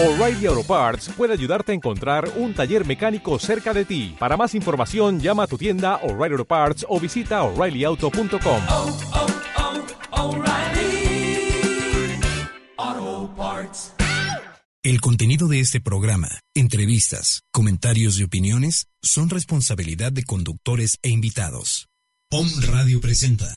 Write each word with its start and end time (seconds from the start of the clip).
O'Reilly 0.00 0.46
Auto 0.46 0.62
Parts 0.62 1.08
puede 1.16 1.32
ayudarte 1.32 1.72
a 1.72 1.74
encontrar 1.74 2.30
un 2.36 2.54
taller 2.54 2.86
mecánico 2.86 3.36
cerca 3.40 3.74
de 3.74 3.84
ti. 3.84 4.14
Para 4.16 4.36
más 4.36 4.54
información, 4.54 5.18
llama 5.18 5.42
a 5.42 5.46
tu 5.48 5.58
tienda 5.58 5.96
O'Reilly 6.04 6.34
Auto 6.34 6.44
Parts 6.44 6.86
o 6.88 7.00
visita 7.00 7.42
oreillyauto.com. 7.42 8.62
oh, 8.68 8.96
oh, 12.78 13.34
Parts. 13.36 13.92
El 14.84 15.00
contenido 15.00 15.48
de 15.48 15.58
este 15.58 15.80
programa, 15.80 16.28
entrevistas, 16.54 17.42
comentarios 17.50 18.20
y 18.20 18.22
opiniones 18.22 18.86
son 19.02 19.30
responsabilidad 19.30 20.12
de 20.12 20.22
conductores 20.22 20.98
e 21.02 21.08
invitados. 21.08 21.88
POM 22.30 22.46
Radio 22.68 23.00
presenta. 23.00 23.52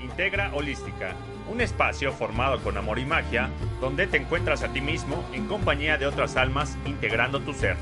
Integra 0.00 0.54
Holística, 0.54 1.14
un 1.50 1.60
espacio 1.60 2.12
formado 2.12 2.62
con 2.62 2.76
amor 2.76 2.98
y 2.98 3.04
magia, 3.04 3.50
donde 3.80 4.06
te 4.06 4.16
encuentras 4.16 4.62
a 4.62 4.72
ti 4.72 4.80
mismo 4.80 5.24
en 5.32 5.46
compañía 5.46 5.98
de 5.98 6.06
otras 6.06 6.36
almas 6.36 6.76
integrando 6.86 7.40
tu 7.40 7.52
ser. 7.52 7.76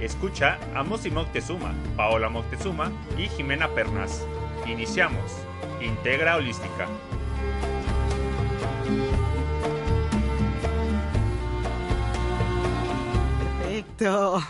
Escucha 0.00 0.58
a 0.74 0.82
Mosi 0.82 1.10
Moctezuma, 1.10 1.72
Paola 1.96 2.28
Moctezuma 2.28 2.90
y 3.16 3.28
Jimena 3.28 3.68
Pernas. 3.68 4.24
Iniciamos. 4.66 5.32
Integra 5.80 6.36
Holística. 6.36 6.88
Perfecto. 13.48 14.42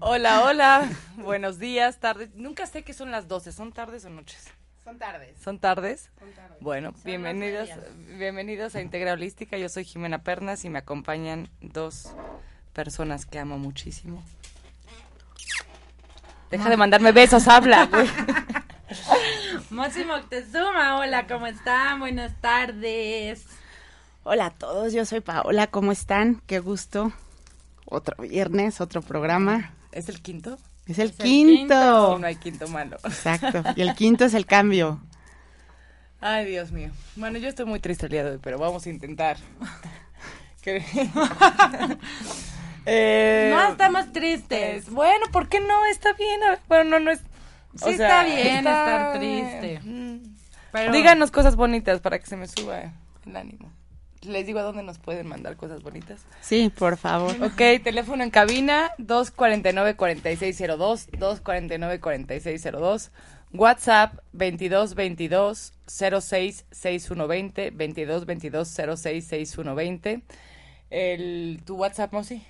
Hola, 0.00 0.44
hola. 0.44 0.88
Buenos 1.16 1.58
días, 1.58 1.98
tardes. 1.98 2.34
Nunca 2.34 2.66
sé 2.66 2.82
qué 2.82 2.92
son 2.92 3.10
las 3.10 3.28
12. 3.28 3.52
¿Son 3.52 3.72
tardes 3.72 4.04
o 4.04 4.10
noches? 4.10 4.53
Son 4.84 4.98
tardes. 4.98 5.34
¿Son 5.42 5.58
tardes? 5.58 6.10
Son 6.18 6.30
tardes. 6.32 6.58
Bueno, 6.60 6.92
Son 6.92 7.04
bienvenidos, 7.04 7.70
bienvenidos 8.18 8.74
a 8.74 8.82
Integra 8.82 9.14
Holística. 9.14 9.56
Yo 9.56 9.70
soy 9.70 9.84
Jimena 9.84 10.22
Pernas 10.22 10.62
y 10.66 10.68
me 10.68 10.78
acompañan 10.78 11.48
dos 11.62 12.10
personas 12.74 13.24
que 13.24 13.38
amo 13.38 13.56
muchísimo. 13.56 14.22
Deja 16.50 16.68
de 16.68 16.76
mandarme 16.76 17.12
besos, 17.12 17.48
habla, 17.48 17.86
güey. 17.86 18.06
Mosi 19.70 20.04
Moctezuma, 20.04 20.98
hola, 20.98 21.26
¿cómo 21.26 21.46
están? 21.46 22.00
Buenas 22.00 22.38
tardes. 22.42 23.46
Hola 24.22 24.46
a 24.46 24.50
todos, 24.50 24.92
yo 24.92 25.06
soy 25.06 25.20
Paola, 25.20 25.66
¿cómo 25.68 25.92
están? 25.92 26.42
Qué 26.46 26.58
gusto. 26.58 27.10
Otro 27.86 28.22
viernes, 28.22 28.82
otro 28.82 29.00
programa. 29.00 29.72
¿Es 29.92 30.10
el 30.10 30.20
quinto? 30.20 30.58
Es 30.86 30.98
el 30.98 31.08
Es 31.10 31.20
el 31.20 31.24
quinto. 31.24 32.16
Y 32.16 32.20
no 32.20 32.26
hay 32.26 32.36
quinto 32.36 32.68
malo. 32.68 32.96
Exacto. 33.04 33.62
Y 33.76 33.82
el 33.82 33.94
quinto 33.94 34.24
es 34.24 34.34
el 34.34 34.46
cambio. 34.46 35.00
Ay, 36.20 36.46
Dios 36.46 36.72
mío. 36.72 36.90
Bueno, 37.16 37.38
yo 37.38 37.48
estoy 37.48 37.66
muy 37.66 37.80
triste 37.80 38.06
el 38.06 38.12
día 38.12 38.24
de 38.24 38.30
hoy, 38.32 38.38
pero 38.42 38.58
vamos 38.58 38.86
a 38.86 38.90
intentar. 38.90 39.36
Eh, 42.86 43.50
No 43.50 43.66
estamos 43.68 44.12
tristes. 44.12 44.84
pues, 44.84 44.90
bueno, 44.90 45.24
¿por 45.32 45.48
qué 45.48 45.58
no? 45.58 45.86
Está 45.86 46.12
bien. 46.12 46.42
a 46.42 46.50
ver, 46.50 46.60
Bueno, 46.68 46.90
no, 46.90 47.00
no 47.00 47.10
es... 47.12 47.20
Sí 47.76 47.90
está 47.90 48.24
bien 48.24 48.58
estar 48.58 49.18
triste. 49.18 49.80
Mm. 49.82 50.36
Pero 50.70 50.92
Díganos 50.92 51.30
cosas 51.30 51.56
bonitas 51.56 52.00
para 52.00 52.18
que 52.18 52.26
se 52.26 52.36
me 52.36 52.46
suba 52.46 52.92
el 53.26 53.36
ánimo. 53.36 53.72
Les 54.26 54.46
digo 54.46 54.58
a 54.58 54.62
dónde 54.62 54.82
nos 54.82 54.98
pueden 54.98 55.26
mandar 55.26 55.56
cosas 55.56 55.82
bonitas. 55.82 56.24
Sí, 56.40 56.70
por 56.76 56.96
favor. 56.96 57.32
Ok, 57.42 57.60
teléfono 57.82 58.22
en 58.22 58.30
cabina 58.30 58.92
249-4602, 58.98 61.08
249-4602. 61.10 63.10
WhatsApp 63.52 64.14
2222 64.32 65.74
06 65.86 66.64
6120, 66.70 67.70
2222 67.70 68.98
06 68.98 69.24
6120. 69.24 70.22
El, 70.90 71.60
¿Tu 71.64 71.76
WhatsApp, 71.76 72.12
Mosi? 72.12 72.42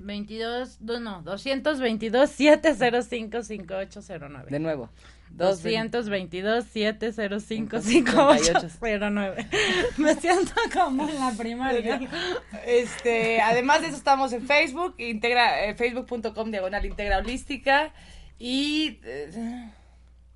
22, 0.00 0.80
no, 0.80 1.00
no, 1.00 1.22
222 1.22 2.30
705 2.30 3.42
5809. 3.42 4.50
De 4.50 4.58
nuevo. 4.58 4.90
222 5.30 6.64
705 6.64 7.80
58. 7.80 8.68
5809. 8.68 9.46
Me 9.98 10.14
siento 10.14 10.52
como 10.72 11.08
en 11.08 11.18
la 11.18 11.32
primaria. 11.32 12.00
Este, 12.66 13.40
además 13.40 13.82
de 13.82 13.88
eso 13.88 13.96
estamos 13.96 14.32
en 14.32 14.46
Facebook, 14.46 14.94
integra, 14.98 15.64
eh, 15.64 15.74
facebook.com 15.74 16.50
diagonal 16.50 16.84
integra 16.84 17.18
holística 17.18 17.92
y, 18.38 19.00
eh, 19.04 19.70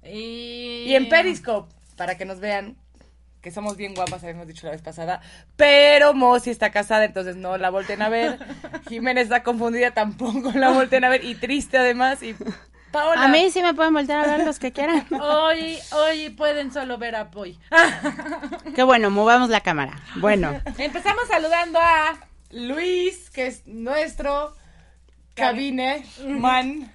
Y, 0.05 0.85
y 0.89 0.95
en 0.95 1.09
Periscope 1.09 1.73
para 1.97 2.17
que 2.17 2.25
nos 2.25 2.41
vean 2.41 2.77
que 3.43 3.51
somos 3.51 3.77
bien 3.77 3.95
guapas, 3.95 4.23
habíamos 4.23 4.47
dicho 4.47 4.67
la 4.67 4.73
vez 4.73 4.83
pasada, 4.83 5.21
pero 5.57 6.15
Mosi 6.15 6.51
está 6.51 6.71
casada, 6.71 7.05
entonces 7.05 7.35
no 7.35 7.59
la 7.59 7.71
volten 7.71 8.01
a 8.01 8.09
ver. 8.09 8.39
Jimena 8.89 9.21
está 9.21 9.43
confundida, 9.43 9.91
tampoco 9.91 10.53
la 10.53 10.71
volten 10.71 11.05
a 11.05 11.09
ver 11.09 11.25
y 11.25 11.35
triste 11.35 11.77
además 11.77 12.23
y 12.23 12.37
Paola. 12.93 13.25
A 13.25 13.29
mí 13.29 13.51
sí 13.51 13.63
me 13.63 13.75
pueden 13.75 13.95
volver 13.95 14.19
a 14.19 14.27
ver 14.27 14.47
los 14.47 14.59
que 14.59 14.71
quieran. 14.73 15.07
Hoy, 15.21 15.79
hoy 15.93 16.31
pueden 16.31 16.73
solo 16.73 16.99
ver 16.99 17.17
a 17.17 17.31
Poi. 17.31 17.59
Qué 18.75 18.83
bueno, 18.83 19.11
movamos 19.11 19.49
la 19.49 19.61
cámara. 19.61 20.01
Bueno, 20.17 20.61
Empezamos 20.79 21.27
saludando 21.29 21.79
a 21.81 22.19
Luis, 22.51 23.31
que 23.31 23.47
es 23.47 23.67
nuestro 23.67 24.55
cabine 25.35 26.05
man. 26.27 26.93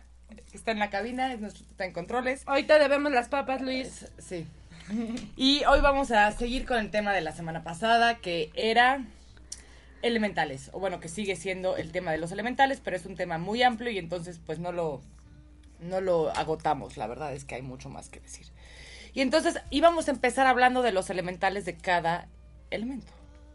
Está 0.54 0.72
en 0.72 0.80
la 0.80 0.90
cabina, 0.90 1.34
es 1.34 1.40
nuestro, 1.40 1.66
está 1.70 1.86
en 1.86 1.94
controles. 1.94 2.44
Hoy 2.48 2.64
te 2.64 2.80
debemos 2.80 3.12
las 3.12 3.28
papas, 3.28 3.62
Luis. 3.62 4.08
Sí. 4.20 4.46
Y 5.36 5.64
hoy 5.66 5.82
vamos 5.82 6.12
a 6.12 6.32
seguir 6.32 6.66
con 6.66 6.78
el 6.78 6.92
tema 6.92 7.12
de 7.12 7.20
la 7.20 7.34
semana 7.34 7.64
pasada, 7.64 8.20
que 8.20 8.52
era 8.56 9.02
elementales. 10.02 10.70
O 10.74 10.80
bueno, 10.80 11.00
que 11.00 11.10
sigue 11.10 11.36
siendo 11.36 11.78
el 11.78 11.92
tema 11.92 12.12
de 12.12 12.18
los 12.18 12.32
elementales, 12.32 12.82
pero 12.84 12.96
es 12.96 13.06
un 13.06 13.16
tema 13.16 13.38
muy 13.38 13.64
amplio 13.64 13.92
y 13.92 13.98
entonces 13.98 14.40
pues 14.46 14.60
no 14.60 14.72
lo, 14.72 15.02
no 15.80 16.02
lo 16.02 16.30
agotamos. 16.32 16.98
La 16.98 17.08
verdad 17.08 17.34
es 17.34 17.46
que 17.46 17.56
hay 17.56 17.62
mucho 17.62 17.90
más 17.90 18.10
que 18.10 18.20
decir. 18.20 18.48
Y 19.14 19.22
entonces 19.22 19.60
íbamos 19.70 20.08
a 20.08 20.12
empezar 20.12 20.48
hablando 20.48 20.82
de 20.82 20.92
los 20.92 21.10
elementales 21.10 21.66
de 21.66 21.76
cada 21.76 22.28
elemento. 22.70 23.12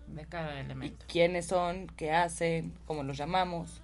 De 0.09 0.27
cada 0.27 0.57
y 0.57 0.61
elemento. 0.61 1.05
quiénes 1.09 1.47
son, 1.47 1.87
qué 1.97 2.13
hacen, 2.13 2.73
cómo 2.87 3.03
los 3.03 3.17
llamamos. 3.17 3.81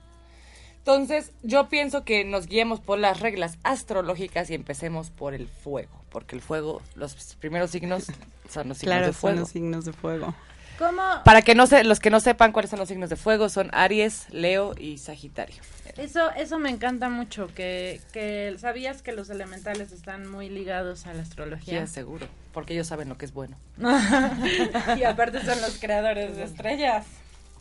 Entonces, 0.79 1.33
yo 1.43 1.69
pienso 1.69 2.03
que 2.05 2.25
nos 2.25 2.47
guiemos 2.47 2.81
por 2.81 2.99
las 2.99 3.21
reglas 3.21 3.59
astrológicas 3.63 4.49
y 4.51 4.55
empecemos 4.55 5.11
por 5.11 5.35
el 5.35 5.47
fuego, 5.47 6.03
porque 6.09 6.35
el 6.35 6.41
fuego, 6.41 6.81
los 6.95 7.15
primeros 7.39 7.71
signos 7.71 8.07
son 8.49 8.69
los 8.69 8.79
signos 8.79 8.95
claro, 8.95 9.07
de 9.07 9.13
son 9.13 9.21
fuego. 9.21 9.41
los 9.41 9.49
signos 9.51 9.85
de 9.85 9.93
fuego. 9.93 10.35
¿Cómo? 10.79 11.03
Para 11.25 11.43
que 11.43 11.55
no 11.55 11.67
se, 11.67 11.83
los 11.85 11.99
que 11.99 12.11
no 12.11 12.21
sepan 12.21 12.53
cuáles 12.53 12.71
son 12.71 12.79
los 12.79 12.89
signos 12.89 13.11
de 13.11 13.17
fuego 13.17 13.49
son 13.49 13.69
Aries, 13.73 14.27
Leo 14.31 14.75
y 14.79 14.99
Sagitario. 14.99 15.57
Eso, 15.97 16.31
eso 16.37 16.61
me 16.61 16.71
encanta 16.71 17.09
mucho, 17.09 17.49
que, 17.53 18.01
que 18.13 18.55
sabías 18.59 19.03
que 19.03 19.11
los 19.11 19.31
elementales 19.31 19.91
están 19.91 20.31
muy 20.31 20.49
ligados 20.49 21.09
a 21.09 21.15
la 21.15 21.23
astrología. 21.23 21.81
Ya 21.81 21.87
seguro, 21.89 22.29
porque 22.53 22.75
ellos 22.75 22.87
saben 22.87 23.09
lo 23.09 23.19
que 23.19 23.25
es 23.25 23.33
bueno. 23.33 23.57
y 24.97 25.03
aparte 25.03 25.45
son 25.45 25.61
los 25.61 25.79
creadores 25.81 26.37
de 26.37 26.45
estrellas. 26.45 27.05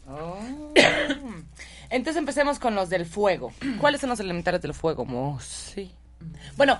Oh. 0.08 0.38
Entonces 1.90 2.20
empecemos 2.20 2.60
con 2.60 2.76
los 2.76 2.90
del 2.90 3.06
fuego. 3.06 3.52
¿Cuáles 3.80 4.02
son 4.02 4.12
los 4.12 4.20
elementales 4.20 4.62
del 4.62 4.74
fuego? 4.76 5.08
Sí. 5.42 5.92
Bueno, 6.58 6.80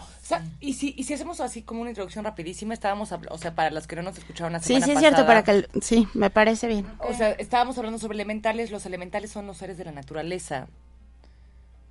y 0.60 0.74
si, 0.74 0.94
y 0.98 1.04
si 1.04 1.14
hacemos 1.14 1.40
así 1.40 1.62
como 1.62 1.82
una 1.82 1.92
introducción 1.92 2.26
rapidísima, 2.26 2.74
estábamos, 2.74 3.12
o 3.12 3.38
sea, 3.38 3.54
para 3.56 3.70
los 3.72 3.86
que 3.88 3.96
no 3.96 4.02
nos 4.02 4.18
escucharon 4.18 4.54
la 4.54 4.60
Sí, 4.60 4.68
semana 4.68 4.86
sí 4.86 4.92
es 4.94 5.00
cierto, 5.00 5.26
para 5.26 5.44
que... 5.44 5.52
el- 5.52 5.70
Sí, 5.82 6.08
me 6.14 6.30
parece 6.30 6.68
bien. 6.68 6.88
O 7.00 7.14
sea, 7.14 7.32
estábamos 7.32 7.78
hablando 7.78 8.00
sobre 8.00 8.16
elementales, 8.16 8.72
los 8.72 8.86
elementales 8.86 9.32
son 9.32 9.46
los 9.48 9.58
seres 9.58 9.78
de 9.78 9.86
la 9.86 9.92
naturaleza. 9.92 10.68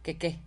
¿Qué 0.03 0.17
qué? 0.17 0.39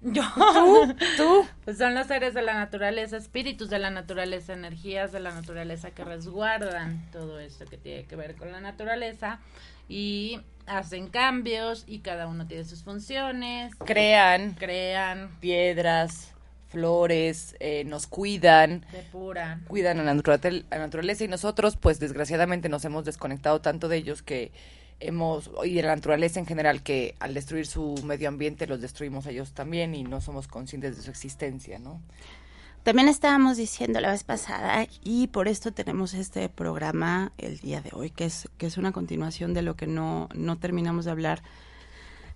Yo. 0.00 0.22
¿Tú? 0.34 0.94
¿Tú? 1.16 1.46
Pues 1.64 1.76
son 1.78 1.94
los 1.94 2.06
seres 2.06 2.32
de 2.34 2.42
la 2.42 2.54
naturaleza, 2.54 3.16
espíritus 3.16 3.68
de 3.68 3.78
la 3.78 3.90
naturaleza, 3.90 4.52
energías 4.54 5.12
de 5.12 5.20
la 5.20 5.34
naturaleza 5.34 5.90
que 5.90 6.04
resguardan 6.04 7.04
todo 7.12 7.40
esto 7.40 7.64
que 7.66 7.76
tiene 7.76 8.04
que 8.04 8.16
ver 8.16 8.36
con 8.36 8.50
la 8.52 8.60
naturaleza 8.60 9.40
y 9.88 10.40
hacen 10.66 11.08
cambios 11.08 11.84
y 11.86 11.98
cada 12.00 12.26
uno 12.26 12.46
tiene 12.46 12.64
sus 12.64 12.82
funciones, 12.84 13.74
Crean 13.84 14.52
crean, 14.54 15.30
piedras, 15.40 16.32
flores, 16.68 17.56
eh, 17.60 17.84
nos 17.84 18.06
cuidan, 18.06 18.84
depuran. 18.92 19.64
cuidan 19.66 19.98
a 20.00 20.04
la, 20.04 20.14
naturate- 20.14 20.64
a 20.70 20.76
la 20.76 20.84
naturaleza 20.84 21.24
y 21.24 21.28
nosotros, 21.28 21.76
pues 21.76 21.98
desgraciadamente 21.98 22.68
nos 22.68 22.84
hemos 22.84 23.04
desconectado 23.04 23.60
tanto 23.60 23.88
de 23.88 23.96
ellos 23.96 24.22
que 24.22 24.52
hemos, 25.00 25.50
y 25.64 25.74
de 25.74 25.82
la 25.82 25.94
naturaleza 25.94 26.40
en 26.40 26.46
general, 26.46 26.82
que 26.82 27.14
al 27.20 27.34
destruir 27.34 27.66
su 27.66 27.94
medio 28.04 28.28
ambiente 28.28 28.66
los 28.66 28.80
destruimos 28.80 29.26
a 29.26 29.30
ellos 29.30 29.52
también 29.52 29.94
y 29.94 30.02
no 30.02 30.20
somos 30.20 30.48
conscientes 30.48 30.96
de 30.96 31.02
su 31.02 31.10
existencia, 31.10 31.78
¿no? 31.78 32.00
También 32.82 33.08
estábamos 33.08 33.56
diciendo 33.56 34.00
la 34.00 34.10
vez 34.12 34.24
pasada 34.24 34.86
y 35.04 35.26
por 35.26 35.46
esto 35.48 35.72
tenemos 35.72 36.14
este 36.14 36.48
programa 36.48 37.32
el 37.36 37.58
día 37.58 37.80
de 37.82 37.90
hoy, 37.92 38.10
que 38.10 38.24
es, 38.24 38.48
que 38.56 38.66
es 38.66 38.78
una 38.78 38.92
continuación 38.92 39.52
de 39.52 39.62
lo 39.62 39.76
que 39.76 39.86
no, 39.86 40.28
no 40.34 40.56
terminamos 40.58 41.04
de 41.04 41.10
hablar 41.10 41.42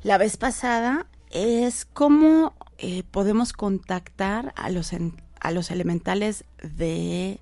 la 0.02 0.18
vez 0.18 0.36
pasada, 0.36 1.06
es 1.30 1.86
cómo 1.86 2.54
eh, 2.78 3.02
podemos 3.10 3.52
contactar 3.52 4.52
a 4.56 4.68
los, 4.68 4.92
en- 4.92 5.22
a 5.40 5.52
los 5.52 5.70
elementales 5.70 6.44
de 6.62 7.38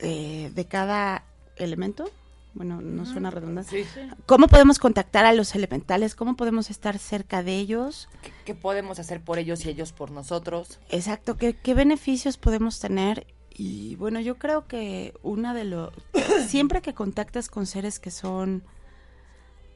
eh, 0.00 0.50
de 0.54 0.64
cada 0.66 1.24
elemento. 1.56 2.10
Bueno, 2.54 2.80
no 2.82 3.06
suena 3.06 3.30
redundante. 3.30 3.84
Sí. 3.84 4.00
¿Cómo 4.26 4.46
podemos 4.46 4.78
contactar 4.78 5.24
a 5.24 5.32
los 5.32 5.54
elementales? 5.54 6.14
¿Cómo 6.14 6.36
podemos 6.36 6.70
estar 6.70 6.98
cerca 6.98 7.42
de 7.42 7.56
ellos? 7.56 8.08
¿Qué, 8.22 8.30
qué 8.44 8.54
podemos 8.54 8.98
hacer 8.98 9.22
por 9.22 9.38
ellos 9.38 9.64
y 9.64 9.70
ellos 9.70 9.92
por 9.92 10.10
nosotros? 10.10 10.78
Exacto, 10.90 11.36
¿qué, 11.36 11.54
qué 11.54 11.74
beneficios 11.74 12.36
podemos 12.36 12.78
tener? 12.78 13.26
Y 13.54 13.96
bueno, 13.96 14.20
yo 14.20 14.38
creo 14.38 14.66
que 14.66 15.14
una 15.22 15.54
de 15.54 15.64
los... 15.64 15.92
siempre 16.46 16.82
que 16.82 16.94
contactas 16.94 17.48
con 17.48 17.66
seres 17.66 17.98
que 17.98 18.10
son 18.10 18.64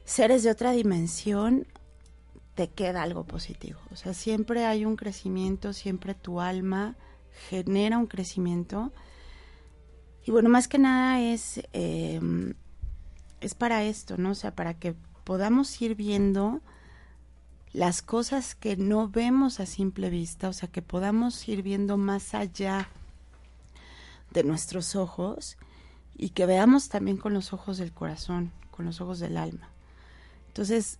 seres 0.07 0.43
de 0.43 0.51
otra 0.51 0.71
dimensión, 0.71 1.67
te 2.55 2.69
queda 2.69 3.03
algo 3.03 3.25
positivo. 3.25 3.79
O 3.91 3.95
sea, 3.95 4.13
siempre 4.13 4.65
hay 4.65 4.85
un 4.85 4.95
crecimiento, 4.95 5.73
siempre 5.73 6.15
tu 6.15 6.41
alma 6.41 6.95
genera 7.49 7.97
un 7.97 8.07
crecimiento. 8.07 8.93
Y 10.25 10.31
bueno, 10.31 10.49
más 10.49 10.67
que 10.67 10.79
nada 10.79 11.21
es, 11.21 11.61
eh, 11.73 12.19
es 13.41 13.55
para 13.55 13.83
esto, 13.83 14.17
¿no? 14.17 14.31
O 14.31 14.35
sea, 14.35 14.55
para 14.55 14.73
que 14.73 14.95
podamos 15.23 15.81
ir 15.81 15.95
viendo 15.95 16.61
las 17.73 18.01
cosas 18.01 18.55
que 18.55 18.77
no 18.77 19.09
vemos 19.09 19.59
a 19.59 19.65
simple 19.65 20.09
vista, 20.09 20.49
o 20.49 20.53
sea, 20.53 20.69
que 20.69 20.81
podamos 20.81 21.47
ir 21.47 21.61
viendo 21.61 21.97
más 21.97 22.33
allá 22.33 22.89
de 24.31 24.43
nuestros 24.43 24.95
ojos 24.95 25.57
y 26.15 26.29
que 26.29 26.45
veamos 26.45 26.89
también 26.89 27.17
con 27.17 27.33
los 27.33 27.53
ojos 27.53 27.77
del 27.77 27.91
corazón, 27.91 28.51
con 28.71 28.85
los 28.85 29.01
ojos 29.01 29.19
del 29.19 29.37
alma. 29.37 29.69
Entonces, 30.47 30.99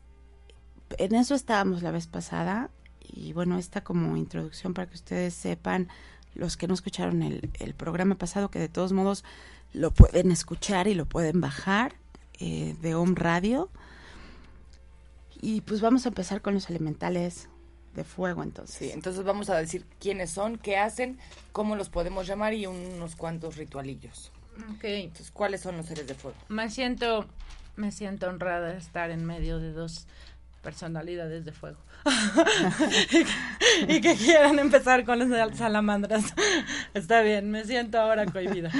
en 0.97 1.15
eso 1.15 1.33
estábamos 1.33 1.81
la 1.81 1.91
vez 1.91 2.07
pasada 2.07 2.69
y 3.01 3.33
bueno, 3.33 3.57
esta 3.57 3.83
como 3.83 4.15
introducción 4.17 4.73
para 4.73 4.87
que 4.87 4.95
ustedes 4.95 5.33
sepan, 5.33 5.87
los 6.35 6.57
que 6.57 6.67
no 6.67 6.75
escucharon 6.75 7.23
el, 7.23 7.49
el 7.59 7.73
programa 7.73 8.15
pasado, 8.15 8.51
que 8.51 8.59
de 8.59 8.69
todos 8.69 8.91
modos 8.91 9.23
lo 9.73 9.91
pueden 9.91 10.31
escuchar 10.31 10.87
y 10.87 10.93
lo 10.93 11.05
pueden 11.05 11.41
bajar 11.41 11.95
eh, 12.39 12.75
de 12.81 12.95
Home 12.95 13.13
Radio. 13.15 13.69
Y 15.41 15.61
pues 15.61 15.81
vamos 15.81 16.05
a 16.05 16.09
empezar 16.09 16.41
con 16.41 16.53
los 16.53 16.69
elementales 16.69 17.49
de 17.95 18.03
fuego 18.03 18.43
entonces. 18.43 18.77
Sí, 18.77 18.91
entonces 18.91 19.23
vamos 19.23 19.49
a 19.49 19.57
decir 19.57 19.85
quiénes 19.99 20.29
son, 20.29 20.57
qué 20.57 20.77
hacen, 20.77 21.19
cómo 21.51 21.75
los 21.75 21.89
podemos 21.89 22.27
llamar 22.27 22.53
y 22.53 22.65
unos 22.65 23.15
cuantos 23.15 23.57
ritualillos. 23.57 24.31
Ok. 24.75 24.83
Entonces, 24.83 25.31
¿cuáles 25.31 25.61
son 25.61 25.77
los 25.77 25.85
seres 25.87 26.07
de 26.07 26.15
fuego? 26.15 26.37
Me 26.47 26.69
siento, 26.69 27.25
me 27.75 27.91
siento 27.91 28.27
honrada 28.27 28.69
de 28.69 28.77
estar 28.77 29.11
en 29.11 29.25
medio 29.25 29.59
de 29.59 29.71
dos 29.71 30.07
personalidades 30.61 31.45
de 31.45 31.51
fuego. 31.51 31.79
y 33.87 34.01
que 34.01 34.15
quieran 34.15 34.59
empezar 34.59 35.05
con 35.05 35.19
las 35.19 35.57
salamandras. 35.57 36.33
Está 36.93 37.21
bien, 37.21 37.51
me 37.51 37.63
siento 37.63 37.99
ahora 37.99 38.25
cohibida. 38.25 38.71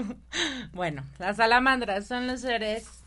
bueno, 0.72 1.04
las 1.18 1.36
salamandras 1.36 2.06
son 2.06 2.26
los 2.26 2.40
seres 2.40 3.02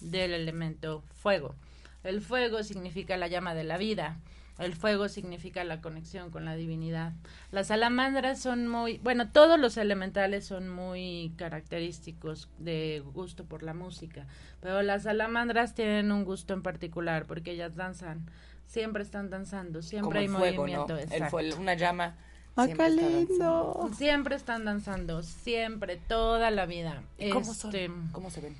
del 0.00 0.32
elemento 0.34 1.02
fuego. 1.22 1.54
El 2.02 2.20
fuego 2.20 2.62
significa 2.62 3.16
la 3.16 3.28
llama 3.28 3.54
de 3.54 3.64
la 3.64 3.78
vida. 3.78 4.18
El 4.58 4.74
fuego 4.74 5.08
significa 5.08 5.64
la 5.64 5.80
conexión 5.80 6.30
con 6.30 6.44
la 6.44 6.54
divinidad. 6.54 7.12
Las 7.50 7.68
salamandras 7.68 8.40
son 8.40 8.68
muy, 8.68 8.98
bueno, 8.98 9.28
todos 9.30 9.58
los 9.58 9.76
elementales 9.76 10.46
son 10.46 10.70
muy 10.70 11.32
característicos 11.36 12.48
de 12.58 13.02
gusto 13.14 13.44
por 13.44 13.64
la 13.64 13.74
música, 13.74 14.26
pero 14.60 14.82
las 14.82 15.02
salamandras 15.04 15.74
tienen 15.74 16.12
un 16.12 16.24
gusto 16.24 16.54
en 16.54 16.62
particular 16.62 17.26
porque 17.26 17.50
ellas 17.52 17.74
danzan, 17.74 18.30
siempre 18.66 19.02
están 19.02 19.28
danzando, 19.28 19.82
siempre 19.82 20.20
hay 20.20 20.26
Como 20.26 20.38
el 20.38 20.54
fuego, 20.54 20.62
movimiento. 20.62 20.94
¿no? 20.94 21.00
El 21.00 21.24
fuego, 21.26 21.56
una 21.58 21.74
llama. 21.74 22.16
¡Ah, 22.56 22.66
siempre 22.66 22.86
qué 22.86 23.26
lindo! 23.26 23.90
Siempre 23.96 24.36
están 24.36 24.64
danzando, 24.64 25.24
siempre, 25.24 25.96
toda 25.96 26.52
la 26.52 26.66
vida. 26.66 27.02
¿Y 27.18 27.30
¿Cómo 27.30 27.50
Este, 27.50 27.88
son? 27.88 28.08
¿Cómo 28.12 28.30
se 28.30 28.40
ven? 28.40 28.56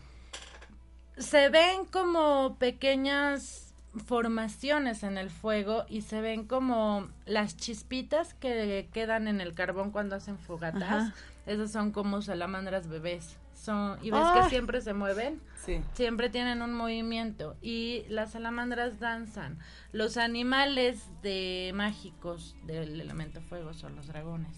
se 1.16 1.48
ven 1.48 1.84
como 1.86 2.56
pequeñas 2.58 3.63
formaciones 4.06 5.02
en 5.02 5.18
el 5.18 5.30
fuego 5.30 5.84
y 5.88 6.02
se 6.02 6.20
ven 6.20 6.46
como 6.46 7.08
las 7.26 7.56
chispitas 7.56 8.34
que 8.34 8.88
quedan 8.92 9.28
en 9.28 9.40
el 9.40 9.54
carbón 9.54 9.90
cuando 9.90 10.16
hacen 10.16 10.38
fogatas. 10.38 10.82
Ajá. 10.82 11.14
Esas 11.46 11.70
son 11.72 11.92
como 11.92 12.22
salamandras 12.22 12.88
bebés. 12.88 13.36
Son, 13.54 13.98
y 14.02 14.10
ves 14.10 14.20
¡Ay! 14.22 14.42
que 14.42 14.48
siempre 14.50 14.80
se 14.82 14.92
mueven, 14.92 15.40
Sí. 15.64 15.80
siempre 15.94 16.28
tienen 16.28 16.60
un 16.60 16.74
movimiento 16.74 17.56
y 17.62 18.04
las 18.08 18.32
salamandras 18.32 19.00
danzan. 19.00 19.58
Los 19.92 20.16
animales 20.18 21.02
de 21.22 21.72
mágicos 21.74 22.56
del 22.64 23.00
elemento 23.00 23.40
fuego 23.40 23.72
son 23.72 23.96
los 23.96 24.06
dragones. 24.06 24.54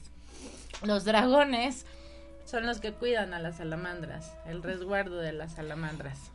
Los 0.82 1.04
dragones 1.04 1.86
son 2.46 2.66
los 2.66 2.80
que 2.80 2.92
cuidan 2.92 3.32
a 3.34 3.38
las 3.38 3.58
salamandras, 3.58 4.32
el 4.46 4.62
resguardo 4.62 5.18
de 5.18 5.32
las 5.32 5.52
salamandras. 5.54 6.32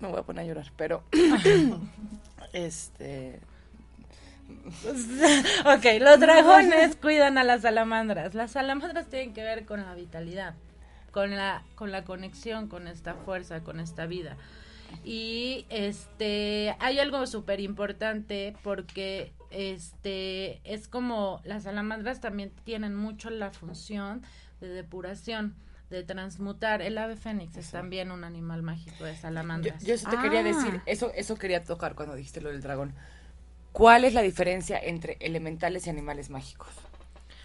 Me 0.00 0.08
voy 0.08 0.18
a 0.18 0.22
poner 0.22 0.44
a 0.44 0.46
llorar, 0.46 0.72
pero. 0.76 1.02
este. 2.52 3.40
ok, 5.64 5.84
los 6.00 6.20
dragones 6.20 6.96
cuidan 6.96 7.38
a 7.38 7.44
las 7.44 7.62
salamandras. 7.62 8.34
Las 8.34 8.52
salamandras 8.52 9.08
tienen 9.08 9.32
que 9.32 9.42
ver 9.42 9.64
con 9.64 9.80
la 9.80 9.94
vitalidad, 9.94 10.54
con 11.10 11.34
la, 11.34 11.62
con 11.74 11.92
la 11.92 12.04
conexión, 12.04 12.68
con 12.68 12.88
esta 12.88 13.14
fuerza, 13.14 13.62
con 13.62 13.80
esta 13.80 14.06
vida. 14.06 14.36
Y 15.02 15.66
este 15.70 16.76
hay 16.78 16.98
algo 16.98 17.26
súper 17.26 17.60
importante 17.60 18.54
porque 18.62 19.32
este 19.50 20.60
es 20.64 20.88
como 20.88 21.40
las 21.44 21.64
salamandras 21.64 22.20
también 22.20 22.52
tienen 22.64 22.94
mucho 22.94 23.30
la 23.30 23.50
función 23.50 24.22
de 24.60 24.68
depuración, 24.68 25.54
de 25.94 26.02
transmutar. 26.04 26.82
El 26.82 26.98
ave 26.98 27.16
fénix 27.16 27.56
es 27.56 27.70
también 27.70 28.10
un 28.10 28.24
animal 28.24 28.62
mágico 28.62 29.04
de 29.04 29.14
Yo, 29.14 29.20
salamandras. 29.20 29.82
yo 29.84 29.94
eso 29.94 30.10
te 30.10 30.18
quería 30.18 30.40
Ah. 30.40 30.42
decir, 30.42 30.80
eso, 30.86 31.12
eso 31.14 31.36
quería 31.36 31.64
tocar 31.64 31.94
cuando 31.94 32.14
dijiste 32.14 32.40
lo 32.40 32.50
del 32.50 32.60
dragón. 32.60 32.92
¿Cuál 33.72 34.04
es 34.04 34.12
la 34.14 34.22
diferencia 34.22 34.78
entre 34.78 35.16
elementales 35.20 35.86
y 35.86 35.90
animales 35.90 36.28
mágicos? 36.30 36.68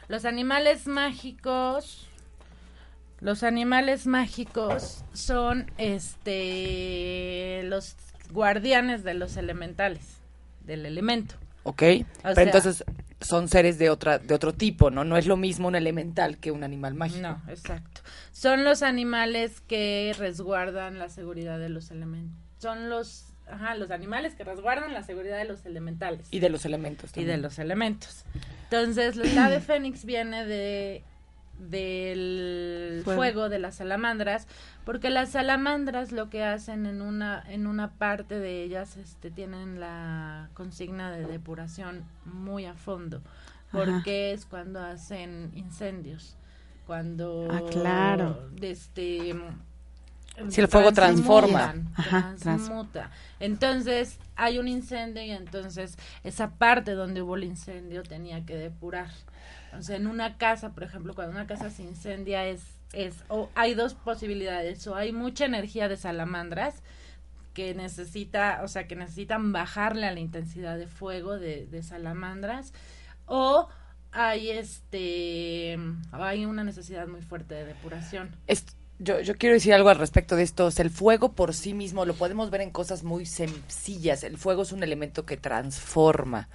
Los 0.08 0.26
animales 0.26 0.88
mágicos. 0.88 2.06
Los 3.22 3.44
animales 3.44 4.08
mágicos 4.08 5.04
son 5.14 5.72
este 5.78 7.62
los 7.66 7.96
guardianes 8.32 9.04
de 9.04 9.14
los 9.14 9.36
elementales, 9.38 10.02
del 10.66 10.86
elemento. 10.86 11.36
¿Ok? 11.64 11.74
O 11.74 11.76
Pero 12.24 12.36
sea- 12.36 12.44
entonces 12.44 12.84
son 13.22 13.48
seres 13.48 13.78
de 13.78 13.90
otra, 13.90 14.18
de 14.20 14.34
otro 14.34 14.54
tipo, 14.54 14.92
¿no? 14.92 15.04
No 15.04 15.18
es 15.18 15.28
lo 15.28 15.38
mismo 15.38 15.68
un 15.68 15.76
elemental 15.76 16.38
que 16.38 16.52
un 16.52 16.64
animal 16.64 16.94
mágico. 16.94 17.22
No, 17.22 17.42
exacto. 17.48 18.02
Son 18.32 18.64
los 18.64 18.82
animales 18.82 19.62
que 19.62 20.16
resguardan 20.18 21.00
la 21.00 21.10
seguridad 21.10 21.60
de 21.60 21.70
los 21.70 21.92
elementos. 21.92 22.38
Son 22.60 22.90
los 22.90 23.26
ajá, 23.50 23.76
los 23.76 23.92
animales 23.92 24.36
que 24.36 24.44
resguardan 24.44 24.94
la 24.94 25.04
seguridad 25.04 25.38
de 25.38 25.46
los 25.46 25.66
elementales. 25.66 26.28
Y 26.32 26.40
de 26.40 26.50
los 26.50 26.66
elementos 26.66 27.10
y 27.12 27.14
también. 27.14 27.38
de 27.38 27.42
los 27.42 27.60
elementos. 27.60 28.24
Entonces, 28.64 29.18
el 29.18 29.38
ave 29.38 29.60
fénix 29.62 30.06
viene 30.06 30.46
de 30.46 31.04
del 31.60 33.02
Fuego. 33.04 33.20
fuego. 33.20 33.50
de 33.50 33.60
las 33.60 33.76
salamandras, 33.76 34.48
porque 34.86 35.10
las 35.10 35.30
salamandras 35.30 36.12
lo 36.12 36.30
que 36.30 36.44
hacen 36.44 36.86
en 36.86 37.02
una 37.02 37.44
en 37.48 37.68
una 37.68 37.92
parte 37.92 38.40
de 38.40 38.64
ellas 38.64 38.98
este 38.98 39.32
tienen 39.32 39.80
la 39.80 40.50
consigna 40.54 41.12
de 41.12 41.26
depuración 41.26 42.04
muy 42.26 42.66
a 42.66 42.74
fondo, 42.74 43.22
porque 43.72 44.32
es 44.34 44.46
cuando 44.46 44.80
hacen 44.82 45.52
incendios, 45.56 46.36
cuando 46.88 47.48
Ah, 47.52 47.62
claro. 47.72 48.50
este 48.62 49.36
Si 50.50 50.62
el 50.62 50.68
fuego 50.70 50.92
transforma. 50.94 51.74
transmutan, 51.74 51.94
Ajá, 51.98 52.10
trans- 52.22 52.40
transmuta. 52.42 53.12
Entonces 53.42 54.18
hay 54.38 54.58
un 54.58 54.68
incendio 54.70 55.22
y 55.22 55.32
entonces 55.32 55.98
esa 56.24 56.52
parte 56.52 56.92
donde 56.94 57.22
hubo 57.22 57.36
el 57.36 57.44
incendio 57.44 58.04
tenía 58.04 58.46
que 58.46 58.56
depurar. 58.56 59.10
O 59.78 59.82
sea, 59.82 59.96
en 59.98 60.08
una 60.08 60.38
casa, 60.38 60.70
por 60.70 60.84
ejemplo, 60.84 61.14
cuando 61.14 61.32
una 61.34 61.48
casa 61.48 61.70
se 61.70 61.84
incendia 61.84 62.46
es 62.46 62.62
es 62.94 63.16
o 63.28 63.50
hay 63.56 63.76
dos 63.76 63.94
posibilidades, 63.94 64.86
o 64.88 64.96
hay 64.96 65.12
mucha 65.12 65.46
energía 65.46 65.88
de 65.88 65.98
salamandras 65.98 66.82
que 67.54 67.74
necesita, 67.76 68.62
o 68.64 68.68
sea, 68.68 68.88
que 68.88 68.96
necesitan 68.96 69.52
bajarle 69.52 70.08
a 70.08 70.12
la 70.12 70.20
intensidad 70.20 70.78
de 70.78 70.88
fuego 70.88 71.38
de, 71.38 71.68
salamandras 71.84 72.74
o 73.26 73.68
hay 74.12 74.50
este 74.50 75.78
hay 76.12 76.46
una 76.46 76.64
necesidad 76.64 77.08
muy 77.08 77.22
fuerte 77.22 77.56
de 77.56 77.66
depuración. 77.66 78.36
Es- 78.48 78.66
yo, 79.02 79.22
yo 79.22 79.36
quiero 79.36 79.54
decir 79.54 79.74
algo 79.74 79.90
al 79.90 79.98
respecto 79.98 80.36
de 80.36 80.44
esto. 80.44 80.70
El 80.76 80.90
fuego 80.90 81.32
por 81.32 81.54
sí 81.54 81.74
mismo 81.74 82.04
lo 82.06 82.16
podemos 82.16 82.50
ver 82.50 82.62
en 82.62 82.70
cosas 82.72 83.04
muy 83.04 83.26
sencillas. 83.26 84.24
El 84.26 84.38
fuego 84.38 84.64
es 84.64 84.74
un 84.74 84.84
elemento 84.84 85.26
que 85.26 85.38
transforma. 85.38 86.50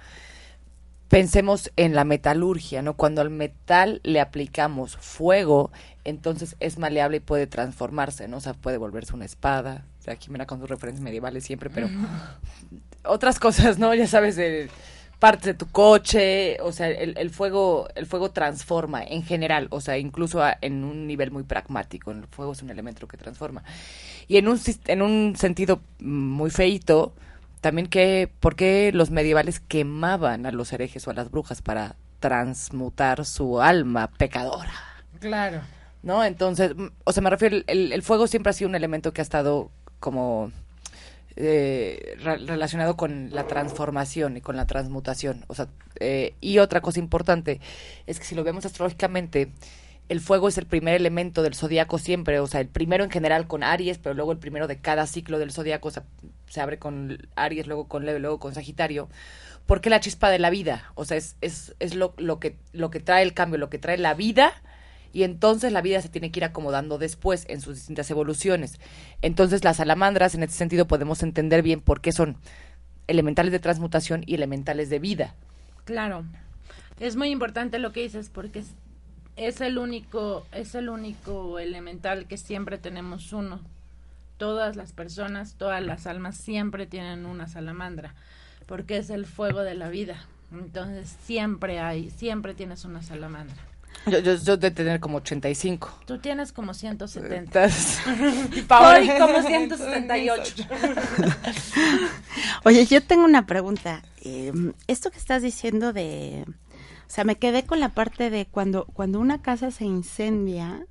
Pensemos 1.09 1.71
en 1.75 1.93
la 1.93 2.03
metalurgia, 2.03 2.81
¿no? 2.81 2.95
Cuando 2.95 3.21
al 3.21 3.29
metal 3.29 4.01
le 4.03 4.19
aplicamos 4.19 4.97
fuego, 4.97 5.71
entonces 6.03 6.55
es 6.59 6.79
maleable 6.79 7.17
y 7.17 7.19
puede 7.19 7.45
transformarse, 7.47 8.27
¿no? 8.27 8.37
O 8.37 8.41
sea, 8.41 8.53
puede 8.53 8.77
volverse 8.77 9.13
una 9.13 9.25
espada. 9.25 9.85
O 9.99 10.03
sea, 10.03 10.15
Jimena 10.15 10.45
con 10.47 10.59
sus 10.59 10.69
referencias 10.69 11.03
medievales 11.03 11.43
siempre, 11.43 11.69
pero 11.69 11.89
otras 13.03 13.39
cosas, 13.39 13.77
¿no? 13.77 13.93
Ya 13.93 14.07
sabes, 14.07 14.35
de 14.35 14.69
partes 15.19 15.45
de 15.45 15.53
tu 15.53 15.67
coche, 15.67 16.57
o 16.61 16.71
sea, 16.71 16.89
el, 16.89 17.17
el 17.17 17.29
fuego 17.29 17.87
el 17.95 18.05
fuego 18.05 18.31
transforma 18.31 19.01
en 19.03 19.23
general, 19.23 19.67
o 19.71 19.79
sea, 19.81 19.97
incluso 19.97 20.43
a- 20.43 20.57
en 20.61 20.83
un 20.83 21.07
nivel 21.07 21.31
muy 21.31 21.43
pragmático, 21.43 22.11
el 22.11 22.25
fuego 22.27 22.51
es 22.51 22.61
un 22.61 22.69
elemento 22.69 23.07
que 23.07 23.17
transforma. 23.17 23.63
Y 24.27 24.37
en 24.37 24.47
un 24.47 24.59
en 24.87 25.01
un 25.01 25.35
sentido 25.37 25.79
muy 25.99 26.49
feito, 26.49 27.13
también 27.65 27.87
que 27.87 28.29
por 28.41 28.55
qué 28.55 28.91
los 28.93 29.09
medievales 29.09 29.59
quemaban 29.59 30.45
a 30.45 30.51
los 30.51 30.71
herejes 30.71 31.07
o 31.07 31.09
a 31.09 31.15
las 31.15 31.31
brujas 31.31 31.63
para 31.63 31.95
transmutar 32.19 33.25
su 33.25 33.59
alma 33.59 34.11
pecadora. 34.11 34.71
Claro. 35.19 35.61
¿no? 36.03 36.23
Entonces, 36.23 36.75
o 37.03 37.11
sea, 37.11 37.23
me 37.23 37.31
refiero, 37.31 37.57
el, 37.65 37.91
el 37.91 38.03
fuego 38.03 38.27
siempre 38.27 38.51
ha 38.51 38.53
sido 38.53 38.69
un 38.69 38.75
elemento 38.75 39.13
que 39.13 39.21
ha 39.21 39.23
estado 39.23 39.71
como 39.99 40.51
eh, 41.35 42.15
re- 42.21 42.37
relacionado 42.37 42.95
con 42.95 43.31
la 43.31 43.47
transformación 43.47 44.37
y 44.37 44.41
con 44.41 44.55
la 44.55 44.67
transmutación. 44.67 45.43
O 45.47 45.55
sea, 45.55 45.67
eh, 45.99 46.35
y 46.41 46.59
otra 46.59 46.81
cosa 46.81 46.99
importante 46.99 47.59
es 48.05 48.19
que 48.19 48.25
si 48.25 48.35
lo 48.35 48.43
vemos 48.43 48.67
astrológicamente, 48.67 49.51
el 50.07 50.19
fuego 50.19 50.47
es 50.47 50.57
el 50.57 50.65
primer 50.65 50.95
elemento 50.95 51.41
del 51.41 51.55
zodiaco 51.55 51.97
siempre, 51.97 52.39
o 52.39 52.47
sea, 52.47 52.61
el 52.61 52.67
primero 52.67 53.03
en 53.03 53.09
general 53.09 53.47
con 53.47 53.63
Aries, 53.63 53.97
pero 53.97 54.13
luego 54.13 54.31
el 54.31 54.37
primero 54.37 54.67
de 54.67 54.77
cada 54.77 55.07
ciclo 55.07 55.39
del 55.39 55.51
zodiaco, 55.51 55.89
se 55.91 56.61
abre 56.61 56.77
con 56.77 57.27
Aries, 57.35 57.67
luego 57.67 57.87
con 57.87 58.05
Leo, 58.05 58.19
luego 58.19 58.39
con 58.39 58.53
Sagitario, 58.53 59.09
porque 59.65 59.89
la 59.89 59.99
chispa 59.99 60.29
de 60.29 60.39
la 60.39 60.49
vida, 60.51 60.91
o 60.95 61.05
sea, 61.05 61.17
es, 61.17 61.37
es, 61.41 61.75
es 61.79 61.95
lo, 61.95 62.13
lo, 62.17 62.39
que, 62.39 62.57
lo 62.71 62.91
que 62.91 62.99
trae 62.99 63.23
el 63.23 63.33
cambio, 63.33 63.57
lo 63.57 63.69
que 63.69 63.79
trae 63.79 63.97
la 63.97 64.13
vida, 64.13 64.53
y 65.11 65.23
entonces 65.23 65.71
la 65.71 65.81
vida 65.81 66.01
se 66.01 66.09
tiene 66.09 66.29
que 66.29 66.41
ir 66.41 66.43
acomodando 66.43 66.97
después 66.97 67.45
en 67.47 67.61
sus 67.61 67.75
distintas 67.75 68.11
evoluciones. 68.11 68.79
Entonces 69.21 69.63
las 69.63 69.77
salamandras, 69.77 70.35
en 70.35 70.43
este 70.43 70.57
sentido, 70.57 70.87
podemos 70.87 71.23
entender 71.23 71.63
bien 71.63 71.79
por 71.79 72.01
qué 72.01 72.11
son 72.11 72.37
elementales 73.07 73.53
de 73.53 73.59
transmutación 73.59 74.23
y 74.25 74.35
elementales 74.35 74.89
de 74.89 74.99
vida. 74.99 75.33
Claro. 75.85 76.25
Es 76.99 77.15
muy 77.15 77.29
importante 77.29 77.79
lo 77.79 77.93
que 77.93 78.01
dices 78.01 78.29
porque 78.29 78.59
es, 78.59 78.73
es 79.35 79.61
el 79.61 79.77
único 79.77 80.45
es 80.51 80.75
el 80.75 80.89
único 80.89 81.59
elemental 81.59 82.25
que 82.27 82.37
siempre 82.37 82.77
tenemos 82.77 83.33
uno. 83.33 83.59
Todas 84.37 84.75
las 84.75 84.91
personas, 84.91 85.55
todas 85.55 85.81
las 85.81 86.07
almas 86.07 86.35
siempre 86.35 86.85
tienen 86.85 87.25
una 87.25 87.47
salamandra 87.47 88.13
porque 88.65 88.97
es 88.97 89.09
el 89.09 89.25
fuego 89.25 89.61
de 89.61 89.75
la 89.75 89.89
vida. 89.89 90.25
Entonces 90.51 91.15
siempre 91.25 91.79
hay, 91.79 92.09
siempre 92.11 92.53
tienes 92.53 92.85
una 92.85 93.01
salamandra. 93.01 93.55
Yo, 94.07 94.19
yo, 94.19 94.35
yo 94.35 94.57
de 94.57 94.71
tener 94.71 94.99
como 94.99 95.17
85. 95.17 96.01
Tú 96.05 96.19
tienes 96.19 96.51
como 96.51 96.73
170. 96.73 97.37
Entonces, 97.37 97.99
Y 98.55 98.61
Paola 98.61 99.17
como 99.19 99.41
178. 99.41 100.65
Oye, 102.63 102.85
yo 102.85 103.01
tengo 103.01 103.25
una 103.25 103.47
pregunta. 103.47 104.03
Eh, 104.21 104.53
esto 104.87 105.09
que 105.09 105.17
estás 105.17 105.41
diciendo 105.41 105.91
de, 105.91 106.45
o 107.07 107.09
sea, 107.09 107.23
me 107.23 107.37
quedé 107.37 107.65
con 107.65 107.79
la 107.79 107.93
parte 107.93 108.29
de 108.29 108.45
cuando 108.45 108.85
cuando 108.85 109.19
una 109.19 109.41
casa 109.41 109.71
se 109.71 109.85
incendia, 109.85 110.87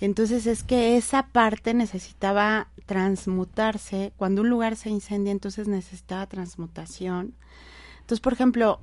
entonces 0.00 0.46
es 0.46 0.62
que 0.62 0.96
esa 0.96 1.26
parte 1.26 1.74
necesitaba 1.74 2.68
transmutarse. 2.86 4.12
Cuando 4.16 4.42
un 4.42 4.48
lugar 4.48 4.76
se 4.76 4.88
incendia, 4.88 5.30
entonces 5.30 5.68
necesitaba 5.68 6.26
transmutación. 6.26 7.34
Entonces, 8.00 8.20
por 8.20 8.32
ejemplo, 8.32 8.80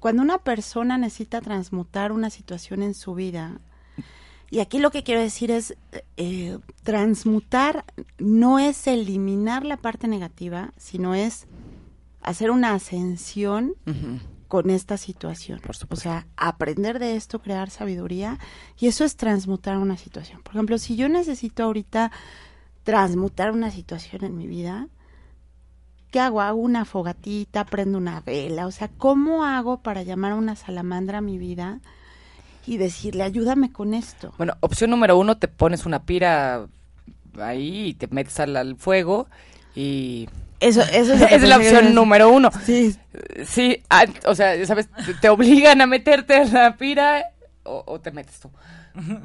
cuando 0.00 0.22
una 0.22 0.38
persona 0.38 0.98
necesita 0.98 1.40
transmutar 1.40 2.10
una 2.10 2.30
situación 2.30 2.82
en 2.82 2.94
su 2.94 3.14
vida, 3.14 3.60
y 4.50 4.58
aquí 4.60 4.78
lo 4.78 4.90
que 4.90 5.02
quiero 5.02 5.20
decir 5.20 5.50
es, 5.50 5.76
eh, 6.16 6.58
transmutar 6.82 7.84
no 8.18 8.58
es 8.58 8.86
eliminar 8.86 9.64
la 9.64 9.76
parte 9.76 10.06
negativa, 10.06 10.72
sino 10.76 11.14
es 11.14 11.46
hacer 12.22 12.50
una 12.50 12.74
ascensión. 12.74 13.74
Con 14.54 14.70
esta 14.70 14.98
situación. 14.98 15.58
Por 15.58 15.72
o 15.72 15.74
supuesto. 15.74 16.08
sea, 16.08 16.28
aprender 16.36 17.00
de 17.00 17.16
esto, 17.16 17.40
crear 17.40 17.70
sabiduría, 17.70 18.38
y 18.78 18.86
eso 18.86 19.04
es 19.04 19.16
transmutar 19.16 19.78
una 19.78 19.96
situación. 19.96 20.42
Por 20.44 20.52
ejemplo, 20.52 20.78
si 20.78 20.94
yo 20.94 21.08
necesito 21.08 21.64
ahorita 21.64 22.12
transmutar 22.84 23.50
una 23.50 23.72
situación 23.72 24.22
en 24.22 24.36
mi 24.36 24.46
vida, 24.46 24.86
¿qué 26.12 26.20
hago? 26.20 26.40
Hago 26.40 26.60
una 26.60 26.84
fogatita, 26.84 27.64
prendo 27.64 27.98
una 27.98 28.20
vela, 28.20 28.68
o 28.68 28.70
sea, 28.70 28.86
¿cómo 28.96 29.44
hago 29.44 29.82
para 29.82 30.04
llamar 30.04 30.30
a 30.30 30.36
una 30.36 30.54
salamandra 30.54 31.18
a 31.18 31.20
mi 31.20 31.36
vida 31.36 31.80
y 32.64 32.76
decirle, 32.76 33.24
ayúdame 33.24 33.72
con 33.72 33.92
esto? 33.92 34.34
Bueno, 34.36 34.52
opción 34.60 34.90
número 34.90 35.18
uno, 35.18 35.36
te 35.36 35.48
pones 35.48 35.84
una 35.84 36.04
pira 36.04 36.68
ahí 37.40 37.86
y 37.86 37.94
te 37.94 38.06
metes 38.06 38.38
al, 38.38 38.54
al 38.54 38.76
fuego 38.76 39.26
y... 39.74 40.28
Eso, 40.64 40.80
eso 40.92 41.12
es, 41.12 41.22
es 41.22 41.42
la 41.42 41.56
opción 41.56 41.94
número 41.94 42.30
uno. 42.30 42.50
Sí, 42.64 42.96
Sí, 43.46 43.82
ah, 43.90 44.06
o 44.26 44.34
sea, 44.34 44.64
¿sabes? 44.66 44.88
Te, 45.20 45.28
obligan 45.28 45.80
a 45.80 45.86
meterte 45.86 46.36
en 46.36 46.52
la 46.52 46.76
pira 46.76 47.24
o, 47.62 47.84
o 47.86 48.00
te 48.00 48.10
metes 48.10 48.40
tú. 48.40 48.50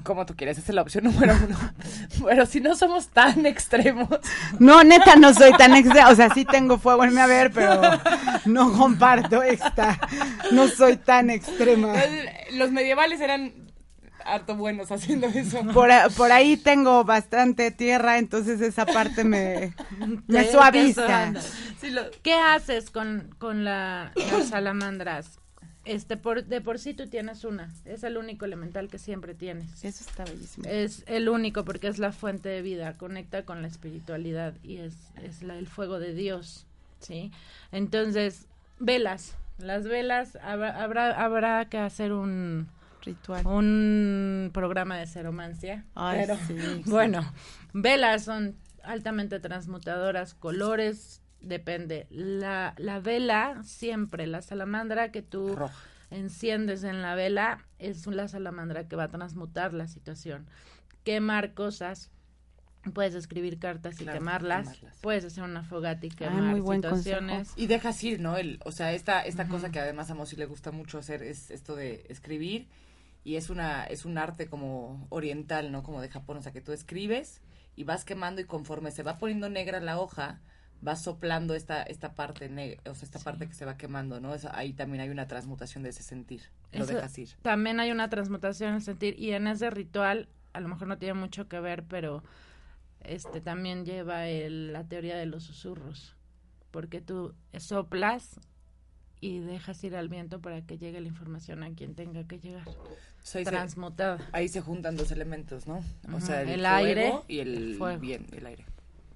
Como 0.03 0.25
tú 0.25 0.35
quieres, 0.35 0.57
esa 0.57 0.71
es 0.71 0.75
la 0.75 0.81
opción 0.81 1.03
número 1.05 1.35
uno. 1.45 1.57
Pero 2.25 2.45
si 2.45 2.59
no 2.59 2.75
somos 2.75 3.07
tan 3.09 3.45
extremos. 3.45 4.07
No, 4.57 4.83
neta, 4.83 5.15
no 5.15 5.33
soy 5.33 5.51
tan 5.53 5.75
extra. 5.75 6.09
O 6.09 6.15
sea, 6.15 6.33
sí 6.33 6.43
tengo 6.43 6.77
fuego 6.79 7.03
en 7.03 7.13
mi 7.13 7.21
haber, 7.21 7.51
pero 7.51 7.79
no 8.45 8.73
comparto 8.73 9.43
esta. 9.43 9.99
No 10.51 10.67
soy 10.67 10.97
tan 10.97 11.29
extrema. 11.29 11.93
Los 12.53 12.71
medievales 12.71 13.21
eran 13.21 13.53
harto 14.25 14.55
buenos 14.55 14.91
haciendo 14.91 15.27
eso. 15.27 15.61
Por, 15.73 15.91
a- 15.91 16.09
por 16.09 16.31
ahí 16.31 16.57
tengo 16.57 17.03
bastante 17.03 17.71
tierra, 17.71 18.17
entonces 18.17 18.61
esa 18.61 18.85
parte 18.85 19.23
me, 19.23 19.73
me 20.27 20.51
suaviza. 20.51 21.33
¿Qué 22.21 22.33
haces 22.33 22.89
con, 22.89 23.33
con 23.37 23.63
la, 23.63 24.11
las 24.15 24.47
salamandras? 24.49 25.39
Este, 25.85 26.17
por, 26.17 26.43
de 26.45 26.61
por 26.61 26.77
sí 26.77 26.93
tú 26.93 27.07
tienes 27.07 27.43
una. 27.45 27.73
Es 27.85 28.03
el 28.03 28.17
único 28.17 28.45
elemental 28.45 28.89
que 28.89 28.99
siempre 28.99 29.33
tienes. 29.33 29.83
Eso 29.83 30.03
está 30.07 30.23
bellísimo. 30.25 30.67
Es 30.69 31.03
el 31.07 31.29
único 31.29 31.65
porque 31.65 31.87
es 31.87 31.97
la 31.97 32.11
fuente 32.11 32.49
de 32.49 32.61
vida, 32.61 32.93
conecta 32.93 33.43
con 33.43 33.61
la 33.61 33.67
espiritualidad 33.69 34.53
y 34.61 34.77
es, 34.77 34.93
es 35.23 35.41
la- 35.41 35.55
el 35.57 35.67
fuego 35.67 35.97
de 35.99 36.13
Dios, 36.13 36.65
¿sí? 36.99 37.31
Entonces, 37.71 38.45
velas. 38.79 39.35
Las 39.57 39.83
velas, 39.85 40.37
habrá, 40.43 40.81
habrá, 40.83 41.23
habrá 41.23 41.65
que 41.65 41.77
hacer 41.79 42.13
un, 42.13 42.67
Ritual. 43.03 43.45
un 43.47 44.51
programa 44.53 44.97
de 44.97 45.07
ceromancia. 45.07 45.85
Ay, 45.95 46.21
pero, 46.21 46.37
sí, 46.47 46.57
sí. 46.83 46.89
bueno, 46.89 47.21
velas 47.73 48.23
son 48.25 48.55
altamente 48.83 49.39
transmutadoras, 49.39 50.33
colores, 50.33 51.21
depende. 51.41 52.07
La, 52.09 52.73
la 52.77 52.99
vela, 52.99 53.61
siempre, 53.63 54.27
la 54.27 54.41
salamandra 54.41 55.11
que 55.11 55.21
tú 55.21 55.55
Roja. 55.55 55.73
enciendes 56.11 56.83
en 56.83 57.01
la 57.01 57.15
vela 57.15 57.65
es 57.77 58.05
la 58.07 58.27
salamandra 58.27 58.87
que 58.87 58.95
va 58.95 59.03
a 59.05 59.09
transmutar 59.09 59.73
la 59.73 59.87
situación. 59.87 60.47
Quemar 61.03 61.53
cosas, 61.53 62.11
puedes 62.93 63.15
escribir 63.15 63.59
cartas 63.59 63.95
y 64.01 64.03
Claro, 64.03 64.19
quemarlas, 64.19 64.67
quemarlas. 64.69 64.99
puedes 65.01 65.25
hacer 65.25 65.43
una 65.43 65.63
fogata 65.63 66.05
y 66.05 66.09
quemar 66.09 66.41
muy 66.41 66.59
buen 66.59 66.81
situaciones. 66.81 67.53
Y 67.55 67.67
dejas 67.67 68.03
ir, 68.03 68.19
¿no? 68.19 68.37
El, 68.37 68.59
o 68.65 68.71
sea, 68.71 68.93
esta, 68.93 69.21
esta 69.21 69.47
cosa 69.47 69.71
que 69.71 69.79
además 69.79 70.09
a 70.11 70.15
Mosi 70.15 70.35
le 70.35 70.45
gusta 70.45 70.71
mucho 70.71 70.97
hacer 70.97 71.23
es 71.23 71.51
esto 71.51 71.75
de 71.75 72.05
escribir. 72.09 72.67
Y 73.29 73.35
es 73.35 73.51
una, 73.51 73.83
es 73.83 74.05
un 74.05 74.17
arte 74.17 74.47
como 74.47 75.05
oriental, 75.09 75.71
¿no? 75.71 75.83
Como 75.83 76.01
de 76.01 76.09
Japón. 76.09 76.37
O 76.37 76.41
sea, 76.41 76.51
que 76.51 76.61
tú 76.61 76.71
escribes 76.71 77.43
y 77.75 77.83
vas 77.83 78.03
quemando 78.03 78.41
y 78.41 78.45
conforme 78.45 78.89
se 78.89 79.03
va 79.03 79.19
poniendo 79.19 79.49
negra 79.49 79.79
la 79.79 79.99
hoja, 79.99 80.41
vas 80.81 81.03
soplando 81.03 81.53
esta, 81.53 81.83
esta 81.83 82.15
parte 82.15 82.49
negra, 82.49 82.81
o 82.89 82.95
sea, 82.95 83.05
esta 83.05 83.19
parte 83.19 83.47
que 83.47 83.53
se 83.53 83.65
va 83.65 83.77
quemando, 83.77 84.19
¿no? 84.19 84.33
Eso- 84.33 84.49
ahí 84.51 84.73
también 84.73 85.01
hay 85.01 85.09
una 85.11 85.27
transmutación 85.27 85.83
de 85.83 85.89
ese 85.89 86.01
sentir. 86.01 86.41
Lo 86.71 86.87
dejas 86.87 87.15
ir. 87.19 87.29
También 87.43 87.79
hay 87.79 87.91
una 87.91 88.09
transmutación 88.09 88.69
en 88.71 88.75
el 88.77 88.81
sentir 88.81 89.13
y 89.19 89.33
en 89.33 89.45
ese 89.45 89.69
ritual 89.69 90.27
a 90.53 90.59
lo 90.59 90.67
mejor 90.67 90.87
no 90.87 90.97
tiene 90.97 91.13
mucho 91.13 91.47
que 91.47 91.59
ver, 91.59 91.83
pero 91.83 92.23
este 93.01 93.41
también 93.41 93.85
lleva 93.85 94.27
el- 94.27 94.73
la 94.73 94.85
teoría 94.87 95.15
de 95.15 95.27
los 95.27 95.43
susurros, 95.43 96.15
porque 96.71 96.99
tú 96.99 97.35
soplas 97.59 98.39
y 99.21 99.39
dejas 99.39 99.83
ir 99.83 99.95
al 99.95 100.09
viento 100.09 100.39
para 100.39 100.61
que 100.61 100.77
llegue 100.77 101.01
la 101.01 101.07
información 101.07 101.63
a 101.63 101.69
quien 101.71 101.95
tenga 101.95 102.25
que 102.25 102.39
llegar. 102.39 102.67
O 102.67 102.75
sea, 103.21 103.39
ahí, 103.39 103.45
se, 103.45 103.51
Transmutada. 103.51 104.29
ahí 104.31 104.47
se 104.47 104.61
juntan 104.61 104.95
dos 104.95 105.11
elementos, 105.11 105.67
¿no? 105.67 105.83
O 106.13 106.21
sea, 106.21 106.41
el, 106.41 106.49
el 106.49 106.65
aire, 106.65 107.13
y 107.27 107.39
el, 107.39 107.55
el 107.71 107.75
fuego. 107.75 107.99
bien, 107.99 108.25
el 108.31 108.45
aire. 108.45 108.65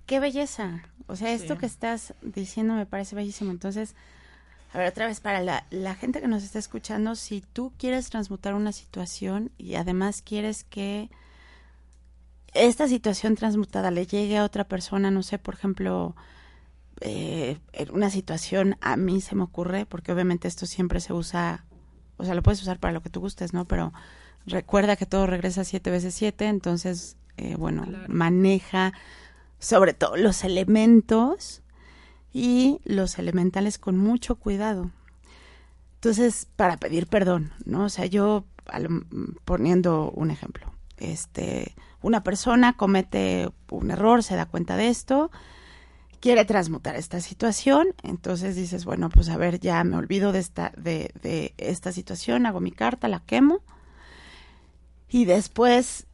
Qué 0.05 0.19
belleza. 0.19 0.83
O 1.07 1.15
sea, 1.15 1.31
esto 1.33 1.57
que 1.57 1.65
estás 1.65 2.13
diciendo 2.21 2.73
me 2.73 2.85
parece 2.85 3.15
bellísimo. 3.15 3.51
Entonces, 3.51 3.95
a 4.73 4.77
ver, 4.77 4.87
otra 4.87 5.07
vez, 5.07 5.21
para 5.21 5.41
la, 5.41 5.65
la 5.69 5.95
gente 5.95 6.19
que 6.19 6.27
nos 6.27 6.43
está 6.43 6.59
escuchando, 6.59 7.15
si 7.15 7.41
tú 7.41 7.71
quieres 7.77 8.09
transmutar 8.09 8.53
una 8.55 8.73
situación 8.73 9.51
y 9.57 9.75
además 9.75 10.21
quieres 10.21 10.63
que 10.65 11.09
esta 12.53 12.87
situación 12.87 13.35
transmutada 13.35 13.91
le 13.91 14.05
llegue 14.05 14.37
a 14.37 14.43
otra 14.43 14.65
persona, 14.65 15.11
no 15.11 15.23
sé, 15.23 15.39
por 15.39 15.55
ejemplo, 15.55 16.15
eh, 17.05 17.59
en 17.73 17.91
una 17.91 18.09
situación 18.09 18.77
a 18.81 18.95
mí 18.97 19.19
se 19.21 19.35
me 19.35 19.43
ocurre, 19.43 19.85
porque 19.85 20.11
obviamente 20.11 20.47
esto 20.47 20.65
siempre 20.65 20.99
se 21.01 21.13
usa, 21.13 21.65
o 22.17 22.23
sea, 22.25 22.33
lo 22.33 22.41
puedes 22.41 22.61
usar 22.61 22.79
para 22.79 22.93
lo 22.93 23.01
que 23.01 23.09
tú 23.09 23.19
gustes, 23.19 23.53
¿no? 23.53 23.65
Pero 23.65 23.91
recuerda 24.45 24.95
que 24.95 25.05
todo 25.05 25.27
regresa 25.27 25.63
siete 25.65 25.91
veces 25.91 26.15
siete, 26.15 26.47
entonces, 26.47 27.17
eh, 27.37 27.55
bueno, 27.55 27.83
Claro. 27.83 28.05
maneja 28.07 28.93
sobre 29.59 29.93
todo 29.93 30.15
los 30.17 30.43
elementos 30.43 31.61
y 32.33 32.79
los 32.85 33.19
elementales 33.19 33.77
con 33.77 33.97
mucho 33.97 34.35
cuidado. 34.35 34.89
Entonces, 35.95 36.47
para 36.55 36.77
pedir 36.77 37.07
perdón, 37.07 37.51
¿no? 37.65 37.85
O 37.85 37.89
sea, 37.89 38.05
yo 38.05 38.45
al- 38.65 39.05
poniendo 39.45 40.09
un 40.11 40.31
ejemplo, 40.31 40.71
este, 40.97 41.75
una 42.01 42.23
persona 42.23 42.73
comete 42.75 43.49
un 43.69 43.91
error, 43.91 44.23
se 44.23 44.35
da 44.35 44.45
cuenta 44.45 44.75
de 44.77 44.89
esto, 44.89 45.31
quiere 46.23 46.45
transmutar 46.45 46.95
esta 46.95 47.19
situación, 47.19 47.87
entonces 48.01 48.55
dices, 48.55 48.85
bueno, 48.85 49.09
pues 49.09 49.27
a 49.27 49.35
ver, 49.35 49.59
ya 49.59 49.83
me 49.83 49.97
olvido 49.97 50.31
de 50.31 50.39
esta, 50.39 50.71
de, 50.77 51.11
de 51.21 51.53
esta 51.57 51.91
situación, 51.91 52.45
hago 52.45 52.61
mi 52.61 52.71
carta, 52.71 53.09
la 53.09 53.19
quemo, 53.19 53.61
y 55.09 55.25
después, 55.25 56.07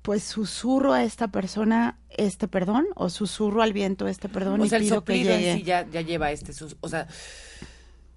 pues 0.00 0.22
susurro 0.24 0.94
a 0.94 1.04
esta 1.04 1.28
persona 1.28 1.98
este 2.08 2.48
perdón, 2.48 2.86
o 2.94 3.10
susurro 3.10 3.60
al 3.60 3.74
viento 3.74 4.08
este 4.08 4.30
perdón 4.30 4.62
O 4.62 4.64
y 4.64 4.70
sea, 4.70 4.78
el 4.78 4.84
pido 4.84 5.04
que 5.04 5.12
soplido 5.12 5.36
llegue. 5.36 5.50
en 5.52 5.58
sí 5.58 5.64
ya, 5.64 5.86
ya 5.86 6.00
lleva 6.00 6.30
este 6.30 6.54
sus, 6.54 6.78
o 6.80 6.88
sea, 6.88 7.06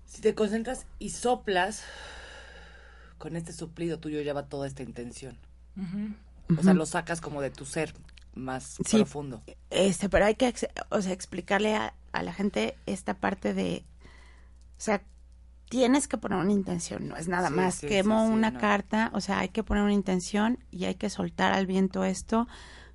si 0.06 0.22
te 0.22 0.34
concentras 0.34 0.86
y 1.00 1.10
soplas, 1.10 1.84
con 3.18 3.36
este 3.36 3.52
soplido 3.52 4.00
tuyo 4.00 4.22
lleva 4.22 4.46
toda 4.46 4.68
esta 4.68 4.84
intención. 4.84 5.38
O 6.58 6.64
sea, 6.64 6.74
lo 6.74 6.86
sacas 6.86 7.20
como 7.20 7.42
de 7.42 7.50
tu 7.50 7.66
ser 7.66 7.94
más 8.36 8.78
Sí. 8.86 8.98
profundo. 8.98 9.42
Este, 9.70 10.10
pero 10.10 10.26
hay 10.26 10.36
que, 10.36 10.54
o 10.90 11.02
sea, 11.02 11.14
explicarle 11.14 11.76
a, 11.76 11.94
a 12.12 12.24
la 12.24 12.34
gente 12.34 12.76
esta 12.86 13.14
parte 13.16 13.54
de, 13.54 13.86
o 14.78 14.82
sea, 14.82 15.02
tienes 15.70 16.08
que 16.08 16.18
poner 16.18 16.40
una 16.40 16.52
intención, 16.54 17.08
no 17.08 17.16
es 17.18 17.28
nada 17.28 17.50
Sí, 17.50 17.54
más. 17.56 17.76
sí, 17.76 17.88
Quemo 17.88 18.26
una 18.26 18.52
no. 18.52 18.60
carta, 18.60 19.12
o 19.14 19.22
sea, 19.22 19.40
hay 19.40 19.50
que 19.50 19.64
poner 19.64 19.84
una 19.84 19.94
intención 19.94 20.58
y 20.72 20.86
hay 20.86 20.96
que 20.96 21.10
soltar 21.10 21.54
al 21.54 21.68
viento 21.68 22.04
esto, 22.04 22.48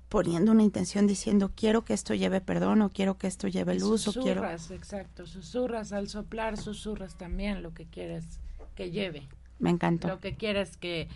poniendo 0.09 0.51
una 0.51 0.63
intención 0.63 1.07
diciendo 1.07 1.51
quiero 1.55 1.83
que 1.85 1.93
esto 1.93 2.13
lleve 2.13 2.41
perdón 2.41 2.81
o 2.81 2.89
quiero 2.89 3.17
que 3.17 3.27
esto 3.27 3.47
lleve 3.47 3.75
luz 3.75 4.07
o 4.07 4.13
quiero. 4.13 4.41
Susurras, 4.41 4.71
exacto, 4.71 5.25
susurras 5.25 5.91
al 5.93 6.09
soplar, 6.09 6.57
susurras 6.57 7.17
también 7.17 7.63
lo 7.63 7.73
que 7.73 7.85
quieres 7.85 8.39
que 8.75 8.91
lleve, 8.91 9.27
Me 9.59 9.69
encantó 9.69 10.07
lo 10.09 10.19
que 10.19 10.35
quieres 10.35 10.77
que 10.77 11.07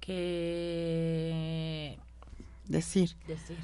que 0.00 1.98
decir. 2.66 3.16
decir. 3.26 3.56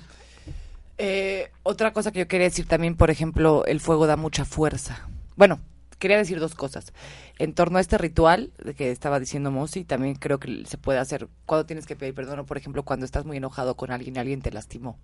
Eh, 0.99 1.51
otra 1.63 1.93
cosa 1.93 2.11
que 2.13 2.21
yo 2.21 2.29
quería 2.29 2.49
decir 2.49 2.67
también, 2.67 2.97
por 2.97 3.11
ejemplo, 3.11 3.65
el 3.67 3.81
fuego 3.81 4.07
da 4.07 4.17
mucha 4.17 4.45
fuerza. 4.45 5.09
Bueno, 5.37 5.61
quería 5.99 6.17
decir 6.17 6.41
dos 6.41 6.55
cosas. 6.55 6.93
En 7.39 7.53
torno 7.55 7.79
a 7.79 7.81
este 7.81 7.99
ritual 7.99 8.51
de 8.65 8.75
que 8.75 8.91
estaba 8.91 9.21
diciendo 9.21 9.51
Mosi, 9.53 9.85
también 9.85 10.17
creo 10.17 10.39
que 10.41 10.65
se 10.67 10.77
puede 10.79 10.99
hacer 10.99 11.29
cuando 11.47 11.67
tienes 11.67 11.87
que 11.87 11.95
pedir 11.97 12.15
perdón, 12.15 12.41
o 12.41 12.47
por 12.47 12.57
ejemplo, 12.59 12.83
cuando 12.83 13.07
estás 13.07 13.25
muy 13.25 13.37
enojado 13.37 13.77
con 13.77 13.93
alguien 13.93 14.17
y 14.17 14.19
alguien 14.19 14.43
te 14.43 14.51
lastimó. 14.51 14.99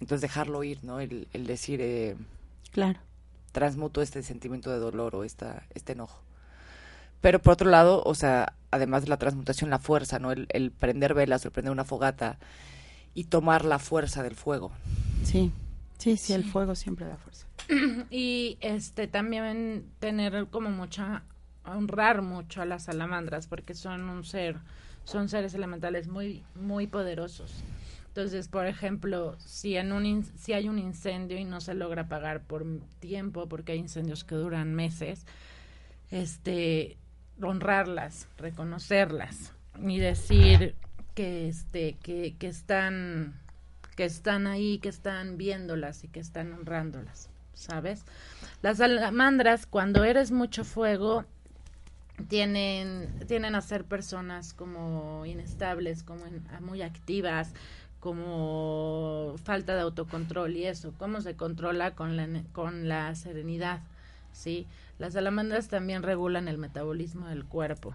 Entonces 0.00 0.22
dejarlo 0.22 0.64
ir, 0.64 0.82
¿no? 0.82 1.00
El, 1.00 1.28
el 1.32 1.46
decir, 1.46 1.80
eh, 1.82 2.16
Claro. 2.72 2.98
transmuto 3.52 4.02
este 4.02 4.22
sentimiento 4.22 4.70
de 4.70 4.78
dolor 4.78 5.14
o 5.14 5.24
esta, 5.24 5.62
este 5.74 5.92
enojo. 5.92 6.20
Pero 7.20 7.38
por 7.38 7.52
otro 7.54 7.70
lado, 7.70 8.02
o 8.04 8.14
sea, 8.14 8.54
además 8.74 9.02
de 9.04 9.08
la 9.08 9.16
transmutación, 9.18 9.70
la 9.70 9.78
fuerza, 9.78 10.18
¿no? 10.18 10.32
El, 10.32 10.46
el 10.50 10.70
prender 10.70 11.14
velas 11.14 11.44
o 11.44 11.48
el 11.48 11.52
prender 11.52 11.72
una 11.72 11.84
fogata 11.84 12.38
y 13.14 13.24
tomar 13.24 13.64
la 13.64 13.78
fuerza 13.78 14.22
del 14.22 14.34
fuego. 14.34 14.72
Sí. 15.24 15.52
Sí, 15.98 16.16
sí, 16.16 16.32
el 16.32 16.44
fuego 16.44 16.74
siempre 16.74 17.06
da 17.06 17.16
fuerza. 17.16 17.46
Y 18.10 18.58
este 18.60 19.06
también 19.06 19.86
tener 20.00 20.48
como 20.50 20.70
mucha 20.70 21.22
honrar 21.64 22.20
mucho 22.20 22.60
a 22.60 22.66
las 22.66 22.84
salamandras 22.84 23.46
porque 23.46 23.74
son 23.74 24.10
un 24.10 24.24
ser, 24.24 24.56
son 25.04 25.28
seres 25.28 25.54
elementales 25.54 26.08
muy 26.08 26.42
muy 26.60 26.86
poderosos. 26.86 27.52
Entonces, 28.08 28.48
por 28.48 28.66
ejemplo, 28.66 29.36
si 29.38 29.76
en 29.76 29.92
un 29.92 30.04
in- 30.04 30.24
si 30.38 30.52
hay 30.52 30.68
un 30.68 30.78
incendio 30.78 31.38
y 31.38 31.44
no 31.44 31.60
se 31.60 31.74
logra 31.74 32.02
apagar 32.02 32.42
por 32.42 32.66
tiempo 33.00 33.48
porque 33.48 33.72
hay 33.72 33.78
incendios 33.78 34.24
que 34.24 34.34
duran 34.34 34.74
meses, 34.74 35.24
este 36.10 36.96
honrarlas, 37.42 38.28
reconocerlas 38.38 39.52
y 39.80 39.98
decir 39.98 40.74
que 41.14 41.48
este 41.48 41.96
que, 42.02 42.36
que 42.38 42.48
están 42.48 43.34
que 43.96 44.04
están 44.04 44.46
ahí, 44.46 44.78
que 44.78 44.88
están 44.88 45.36
viéndolas 45.36 46.04
y 46.04 46.08
que 46.08 46.20
están 46.20 46.52
honrándolas, 46.52 47.30
¿sabes? 47.54 48.04
Las 48.62 48.78
salamandras, 48.78 49.66
cuando 49.66 50.04
eres 50.04 50.32
mucho 50.32 50.64
fuego, 50.64 51.24
tienen, 52.28 53.20
tienen 53.26 53.54
a 53.54 53.60
ser 53.60 53.84
personas 53.84 54.52
como 54.52 55.26
inestables, 55.26 56.02
como 56.02 56.24
muy 56.60 56.82
activas, 56.82 57.52
como 58.00 59.34
falta 59.42 59.74
de 59.74 59.82
autocontrol 59.82 60.56
y 60.56 60.66
eso. 60.66 60.92
¿Cómo 60.98 61.20
se 61.20 61.36
controla 61.36 61.94
con 61.94 62.16
la, 62.16 62.28
con 62.52 62.88
la 62.88 63.14
serenidad? 63.14 63.80
¿Sí? 64.34 64.66
Las 64.98 65.14
salamandras 65.14 65.68
también 65.68 66.02
regulan 66.02 66.48
el 66.48 66.58
metabolismo 66.58 67.28
del 67.28 67.44
cuerpo 67.44 67.94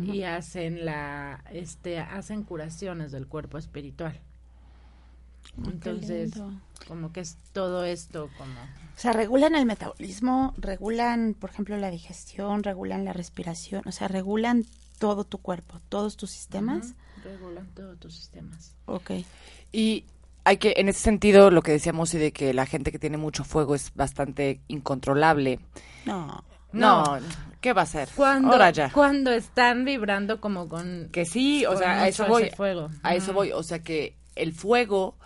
y 0.00 0.22
hacen 0.22 0.84
la 0.84 1.42
este 1.50 1.98
hacen 1.98 2.44
curaciones 2.44 3.10
del 3.10 3.26
cuerpo 3.26 3.58
espiritual. 3.58 4.20
Entonces, 5.66 6.36
lindo. 6.36 6.60
como 6.86 7.12
que 7.12 7.20
es 7.20 7.36
todo 7.52 7.84
esto 7.84 8.30
como 8.38 8.52
O 8.52 8.98
sea, 8.98 9.12
regulan 9.12 9.56
el 9.56 9.66
metabolismo, 9.66 10.54
regulan, 10.56 11.34
por 11.34 11.50
ejemplo, 11.50 11.76
la 11.78 11.90
digestión, 11.90 12.62
regulan 12.62 13.04
la 13.04 13.12
respiración, 13.12 13.82
o 13.86 13.92
sea, 13.92 14.06
regulan 14.06 14.64
todo 14.98 15.24
tu 15.24 15.38
cuerpo, 15.38 15.80
todos 15.88 16.16
tus 16.16 16.30
sistemas. 16.30 16.94
Regulan 17.24 17.66
todos 17.74 17.98
tus 17.98 18.14
sistemas. 18.14 18.76
Ok. 18.86 19.10
Y 19.72 20.04
hay 20.44 20.56
que, 20.56 20.74
en 20.76 20.88
ese 20.88 21.00
sentido, 21.00 21.50
lo 21.50 21.62
que 21.62 21.72
decíamos 21.72 22.12
y 22.14 22.18
de 22.18 22.32
que 22.32 22.52
la 22.54 22.66
gente 22.66 22.90
que 22.92 22.98
tiene 22.98 23.16
mucho 23.16 23.44
fuego 23.44 23.74
es 23.74 23.92
bastante 23.94 24.60
incontrolable. 24.68 25.60
No. 26.04 26.44
No, 26.72 27.18
¿qué 27.60 27.74
va 27.74 27.82
a 27.82 27.86
ser? 27.86 28.08
Cuando, 28.16 28.52
Ahora 28.52 28.70
ya. 28.70 28.90
cuando 28.92 29.30
están 29.30 29.84
vibrando 29.84 30.40
como 30.40 30.68
con 30.70 31.10
Que 31.12 31.26
sí, 31.26 31.66
o 31.66 31.76
sea, 31.76 32.02
a 32.02 32.08
eso 32.08 32.26
voy. 32.26 32.48
fuego. 32.56 32.88
A 33.02 33.14
eso 33.14 33.34
voy, 33.34 33.52
o 33.52 33.62
sea 33.62 33.80
que 33.80 34.16
el 34.36 34.54
fuego 34.54 35.16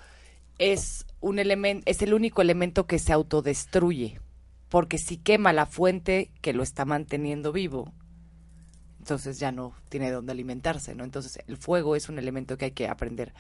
es 0.59 1.07
un 1.21 1.39
elemento, 1.39 1.85
es 1.89 2.03
el 2.03 2.15
único 2.15 2.43
elemento 2.43 2.89
que 2.89 2.99
se 2.99 3.13
autodestruye, 3.13 4.21
porque 4.69 4.99
si 4.99 5.19
quema 5.19 5.53
la 5.53 5.67
fuente 5.67 6.33
que 6.41 6.53
lo 6.53 6.65
está 6.65 6.85
manteniendo 6.85 7.53
vivo, 7.53 7.93
entonces 8.99 9.39
ya 9.39 9.53
no 9.53 9.73
tiene 9.89 10.11
dónde 10.11 10.33
alimentarse, 10.33 10.97
¿no? 10.97 11.05
Entonces 11.05 11.39
el 11.47 11.57
fuego 11.57 11.95
es 11.95 12.09
un 12.09 12.19
elemento 12.19 12.59
que 12.59 12.65
hay 12.67 12.71
que 12.73 12.89
aprender 12.89 13.35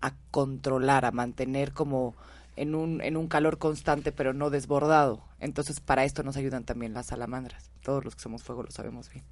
a 0.00 0.14
controlar, 0.30 1.04
a 1.04 1.10
mantener 1.10 1.72
como 1.72 2.14
en 2.56 2.74
un, 2.74 3.00
en 3.02 3.16
un 3.16 3.28
calor 3.28 3.58
constante, 3.58 4.12
pero 4.12 4.32
no 4.32 4.50
desbordado. 4.50 5.22
Entonces 5.40 5.80
para 5.80 6.04
esto 6.04 6.22
nos 6.22 6.36
ayudan 6.36 6.64
también 6.64 6.94
las 6.94 7.06
salamandras. 7.06 7.70
Todos 7.82 8.04
los 8.04 8.16
que 8.16 8.22
somos 8.22 8.42
fuego 8.42 8.62
lo 8.62 8.70
sabemos 8.70 9.10
bien. 9.10 9.24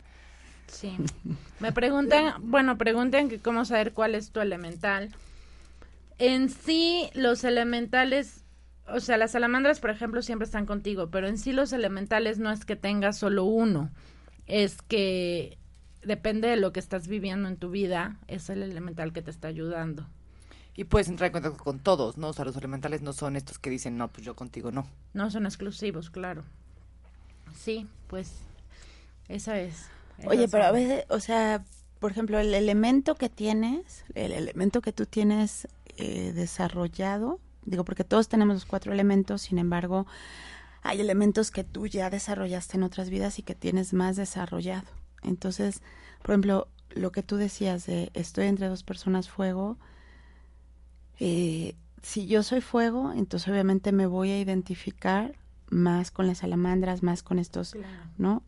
Sí. 0.68 0.96
Me 1.60 1.72
preguntan, 1.72 2.34
bueno, 2.40 2.78
preguntan 2.78 3.28
que 3.28 3.38
cómo 3.38 3.64
saber 3.64 3.92
cuál 3.92 4.14
es 4.14 4.30
tu 4.30 4.40
elemental. 4.40 5.10
En 6.18 6.48
sí, 6.48 7.10
los 7.14 7.44
elementales, 7.44 8.44
o 8.86 9.00
sea, 9.00 9.16
las 9.16 9.32
salamandras, 9.32 9.80
por 9.80 9.90
ejemplo, 9.90 10.22
siempre 10.22 10.46
están 10.46 10.66
contigo, 10.66 11.10
pero 11.10 11.26
en 11.26 11.38
sí 11.38 11.52
los 11.52 11.72
elementales 11.72 12.38
no 12.38 12.50
es 12.50 12.64
que 12.64 12.76
tengas 12.76 13.18
solo 13.18 13.44
uno, 13.44 13.90
es 14.46 14.80
que 14.82 15.58
depende 16.02 16.48
de 16.48 16.56
lo 16.56 16.72
que 16.72 16.80
estás 16.80 17.08
viviendo 17.08 17.48
en 17.48 17.56
tu 17.56 17.70
vida, 17.70 18.18
es 18.28 18.48
el 18.50 18.62
elemental 18.62 19.12
que 19.12 19.22
te 19.22 19.30
está 19.30 19.48
ayudando. 19.48 20.06
Y 20.76 20.84
puedes 20.84 21.08
entrar 21.08 21.28
en 21.28 21.32
contacto 21.32 21.62
con 21.62 21.78
todos, 21.78 22.18
¿no? 22.18 22.28
O 22.28 22.32
sea, 22.32 22.44
los 22.44 22.56
elementales 22.56 23.02
no 23.02 23.12
son 23.12 23.36
estos 23.36 23.58
que 23.58 23.70
dicen, 23.70 23.96
no, 23.96 24.08
pues 24.08 24.24
yo 24.26 24.34
contigo 24.34 24.72
no. 24.72 24.86
No 25.12 25.30
son 25.30 25.46
exclusivos, 25.46 26.10
claro. 26.10 26.42
Sí, 27.54 27.86
pues 28.08 28.32
esa 29.28 29.58
es. 29.60 29.86
Oye, 30.26 30.48
pero 30.48 30.64
a 30.64 30.72
veces, 30.72 31.04
o 31.08 31.20
sea, 31.20 31.64
por 32.00 32.10
ejemplo, 32.10 32.38
el 32.38 32.54
elemento 32.54 33.14
que 33.14 33.28
tienes, 33.28 34.04
el 34.14 34.32
elemento 34.32 34.80
que 34.80 34.92
tú 34.92 35.06
tienes 35.06 35.68
eh, 35.96 36.32
desarrollado, 36.32 37.40
digo, 37.64 37.84
porque 37.84 38.04
todos 38.04 38.28
tenemos 38.28 38.54
los 38.54 38.66
cuatro 38.66 38.92
elementos, 38.92 39.42
sin 39.42 39.58
embargo, 39.58 40.06
hay 40.82 41.00
elementos 41.00 41.50
que 41.50 41.64
tú 41.64 41.86
ya 41.86 42.10
desarrollaste 42.10 42.76
en 42.76 42.82
otras 42.82 43.10
vidas 43.10 43.38
y 43.38 43.42
que 43.42 43.54
tienes 43.54 43.94
más 43.94 44.16
desarrollado. 44.16 44.86
Entonces, 45.22 45.82
por 46.20 46.32
ejemplo, 46.32 46.68
lo 46.90 47.10
que 47.10 47.22
tú 47.22 47.36
decías 47.36 47.86
de 47.86 48.10
estoy 48.14 48.46
entre 48.46 48.68
dos 48.68 48.82
personas 48.82 49.30
fuego, 49.30 49.78
eh, 51.20 51.74
si 52.02 52.26
yo 52.26 52.42
soy 52.42 52.60
fuego, 52.60 53.12
entonces 53.14 53.48
obviamente 53.48 53.92
me 53.92 54.06
voy 54.06 54.30
a 54.30 54.40
identificar 54.40 55.34
más 55.70 56.10
con 56.10 56.26
las 56.26 56.38
salamandras, 56.38 57.02
más 57.02 57.22
con 57.22 57.38
estos, 57.38 57.72
Claro. 57.72 57.88
¿no? 58.18 58.42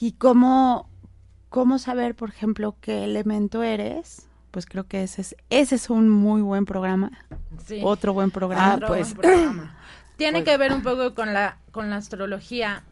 Y 0.00 0.12
cómo, 0.12 0.88
cómo 1.48 1.78
saber, 1.78 2.14
por 2.14 2.28
ejemplo, 2.30 2.76
qué 2.80 3.04
elemento 3.04 3.62
eres, 3.62 4.26
pues 4.50 4.66
creo 4.66 4.84
que 4.86 5.02
ese 5.02 5.20
es, 5.22 5.36
ese 5.50 5.74
es 5.76 5.90
un 5.90 6.08
muy 6.10 6.42
buen 6.42 6.64
programa, 6.64 7.12
Sí. 7.64 7.80
otro 7.84 8.12
buen 8.14 8.30
programa. 8.30 8.72
Ah, 8.72 8.74
Otro 8.76 8.88
pues. 8.88 9.14
buen 9.14 9.20
programa. 9.30 9.76
Tiene 10.16 10.40
Pues- 10.40 10.44
que 10.50 10.56
ver 10.58 10.72
un 10.72 10.82
poco 10.82 11.14
con 11.14 11.32
la, 11.34 11.58
con 11.72 11.90
la 11.90 11.96
astrología, 11.96 12.82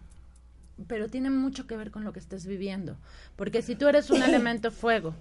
pero 0.87 1.09
tiene 1.09 1.31
mucho 1.31 1.67
que 1.67 1.77
ver 1.77 1.91
con 1.91 2.05
lo 2.05 2.13
que 2.13 2.19
estés 2.21 2.47
viviendo. 2.47 2.97
Porque 3.37 3.63
si 3.63 3.77
tú 3.77 3.89
eres 3.89 4.11
un 4.11 4.23
elemento 4.53 4.71
fuego, 4.71 5.15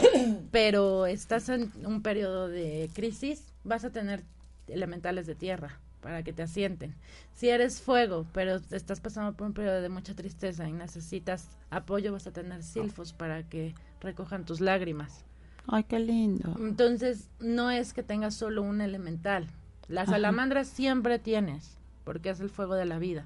pero 0.50 1.06
estás 1.06 1.48
en 1.48 1.70
un 1.84 2.02
periodo 2.02 2.48
de 2.48 2.90
crisis, 2.94 3.44
vas 3.64 3.84
a 3.84 3.90
tener 3.90 4.22
elementales 4.68 5.26
de 5.26 5.34
tierra 5.34 5.78
para 6.00 6.22
que 6.22 6.32
te 6.32 6.42
asienten. 6.42 6.94
Si 7.34 7.48
eres 7.48 7.80
fuego, 7.80 8.26
pero 8.32 8.60
te 8.60 8.76
estás 8.76 9.00
pasando 9.00 9.36
por 9.36 9.48
un 9.48 9.52
periodo 9.54 9.82
de 9.82 9.88
mucha 9.88 10.14
tristeza 10.14 10.68
y 10.68 10.72
necesitas 10.72 11.48
apoyo, 11.70 12.12
vas 12.12 12.26
a 12.26 12.32
tener 12.32 12.62
silfos 12.62 13.12
para 13.12 13.42
que 13.42 13.74
recojan 14.00 14.44
tus 14.44 14.60
lágrimas. 14.60 15.24
Ay, 15.66 15.84
qué 15.84 15.98
lindo. 15.98 16.54
Entonces, 16.60 17.28
no 17.40 17.70
es 17.72 17.92
que 17.92 18.04
tengas 18.04 18.34
solo 18.34 18.62
un 18.62 18.80
elemental. 18.80 19.48
La 19.88 20.02
Ajá. 20.02 20.12
salamandra 20.12 20.64
siempre 20.64 21.18
tienes, 21.18 21.76
porque 22.04 22.30
es 22.30 22.40
el 22.40 22.50
fuego 22.50 22.74
de 22.74 22.84
la 22.86 22.98
vida. 23.00 23.24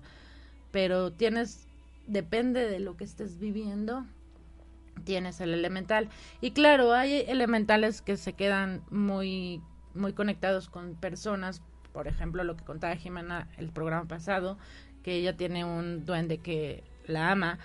Pero 0.70 1.12
tienes, 1.12 1.66
depende 2.06 2.66
de 2.66 2.80
lo 2.80 2.96
que 2.96 3.04
estés 3.04 3.38
viviendo, 3.38 4.06
tienes 5.00 5.40
el 5.40 5.54
elemental. 5.54 6.08
Y 6.40 6.52
claro, 6.52 6.92
hay 6.94 7.24
elementales 7.28 8.02
que 8.02 8.16
se 8.16 8.34
quedan 8.34 8.82
muy, 8.90 9.62
muy 9.94 10.12
conectados 10.12 10.68
con 10.68 10.94
personas. 10.94 11.62
Por 11.92 12.08
ejemplo, 12.08 12.44
lo 12.44 12.56
que 12.56 12.64
contaba 12.64 12.96
Jimena 12.96 13.48
el 13.58 13.70
programa 13.72 14.06
pasado, 14.08 14.58
que 15.02 15.14
ella 15.16 15.36
tiene 15.36 15.64
un 15.64 16.04
duende 16.06 16.38
que 16.38 16.84
la 17.06 17.30
ama. 17.32 17.58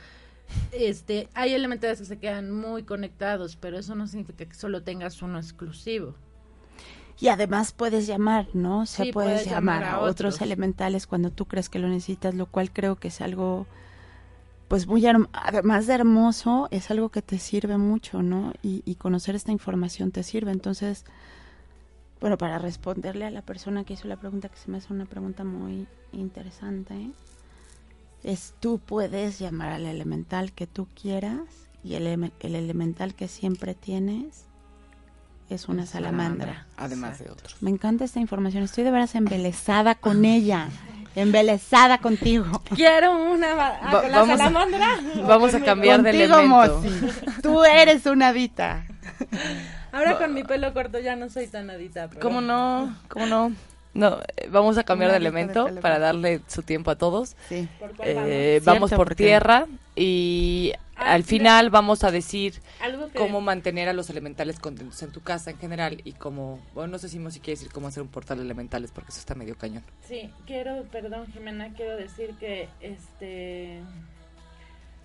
Este, 0.71 1.29
hay 1.33 1.53
elementales 1.53 1.99
que 1.99 2.05
se 2.05 2.19
quedan 2.19 2.51
muy 2.51 2.83
conectados, 2.83 3.55
pero 3.57 3.77
eso 3.79 3.95
no 3.95 4.07
significa 4.07 4.45
que 4.45 4.55
solo 4.55 4.83
tengas 4.83 5.21
uno 5.21 5.39
exclusivo. 5.39 6.15
Y 7.17 7.27
además 7.29 7.71
puedes 7.73 8.07
llamar, 8.07 8.47
¿no? 8.53 8.81
O 8.81 8.85
sea, 8.85 9.05
Sí, 9.05 9.13
puedes, 9.13 9.45
puedes 9.45 9.49
llamar, 9.49 9.83
llamar 9.83 9.83
a 9.83 9.95
a 9.95 10.01
otros 10.01 10.41
otros. 10.41 10.41
elementales 10.41 11.07
cuando 11.07 11.31
tú 11.31 11.45
crees 11.47 11.69
que 11.69 11.79
lo 11.79 11.87
necesitas, 11.87 12.35
lo 12.35 12.47
cual 12.47 12.71
creo 12.71 12.97
que 12.97 13.07
es 13.09 13.21
algo, 13.21 13.67
pues 14.67 14.87
muy, 14.87 15.05
además 15.05 15.87
de 15.87 15.93
hermoso, 15.93 16.67
es 16.71 16.89
algo 16.91 17.09
que 17.09 17.21
te 17.21 17.39
sirve 17.39 17.77
mucho, 17.77 18.23
¿no? 18.23 18.53
Y, 18.63 18.81
y 18.85 18.95
conocer 18.95 19.35
esta 19.35 19.51
información 19.51 20.11
te 20.11 20.23
sirve. 20.23 20.51
Entonces, 20.51 21.05
bueno, 22.19 22.37
para 22.37 22.57
responderle 22.57 23.25
a 23.25 23.31
la 23.31 23.41
persona 23.41 23.83
que 23.83 23.93
hizo 23.93 24.07
la 24.07 24.17
pregunta, 24.17 24.49
que 24.49 24.57
se 24.57 24.71
me 24.71 24.77
hace 24.77 24.91
una 24.91 25.05
pregunta 25.05 25.43
muy 25.43 25.87
interesante, 26.11 27.11
es 28.23 28.55
tú 28.59 28.79
puedes 28.79 29.37
llamar 29.37 29.71
al 29.71 29.85
elemental 29.85 30.51
que 30.51 30.65
tú 30.65 30.87
quieras 30.99 31.41
y 31.83 31.95
el 31.95 32.31
elemental 32.41 33.13
que 33.13 33.27
siempre 33.27 33.75
tienes 33.75 34.45
es 35.49 35.67
una 35.67 35.85
salamandra. 35.85 36.65
Además 36.77 37.19
de 37.19 37.29
otros. 37.29 37.61
Me 37.61 37.69
encanta 37.69 38.03
esta 38.03 38.19
información. 38.19 38.63
Estoy 38.63 38.83
de 38.83 38.91
veras 38.91 39.15
embelesada 39.15 39.95
con 39.95 40.25
ella. 40.25 40.69
Embelesada 41.15 41.97
contigo. 41.99 42.61
Quiero 42.75 43.17
una 43.17 43.55
va- 43.55 43.79
ah, 43.81 43.93
Va- 43.93 44.01
con 44.01 44.11
la 44.11 44.19
vamos 44.19 44.33
a- 44.33 44.37
salamandra. 44.37 44.87
Vamos 45.27 45.53
a 45.55 45.59
cambiar 45.61 46.01
de 46.03 46.11
Contigo, 46.11 46.39
elemento. 46.39 46.81
Mosi. 46.81 47.41
Tú 47.41 47.63
eres 47.63 48.05
una 48.05 48.33
dita. 48.33 48.85
Ahora 49.91 50.17
con 50.17 50.33
mi 50.33 50.43
pelo 50.43 50.73
corto 50.73 50.99
ya 50.99 51.15
no 51.15 51.29
soy 51.29 51.47
tan 51.47 51.69
adita. 51.69 52.07
pero- 52.09 52.19
¿Cómo 52.21 52.41
no? 52.41 52.95
¿Cómo 53.07 53.25
no? 53.25 53.51
No, 53.93 54.17
eh, 54.35 54.49
vamos 54.51 54.77
a 54.77 54.83
cambiar 54.83 55.11
de 55.11 55.17
elemento 55.17 55.69
para 55.81 55.99
darle 55.99 56.41
su 56.47 56.63
tiempo 56.63 56.91
a 56.91 56.95
todos. 56.97 57.37
Sí. 57.47 57.65
¿Por 57.79 57.95
cuál 57.95 58.09
Eh, 58.09 58.61
vamos? 58.65 58.89
Cierto, 58.89 58.97
por 59.05 59.15
tierra 59.15 59.67
y 59.95 60.73
Ah, 60.97 61.13
al 61.13 61.23
final 61.23 61.69
vamos 61.69 62.03
a 62.03 62.11
decir 62.11 62.61
cómo 63.15 63.41
mantener 63.41 63.89
a 63.89 63.93
los 63.93 64.09
elementales 64.09 64.59
contentos 64.59 65.01
en 65.03 65.11
tu 65.11 65.21
casa 65.21 65.51
en 65.51 65.57
general 65.57 66.01
y 66.05 66.13
cómo, 66.13 66.59
bueno, 66.73 66.93
no 66.93 66.97
sé 66.99 67.09
si 67.09 67.19
Mosi 67.19 67.39
quiere 67.39 67.59
decir 67.59 67.71
cómo 67.73 67.87
hacer 67.87 68.01
un 68.01 68.09
portal 68.09 68.37
de 68.37 68.45
elementales 68.45 68.91
porque 68.91 69.11
eso 69.11 69.19
está 69.19 69.35
medio 69.35 69.57
cañón. 69.57 69.83
Sí, 70.07 70.31
quiero, 70.45 70.83
perdón 70.91 71.27
Jimena, 71.33 71.73
quiero 71.73 71.97
decir 71.97 72.35
que 72.39 72.69
este... 72.81 73.81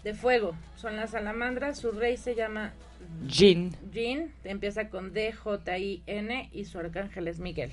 De 0.04 0.14
fuego, 0.14 0.54
son 0.76 0.96
las 0.96 1.10
salamandras, 1.10 1.78
su 1.78 1.90
rey 1.90 2.16
se 2.16 2.34
llama 2.34 2.72
Jin. 3.28 3.76
Jin, 3.92 4.32
empieza 4.44 4.88
con 4.88 5.12
D, 5.12 5.32
J, 5.32 5.78
I, 5.78 6.02
N 6.06 6.48
y 6.52 6.64
su 6.64 6.78
arcángel 6.78 7.28
es 7.28 7.38
Miguel. 7.38 7.70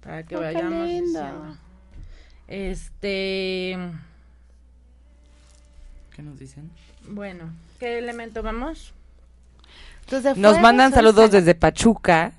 Para 0.00 0.22
que 0.22 0.36
Oh, 0.36 0.40
qué 0.40 0.44
vayamos 0.44 0.88
diciendo. 0.88 1.58
Este, 2.48 3.76
¿Qué 6.14 6.22
nos 6.22 6.38
dicen? 6.38 6.70
Bueno, 7.08 7.50
¿qué 7.78 7.98
elemento 7.98 8.42
vamos? 8.42 8.92
Entonces, 10.04 10.36
Nos 10.36 10.60
mandan 10.60 10.92
saludos 10.92 11.30
sal- 11.30 11.40
desde 11.40 11.54
Pachuca. 11.54 12.32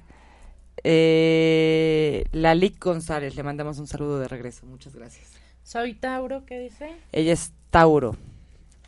Eh, 0.83 2.25
Lalic 2.33 2.83
González, 2.83 3.35
le 3.35 3.43
mandamos 3.43 3.79
un 3.79 3.87
saludo 3.87 4.19
de 4.19 4.27
regreso. 4.27 4.65
Muchas 4.65 4.95
gracias. 4.95 5.25
Soy 5.63 5.93
Tauro, 5.93 6.45
¿qué 6.45 6.59
dice? 6.59 6.91
Ella 7.11 7.33
es 7.33 7.51
Tauro. 7.69 8.17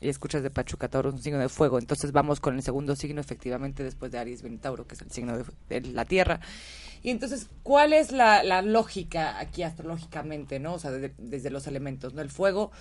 Y 0.01 0.09
escuchas 0.09 0.43
de 0.43 0.49
Pachuca, 0.51 0.89
Tauro 0.89 1.09
es 1.09 1.15
un 1.15 1.21
signo 1.21 1.39
de 1.39 1.47
fuego. 1.49 1.79
Entonces 1.79 2.11
vamos 2.11 2.39
con 2.41 2.55
el 2.55 2.61
segundo 2.63 2.95
signo, 2.95 3.21
efectivamente, 3.21 3.81
después 3.83 4.11
de 4.11 4.19
Aries, 4.19 4.41
viene 4.41 4.57
Tauro, 4.57 4.85
que 4.85 4.95
es 4.95 5.01
el 5.01 5.09
signo 5.11 5.37
de, 5.37 5.45
de 5.69 5.81
la 5.93 6.03
Tierra. 6.05 6.41
Y 7.01 7.11
entonces, 7.11 7.47
¿cuál 7.63 7.93
es 7.93 8.11
la, 8.11 8.43
la 8.43 8.61
lógica 8.61 9.39
aquí 9.39 9.63
astrológicamente, 9.63 10.59
no? 10.59 10.73
O 10.73 10.79
sea, 10.79 10.91
de- 10.91 11.13
desde 11.17 11.49
los 11.49 11.65
elementos, 11.67 12.13
¿no? 12.13 12.21
El 12.21 12.29
fuego 12.29 12.71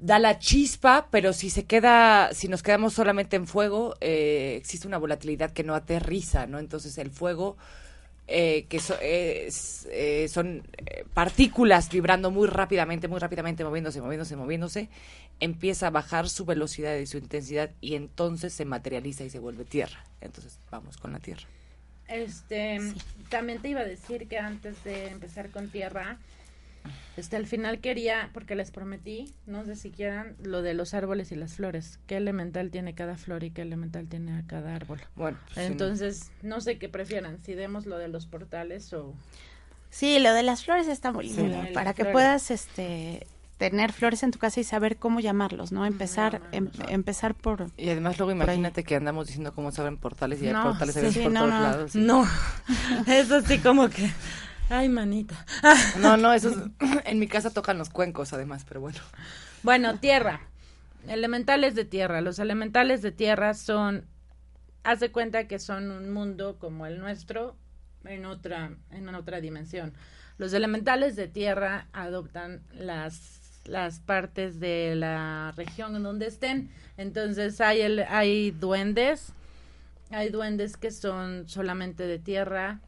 da 0.00 0.18
la 0.18 0.38
chispa, 0.38 1.08
pero 1.10 1.32
si 1.32 1.50
se 1.50 1.64
queda, 1.64 2.32
si 2.32 2.48
nos 2.48 2.62
quedamos 2.62 2.94
solamente 2.94 3.36
en 3.36 3.46
fuego, 3.46 3.96
eh, 4.00 4.54
existe 4.56 4.86
una 4.86 4.98
volatilidad 4.98 5.52
que 5.52 5.64
no 5.64 5.74
aterriza, 5.74 6.46
¿no? 6.46 6.58
Entonces 6.58 6.98
el 6.98 7.10
fuego, 7.10 7.56
eh, 8.28 8.66
que 8.68 8.78
so- 8.78 8.98
es- 9.00 9.88
eh, 9.90 10.28
son 10.28 10.62
eh, 10.86 11.04
partículas 11.14 11.88
vibrando 11.90 12.30
muy 12.30 12.46
rápidamente, 12.46 13.08
muy 13.08 13.18
rápidamente, 13.20 13.64
moviéndose, 13.64 14.00
moviéndose, 14.02 14.36
moviéndose, 14.36 14.88
empieza 15.40 15.88
a 15.88 15.90
bajar 15.90 16.28
su 16.28 16.44
velocidad 16.44 16.96
y 16.96 17.06
su 17.06 17.18
intensidad 17.18 17.70
y 17.80 17.94
entonces 17.94 18.52
se 18.52 18.64
materializa 18.64 19.24
y 19.24 19.30
se 19.30 19.38
vuelve 19.38 19.64
tierra. 19.64 20.04
Entonces 20.20 20.58
vamos 20.70 20.96
con 20.98 21.12
la 21.12 21.20
tierra. 21.20 21.44
Este, 22.08 22.80
también 23.28 23.60
te 23.60 23.68
iba 23.68 23.80
a 23.80 23.84
decir 23.84 24.28
que 24.28 24.38
antes 24.38 24.82
de 24.84 25.08
empezar 25.08 25.50
con 25.50 25.68
tierra, 25.68 26.18
este, 27.18 27.36
al 27.36 27.46
final 27.46 27.80
quería, 27.80 28.30
porque 28.32 28.54
les 28.54 28.70
prometí, 28.70 29.32
no 29.46 29.64
sé 29.64 29.76
si 29.76 29.90
quieran, 29.90 30.36
lo 30.42 30.62
de 30.62 30.74
los 30.74 30.94
árboles 30.94 31.32
y 31.32 31.36
las 31.36 31.54
flores. 31.54 31.98
¿Qué 32.06 32.16
elemental 32.16 32.70
tiene 32.70 32.94
cada 32.94 33.16
flor 33.16 33.44
y 33.44 33.50
qué 33.50 33.62
elemental 33.62 34.06
tiene 34.06 34.44
cada 34.46 34.74
árbol? 34.74 35.00
Bueno, 35.16 35.36
pues, 35.52 35.66
sí, 35.66 35.72
Entonces, 35.72 36.30
no 36.42 36.60
sé 36.60 36.78
qué 36.78 36.88
prefieran, 36.88 37.38
si 37.40 37.54
demos 37.54 37.86
lo 37.86 37.98
de 37.98 38.08
los 38.08 38.26
portales 38.26 38.92
o... 38.92 39.14
Sí, 39.90 40.18
lo 40.18 40.32
de 40.34 40.42
las 40.42 40.64
flores 40.64 40.86
está 40.86 41.12
muy 41.12 41.28
Sí, 41.28 41.36
lindo. 41.36 41.58
para 41.74 41.92
que 41.94 42.02
flores. 42.02 42.12
puedas 42.12 42.50
este 42.50 43.26
tener 43.56 43.92
flores 43.92 44.22
en 44.22 44.30
tu 44.30 44.38
casa 44.38 44.60
y 44.60 44.64
saber 44.64 44.98
cómo 44.98 45.18
llamarlos, 45.18 45.72
¿no? 45.72 45.84
Empezar 45.84 46.40
em- 46.52 46.70
empezar 46.88 47.34
por 47.34 47.66
Y 47.76 47.88
además 47.90 48.16
luego 48.18 48.30
imagínate 48.30 48.84
que 48.84 48.94
andamos 48.94 49.26
diciendo 49.26 49.52
cómo 49.52 49.72
se 49.72 49.80
abren 49.80 49.96
portales 49.96 50.40
y 50.40 50.46
hay 50.46 50.52
No, 50.52 50.62
portales 50.62 50.94
se 50.94 51.06
sí, 51.10 51.12
sí, 51.18 51.22
por 51.24 51.32
no, 51.32 51.40
todos 51.40 51.54
no. 51.54 51.60
lados. 51.62 51.94
No, 51.96 52.26
es 53.06 53.30
así 53.32 53.58
como 53.58 53.88
que... 53.88 54.08
Ay, 54.68 54.88
manita. 54.88 55.46
No, 56.00 56.16
no, 56.16 56.32
eso 56.32 56.50
es- 56.50 56.56
en 57.06 57.18
mi 57.18 57.26
casa 57.26 57.50
tocan 57.52 57.78
los 57.78 57.88
cuencos 57.90 58.32
además, 58.32 58.64
pero 58.68 58.80
bueno. 58.80 58.98
Bueno, 59.62 59.98
tierra. 59.98 60.40
Elementales 61.08 61.74
de 61.74 61.84
tierra. 61.84 62.20
Los 62.20 62.38
elementales 62.38 63.00
de 63.02 63.12
tierra 63.12 63.54
son, 63.54 64.04
haz 64.84 65.00
de 65.00 65.10
cuenta 65.10 65.48
que 65.48 65.58
son 65.58 65.90
un 65.90 66.10
mundo 66.12 66.58
como 66.58 66.86
el 66.86 66.98
nuestro 66.98 67.56
en 68.04 68.26
otra, 68.26 68.72
en 68.90 69.08
otra 69.14 69.40
dimensión. 69.40 69.92
Los 70.36 70.52
elementales 70.52 71.16
de 71.16 71.28
tierra 71.28 71.86
adoptan 71.92 72.62
las, 72.74 73.62
las 73.64 74.00
partes 74.00 74.60
de 74.60 74.94
la 74.96 75.52
región 75.56 75.96
en 75.96 76.02
donde 76.02 76.26
estén. 76.26 76.70
Entonces 76.96 77.60
hay, 77.60 77.80
el, 77.80 78.00
hay 78.00 78.50
duendes, 78.50 79.32
hay 80.10 80.28
duendes 80.28 80.76
que 80.76 80.90
son 80.90 81.48
solamente 81.48 82.06
de 82.06 82.18
tierra, 82.18 82.80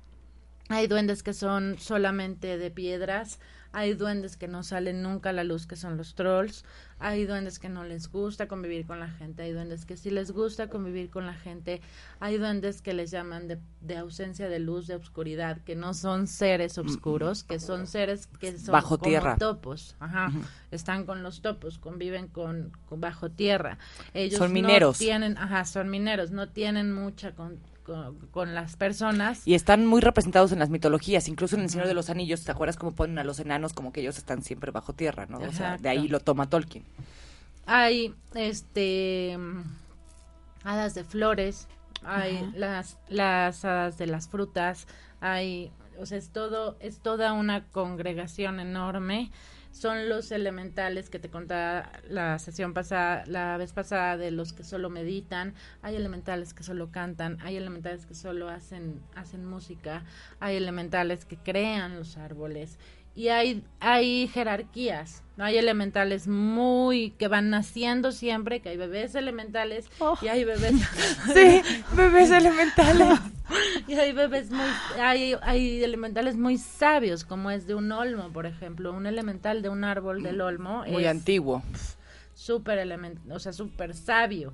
hay 0.71 0.87
duendes 0.87 1.23
que 1.23 1.35
son 1.35 1.79
solamente 1.79 2.57
de 2.57 2.71
piedras, 2.71 3.39
hay 3.73 3.95
duendes 3.95 4.37
que 4.37 4.49
no 4.49 4.63
salen 4.65 5.01
nunca 5.03 5.31
a 5.31 5.33
la 5.33 5.45
luz, 5.45 5.67
que 5.67 5.77
son 5.77 5.97
los 5.97 6.15
trolls, 6.17 6.65
hay 6.99 7.25
duendes 7.25 7.59
que 7.61 7.69
no 7.69 7.85
les 7.85 8.11
gusta 8.11 8.49
convivir 8.49 8.85
con 8.87 8.99
la 8.99 9.09
gente, 9.09 9.43
hay 9.43 9.53
duendes 9.53 9.85
que 9.85 9.97
sí 9.97 10.11
les 10.11 10.33
gusta 10.33 10.69
convivir 10.69 11.09
con 11.11 11.25
la 11.27 11.35
gente, 11.35 11.81
hay 12.19 12.37
duendes 12.39 12.83
que 12.83 12.95
les 12.95 13.11
llaman 13.13 13.47
de, 13.49 13.59
de 13.81 13.97
ausencia 13.97 14.49
de 14.49 14.59
luz, 14.59 14.87
de 14.89 14.97
oscuridad, 14.97 15.59
que 15.63 15.77
no 15.77 15.95
son 15.95 16.27
seres 16.27 16.79
oscuros, 16.79 17.45
que 17.45 17.61
son 17.61 17.87
seres 17.87 18.27
que 18.41 18.59
son 18.59 18.73
Bajo 18.73 18.99
como 18.99 19.11
tierra. 19.11 19.37
topos, 19.39 19.97
ajá, 20.01 20.33
están 20.73 21.05
con 21.05 21.23
los 21.23 21.41
topos, 21.41 21.79
conviven 21.79 22.27
con, 22.29 22.73
con 22.87 23.01
bajo 23.01 23.31
tierra. 23.31 23.79
Ellos 24.15 24.39
Son 24.39 24.49
no 24.49 24.55
mineros. 24.55 24.99
tienen, 24.99 25.37
ajá, 25.39 25.65
son 25.65 25.91
mineros, 25.91 26.33
no 26.33 26.49
tienen 26.49 26.93
mucha 26.93 27.35
con, 27.37 27.59
con, 27.91 28.17
con 28.31 28.55
las 28.55 28.77
personas. 28.77 29.43
Y 29.49 29.55
están 29.55 29.85
muy 29.85 30.01
representados 30.01 30.53
en 30.53 30.61
las 30.61 30.71
mitologías, 30.71 31.27
incluso 31.27 31.57
en 31.57 31.63
El 31.63 31.71
Señor 31.71 31.89
de 31.89 31.95
los 31.95 32.09
Anillos, 32.09 32.45
¿te 32.45 32.53
acuerdas 32.53 32.77
cómo 32.77 32.93
ponen 32.93 33.19
a 33.19 33.25
los 33.25 33.41
enanos 33.41 33.73
como 33.73 33.93
que 33.93 34.01
ellos 34.01 34.17
están 34.17 34.43
siempre 34.45 34.71
bajo 34.71 34.93
tierra, 34.93 35.27
¿no? 35.27 35.39
O 35.39 35.53
sea, 35.53 35.77
de 35.77 35.89
ahí 35.89 36.07
lo 36.07 36.21
toma 36.21 36.49
Tolkien. 36.49 36.85
hay 37.67 38.15
este 38.35 39.37
hadas 40.63 40.95
de 40.95 41.03
flores, 41.03 41.67
hay 42.05 42.37
Ajá. 42.37 42.53
las 42.55 42.99
las 43.09 43.65
hadas 43.65 43.99
de 43.99 44.07
las 44.07 44.29
frutas, 44.29 44.87
hay 45.21 45.73
o 45.99 46.07
sea, 46.07 46.19
es 46.19 46.31
todo 46.31 46.77
es 46.79 47.01
toda 47.01 47.33
una 47.33 47.65
congregación 47.65 48.61
enorme. 48.61 49.33
Son 49.73 50.09
los 50.09 50.33
elementales 50.33 51.11
que 51.11 51.19
te 51.19 51.31
contaba 51.31 51.93
la 52.09 52.39
sesión 52.39 52.75
pasada, 52.75 53.25
la 53.27 53.57
vez 53.57 53.73
pasada 53.73 54.17
de 54.17 54.31
los 54.31 54.53
que 54.53 54.65
solo 54.65 54.91
meditan, 54.91 55.55
hay 55.81 55.95
elementales 55.95 56.55
que 56.55 56.65
solo 56.65 56.91
cantan, 56.91 57.39
hay 57.41 57.57
elementales 57.57 58.05
que 58.05 58.15
solo 58.15 58.49
hacen 58.49 59.01
hacen 59.15 59.45
música, 59.45 60.05
hay 60.41 60.57
elementales 60.57 61.25
que 61.25 61.37
crean 61.37 61.97
los 61.97 62.17
árboles 62.17 62.79
y 63.15 63.29
hay, 63.29 63.65
hay 63.81 64.29
jerarquías, 64.29 65.23
¿no? 65.37 65.45
Hay 65.45 65.57
elementales 65.59 66.29
muy 66.29 67.11
que 67.13 67.29
van 67.29 67.51
naciendo 67.51 68.13
siempre, 68.13 68.61
que 68.61 68.69
hay 68.71 68.77
bebés 68.77 69.15
elementales 69.15 69.89
Oh. 69.99 70.17
y 70.23 70.29
hay 70.29 70.45
bebés 70.45 70.75
Sí, 71.35 71.63
bebés 71.97 72.31
elementales. 72.31 73.19
y 73.89 73.95
hay 73.95 74.13
bebés 74.13 74.51
muy 74.51 74.67
hay, 74.99 75.35
hay 75.43 75.83
elementales 75.83 76.37
muy 76.37 76.57
sabios, 76.57 77.25
como 77.25 77.51
es 77.51 77.67
de 77.67 77.75
un 77.75 77.91
olmo, 77.93 78.31
por 78.33 78.47
ejemplo, 78.47 78.93
un 78.93 79.07
elemental 79.07 79.61
de 79.63 79.69
un 79.69 79.83
árbol 79.85 80.23
del 80.23 80.41
olmo 80.41 80.85
Muy 80.87 81.05
es 81.05 81.11
antiguo. 81.11 81.63
súper 82.35 82.79
element, 82.79 83.19
o 83.31 83.39
sea, 83.39 83.53
súper 83.53 83.95
sabio. 83.95 84.53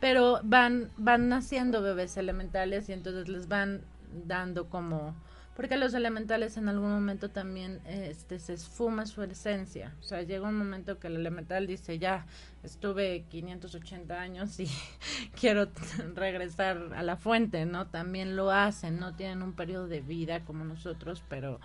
Pero 0.00 0.40
van 0.44 0.90
van 0.96 1.28
naciendo 1.28 1.82
bebés 1.82 2.16
elementales 2.16 2.88
y 2.88 2.92
entonces 2.92 3.28
les 3.28 3.48
van 3.48 3.82
dando 4.24 4.68
como 4.70 5.16
porque 5.58 5.76
los 5.76 5.92
elementales 5.92 6.56
en 6.56 6.68
algún 6.68 6.92
momento 6.92 7.30
también 7.30 7.80
este 7.84 8.38
se 8.38 8.52
esfuma 8.52 9.06
su 9.06 9.24
esencia. 9.24 9.92
O 10.00 10.04
sea, 10.04 10.22
llega 10.22 10.46
un 10.46 10.56
momento 10.56 11.00
que 11.00 11.08
el 11.08 11.16
elemental 11.16 11.66
dice, 11.66 11.98
"Ya 11.98 12.26
estuve 12.62 13.24
580 13.28 14.20
años 14.20 14.60
y 14.60 14.68
quiero 15.40 15.66
regresar 16.14 16.92
a 16.94 17.02
la 17.02 17.16
fuente", 17.16 17.66
¿no? 17.66 17.88
También 17.88 18.36
lo 18.36 18.52
hacen, 18.52 19.00
no 19.00 19.16
tienen 19.16 19.42
un 19.42 19.52
periodo 19.52 19.88
de 19.88 20.00
vida 20.00 20.44
como 20.44 20.64
nosotros, 20.64 21.24
pero 21.28 21.58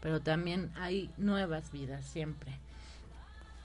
pero 0.00 0.20
también 0.20 0.70
hay 0.76 1.10
nuevas 1.16 1.72
vidas 1.72 2.06
siempre. 2.06 2.52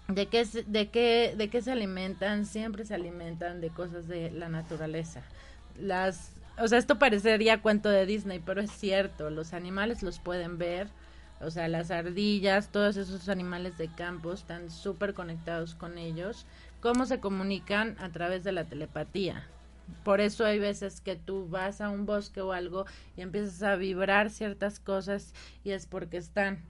¿De 0.08 0.26
qué, 0.26 0.46
de, 0.66 0.90
qué, 0.90 1.36
¿De 1.38 1.48
qué 1.50 1.62
se 1.62 1.72
alimentan? 1.72 2.48
Siempre 2.48 2.86
se 2.86 2.96
alimentan 2.96 3.62
de 3.62 3.70
cosas 3.70 4.08
de 4.08 4.32
la 4.32 4.50
naturaleza. 4.50 5.22
Las, 5.80 6.32
o 6.58 6.68
sea, 6.68 6.78
esto 6.78 7.00
parecería 7.00 7.62
cuento 7.62 7.90
de 7.90 8.06
Disney, 8.06 8.40
pero 8.40 8.62
es 8.62 8.72
cierto. 8.72 9.30
Los 9.30 9.54
animales 9.54 10.04
los 10.04 10.20
pueden 10.20 10.58
ver. 10.58 10.88
O 11.42 11.52
sea, 11.52 11.68
las 11.68 11.92
ardillas, 11.92 12.70
todos 12.70 12.96
esos 12.96 13.28
animales 13.28 13.78
de 13.78 13.90
campo 13.90 14.32
están 14.32 14.72
súper 14.72 15.14
conectados 15.14 15.76
con 15.76 15.98
ellos. 15.98 16.46
¿Cómo 16.80 17.06
se 17.06 17.20
comunican? 17.20 17.98
A 18.00 18.10
través 18.10 18.44
de 18.44 18.54
la 18.54 18.64
telepatía. 18.64 19.44
Por 20.04 20.22
eso 20.22 20.46
hay 20.46 20.60
veces 20.60 21.02
que 21.02 21.16
tú 21.16 21.48
vas 21.50 21.82
a 21.82 21.90
un 21.90 22.06
bosque 22.06 22.42
o 22.42 22.54
algo 22.54 22.86
y 23.18 23.22
empiezas 23.22 23.62
a 23.64 23.76
vibrar 23.76 24.30
ciertas 24.30 24.80
cosas 24.80 25.34
y 25.64 25.72
es 25.72 25.86
porque 25.86 26.18
están 26.18 26.64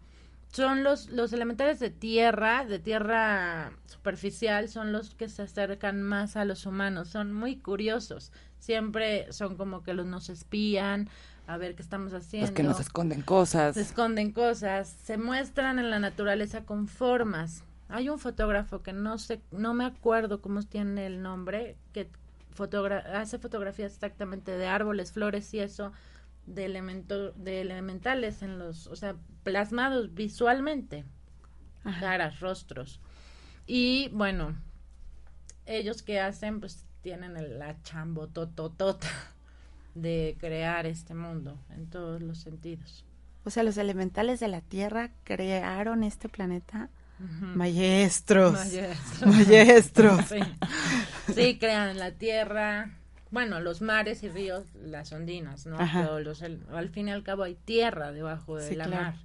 son 0.56 0.84
los, 0.84 1.10
los 1.10 1.34
elementales 1.34 1.80
de 1.80 1.90
tierra, 1.90 2.64
de 2.64 2.80
tierra 2.80 3.74
superficial, 3.88 4.70
son 4.70 4.94
los 4.94 5.14
que 5.14 5.28
se 5.28 5.42
acercan 5.42 6.02
más 6.02 6.38
a 6.38 6.46
los 6.46 6.66
humanos, 6.66 7.10
son 7.10 7.34
muy 7.34 7.58
curiosos, 7.58 8.32
siempre 8.60 9.32
son 9.34 9.58
como 9.58 9.84
que 9.84 9.94
los 9.94 10.06
nos 10.06 10.30
espían, 10.30 11.10
a 11.46 11.58
ver 11.58 11.76
qué 11.76 11.82
estamos 11.82 12.14
haciendo. 12.14 12.48
Los 12.48 12.56
que 12.56 12.64
nos 12.64 12.80
esconden 12.80 13.22
cosas. 13.22 13.76
Se 13.76 13.82
esconden 13.82 14.32
cosas, 14.32 14.88
se 14.88 15.18
muestran 15.18 15.78
en 15.78 15.90
la 15.90 16.00
naturaleza 16.00 16.64
con 16.64 16.88
formas. 16.88 17.64
Hay 17.90 18.08
un 18.08 18.18
fotógrafo 18.18 18.82
que 18.82 18.94
no 18.94 19.18
sé, 19.18 19.42
no 19.52 19.74
me 19.74 19.84
acuerdo 19.84 20.42
cómo 20.42 20.64
tiene 20.64 21.06
el 21.06 21.22
nombre, 21.22 21.76
que 21.92 22.10
fotogra 22.52 23.00
hace 23.20 23.40
fotografías 23.40 23.94
exactamente 23.94 24.56
de 24.58 24.68
árboles, 24.68 25.12
flores 25.12 25.54
y 25.54 25.60
eso, 25.60 25.92
de 26.46 26.66
elemento, 26.66 27.32
de 27.34 27.62
elementales 27.62 28.42
en 28.42 28.60
los, 28.60 28.88
o 28.88 28.96
sea, 28.96 29.16
plasmados 29.44 30.14
visualmente, 30.14 31.06
caras, 32.00 32.40
rostros. 32.40 33.00
Y 33.68 34.10
bueno, 34.10 34.56
ellos 35.66 36.04
que 36.04 36.20
hacen, 36.20 36.60
pues 36.60 36.86
tienen 37.02 37.38
el- 37.38 37.60
la 37.60 37.82
chambotototota 37.84 39.08
de 39.96 40.36
crear 40.40 40.86
este 40.86 41.14
mundo 41.14 41.58
en 41.70 41.88
todos 41.90 42.22
los 42.22 42.40
sentidos. 42.40 43.06
O 43.44 43.50
sea, 43.50 43.64
los 43.64 43.78
elementales 43.78 44.40
de 44.40 44.48
la 44.48 44.62
Tierra 44.62 45.12
crearon 45.24 46.04
este 46.04 46.30
planeta. 46.30 46.90
Maestros. 47.20 48.54
Maestros. 48.54 49.26
Maestros. 49.48 50.26
Sí. 50.30 50.40
Sí, 51.34 51.58
crean 51.58 51.98
la 51.98 52.12
tierra, 52.12 52.92
bueno, 53.32 53.60
los 53.60 53.82
mares 53.82 54.24
y 54.24 54.30
ríos, 54.30 54.64
las 54.76 55.12
ondinas, 55.12 55.66
¿no? 55.66 55.80
Ajá. 55.80 56.02
Pero 56.04 56.20
los, 56.20 56.42
el- 56.42 56.62
al 56.74 56.90
fin 56.90 57.10
y 57.10 57.12
al 57.12 57.24
cabo 57.24 57.44
hay 57.44 57.56
tierra 57.56 58.12
debajo 58.12 58.58
de 58.58 58.70
Sí, 58.70 58.76
la 58.76 58.86
claro. 58.86 59.04
mar. 59.04 59.16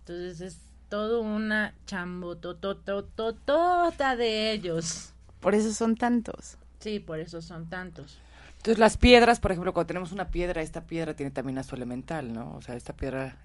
Entonces 0.00 0.40
es 0.40 0.58
todo 0.88 1.20
una 1.20 1.74
chambotototota 1.86 4.16
de 4.16 4.52
ellos. 4.52 5.12
Por 5.40 5.54
eso 5.54 5.72
son 5.72 5.96
tantos. 5.96 6.56
Sí, 6.80 6.98
por 7.00 7.18
eso 7.20 7.42
son 7.42 7.68
tantos. 7.68 8.18
Entonces 8.58 8.78
las 8.78 8.96
piedras, 8.96 9.40
por 9.40 9.52
ejemplo, 9.52 9.72
cuando 9.74 9.88
tenemos 9.88 10.12
una 10.12 10.28
piedra, 10.28 10.62
esta 10.62 10.82
piedra 10.82 11.14
tiene 11.14 11.30
también 11.30 11.58
a 11.58 11.62
su 11.64 11.74
elemental, 11.74 12.32
¿no? 12.32 12.54
O 12.56 12.62
sea, 12.62 12.76
esta 12.76 12.92
piedra... 12.92 13.36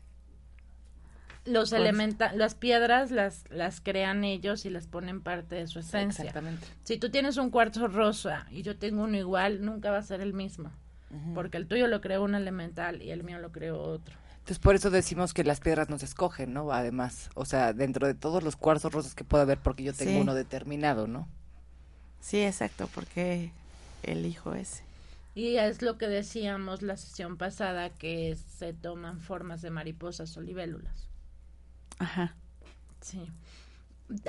Los 1.48 1.70
Pues- 1.70 1.82
elementa 1.82 2.34
las 2.34 2.56
piedras 2.56 3.10
las, 3.12 3.44
las 3.50 3.80
crean 3.82 4.24
ellos 4.24 4.66
y 4.66 4.70
las 4.70 4.86
ponen 4.88 5.22
parte 5.22 5.56
de 5.56 5.68
su 5.68 5.80
esencia. 5.80 6.26
Exactamente. 6.26 6.68
Si 6.84 6.98
tú 6.98 7.10
tienes 7.10 7.38
un 7.38 7.50
cuarzo 7.50 7.88
rosa 7.88 8.48
y 8.52 8.62
yo 8.64 8.78
tengo 8.78 9.04
uno 9.04 9.18
igual, 9.18 9.64
nunca 9.64 9.92
va 9.92 9.98
a 10.00 10.04
ser 10.04 10.22
el 10.22 10.34
mismo. 10.34 10.72
Porque 11.34 11.56
el 11.56 11.68
tuyo 11.68 11.88
lo 11.88 12.02
creó 12.02 12.22
un 12.24 12.36
elemental 12.36 13.02
y 13.02 13.12
el 13.12 13.24
mío 13.24 13.40
lo 13.40 13.54
creó 13.54 13.80
otro. 13.82 14.14
Entonces 14.40 14.60
por 14.60 14.76
eso 14.76 14.90
decimos 14.90 15.34
que 15.34 15.46
las 15.46 15.62
piedras 15.62 15.90
no 15.90 15.98
se 15.98 16.06
escogen, 16.06 16.52
¿no? 16.54 16.72
Además, 16.74 17.30
o 17.34 17.46
sea, 17.46 17.72
dentro 17.72 18.08
de 18.08 18.14
todos 18.14 18.44
los 18.44 18.58
cuarzos 18.58 18.92
rosas 18.94 19.16
que 19.16 19.24
pueda 19.24 19.44
haber, 19.44 19.58
porque 19.58 19.84
yo 19.84 19.94
tengo 19.94 20.12
Sí. 20.12 20.18
uno 20.20 20.34
determinado, 20.36 21.08
¿no? 21.08 21.28
Sí, 22.20 22.42
exacto, 22.42 22.90
porque 22.94 23.52
elijo 24.04 24.54
ese. 24.54 24.84
Y 25.34 25.56
es 25.58 25.82
lo 25.82 25.98
que 25.98 26.08
decíamos 26.08 26.82
la 26.82 26.98
sesión 26.98 27.38
pasada, 27.38 27.90
que 27.90 28.36
se 28.58 28.74
toman 28.74 29.22
formas 29.22 29.62
de 29.62 29.70
mariposas 29.70 30.36
o 30.36 30.42
libélulas. 30.42 31.07
Ajá. 32.00 32.36
Sí. 33.02 33.32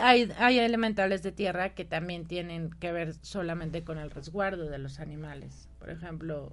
Hay, 0.01 0.33
hay 0.39 0.59
elementales 0.59 1.23
de 1.23 1.31
tierra 1.33 1.71
que 1.75 1.85
también 1.85 2.27
tienen 2.27 2.71
que 2.71 2.91
ver 2.91 3.15
solamente 3.23 3.85
con 3.85 3.99
el 3.99 4.11
resguardo 4.11 4.69
de 4.69 4.79
los 4.79 4.99
animales. 4.99 5.69
Por 5.79 5.91
ejemplo, 5.91 6.53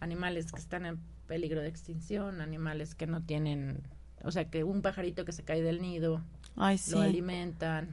animales 0.00 0.52
que 0.52 0.60
están 0.60 0.86
en 0.86 0.98
peligro 1.26 1.60
de 1.60 1.68
extinción, 1.68 2.40
animales 2.40 2.94
que 2.94 3.06
no 3.06 3.22
tienen, 3.22 3.82
o 4.22 4.30
sea, 4.30 4.50
que 4.50 4.64
un 4.64 4.82
pajarito 4.82 5.24
que 5.24 5.32
se 5.32 5.42
cae 5.42 5.62
del 5.62 5.80
nido, 5.80 6.22
Ay, 6.56 6.78
sí. 6.78 6.92
lo 6.92 7.00
alimentan. 7.00 7.88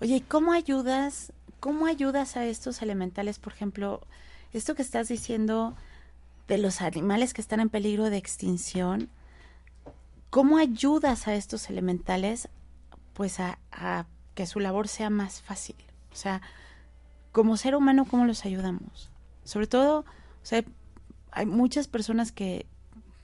Oye, 0.00 0.16
¿y 0.16 0.20
cómo 0.20 0.52
ayudas, 0.52 1.32
cómo 1.60 1.86
ayudas 1.86 2.36
a 2.36 2.44
estos 2.46 2.82
elementales, 2.82 3.38
por 3.38 3.52
ejemplo, 3.52 4.06
esto 4.52 4.74
que 4.74 4.82
estás 4.82 5.08
diciendo 5.08 5.76
de 6.48 6.58
los 6.58 6.80
animales 6.82 7.34
que 7.34 7.40
están 7.40 7.60
en 7.60 7.68
peligro 7.68 8.10
de 8.10 8.16
extinción? 8.16 9.08
¿Cómo 10.32 10.56
ayudas 10.56 11.28
a 11.28 11.34
estos 11.34 11.68
elementales, 11.68 12.48
pues, 13.12 13.38
a, 13.38 13.58
a 13.70 14.06
que 14.34 14.46
su 14.46 14.60
labor 14.60 14.88
sea 14.88 15.10
más 15.10 15.42
fácil? 15.42 15.76
O 16.10 16.16
sea, 16.16 16.40
como 17.32 17.58
ser 17.58 17.76
humano, 17.76 18.06
¿cómo 18.06 18.24
los 18.24 18.46
ayudamos? 18.46 19.10
Sobre 19.44 19.66
todo, 19.66 19.98
o 20.00 20.04
sea, 20.46 20.64
hay 21.32 21.44
muchas 21.44 21.86
personas 21.86 22.32
que, 22.32 22.64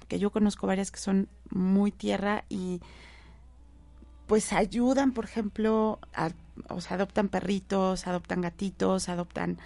que 0.07 0.18
yo 0.18 0.31
conozco 0.31 0.66
varias 0.66 0.90
que 0.90 1.01
son 1.01 1.29
muy 1.49 1.92
tierra 1.92 2.44
y 2.51 2.83
pues 4.27 4.53
ayudan, 4.53 5.12
por 5.12 5.25
ejemplo, 5.25 6.01
a- 6.12 6.33
o 6.68 6.83
sea, 6.83 6.97
adoptan 6.97 7.31
perritos, 7.31 8.07
adoptan 8.07 8.42
gatitos, 8.42 9.09
adoptan, 9.09 9.57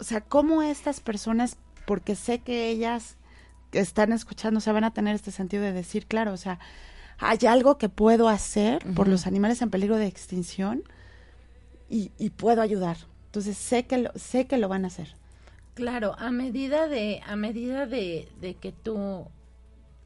o 0.00 0.02
sea, 0.02 0.22
cómo 0.22 0.60
estas 0.64 0.98
personas, 0.98 1.56
porque 1.86 2.16
sé 2.16 2.40
que 2.40 2.68
ellas 2.68 3.16
que 3.74 3.80
están 3.80 4.12
escuchando, 4.12 4.58
o 4.58 4.60
sea, 4.60 4.72
van 4.72 4.84
a 4.84 4.94
tener 4.94 5.16
este 5.16 5.32
sentido 5.32 5.64
de 5.64 5.72
decir, 5.72 6.06
claro, 6.06 6.32
o 6.32 6.36
sea, 6.36 6.60
hay 7.18 7.38
algo 7.48 7.76
que 7.76 7.88
puedo 7.88 8.28
hacer 8.28 8.84
por 8.94 9.08
los 9.08 9.26
animales 9.26 9.60
en 9.62 9.70
peligro 9.70 9.96
de 9.96 10.06
extinción 10.06 10.84
y, 11.90 12.12
y 12.16 12.30
puedo 12.30 12.62
ayudar. 12.62 12.96
Entonces 13.26 13.58
sé 13.58 13.84
que 13.84 13.98
lo, 13.98 14.12
sé 14.14 14.46
que 14.46 14.58
lo 14.58 14.68
van 14.68 14.84
a 14.84 14.88
hacer. 14.88 15.16
Claro, 15.74 16.14
a 16.18 16.30
medida 16.30 16.86
de, 16.86 17.20
a 17.26 17.34
medida 17.34 17.86
de, 17.86 18.28
de 18.40 18.54
que 18.54 18.70
tú 18.70 19.26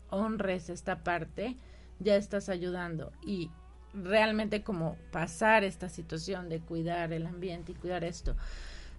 honres 0.09 0.71
esta 0.71 1.05
parte, 1.05 1.57
ya 1.99 2.17
estás 2.17 2.49
ayudando. 2.49 3.13
Y 3.23 3.51
realmente 3.93 4.63
como 4.63 4.97
pasar 5.13 5.63
esta 5.63 5.91
situación 5.91 6.49
de 6.49 6.61
cuidar 6.61 7.13
el 7.13 7.27
ambiente 7.27 7.73
y 7.73 7.75
cuidar 7.75 8.03
esto. 8.03 8.35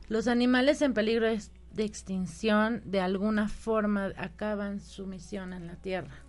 Los 0.09 0.27
animales 0.27 0.83
en 0.83 0.93
peligro 0.93 1.25
de, 1.25 1.41
de 1.71 1.83
extinción 1.83 2.81
de 2.85 3.01
alguna 3.01 3.47
forma 3.47 4.11
acaban 4.17 4.79
su 4.79 5.05
misión 5.05 5.53
en 5.53 5.67
la 5.67 5.75
Tierra 5.75 6.25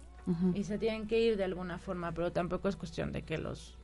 y 0.55 0.63
se 0.63 0.79
tienen 0.79 1.09
que 1.09 1.21
ir 1.21 1.37
de 1.37 1.43
alguna 1.43 1.79
forma, 1.79 2.13
pero 2.13 2.31
tampoco 2.31 2.69
es 2.69 2.77
cuestión 2.77 3.11
de 3.11 3.23
que 3.23 3.37
los 3.37 3.77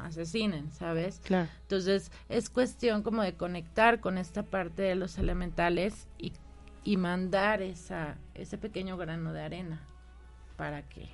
asesinen, 0.00 0.70
¿sabes? 0.72 1.20
Claro. 1.24 1.50
Entonces 1.62 2.10
es 2.28 2.48
cuestión 2.48 3.02
como 3.02 3.22
de 3.22 3.34
conectar 3.34 4.00
con 4.00 4.16
esta 4.16 4.44
parte 4.44 4.82
de 4.82 4.94
los 4.94 5.18
elementales 5.18 6.08
y, 6.16 6.32
y 6.84 6.96
mandar 6.96 7.60
esa, 7.60 8.16
ese 8.34 8.56
pequeño 8.56 8.96
grano 8.96 9.32
de 9.32 9.42
arena 9.42 9.86
para 10.56 10.88
que, 10.88 11.08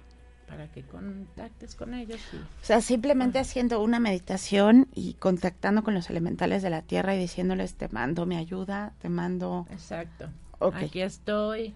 para 0.47 0.69
que 0.71 0.83
contactes 0.83 1.75
con 1.75 1.95
ellos. 1.95 2.21
y- 2.33 2.37
O 2.37 2.65
sea, 2.65 2.81
simplemente 2.81 3.39
haciendo 3.39 3.83
una 3.83 3.99
meditación 4.01 4.89
y 4.95 5.15
contactando 5.15 5.83
con 5.83 5.95
los 5.95 6.09
elementales 6.11 6.63
de 6.63 6.71
la 6.71 6.83
tierra 6.83 7.15
y 7.15 7.19
diciéndoles, 7.19 7.75
te 7.75 7.89
mando 7.89 8.27
mi 8.27 8.37
ayuda, 8.37 8.93
te 9.01 9.09
mando... 9.09 9.67
exacto. 9.71 10.29
Ok. 10.59 10.77
Aquí 10.77 11.03
estoy, 11.03 11.75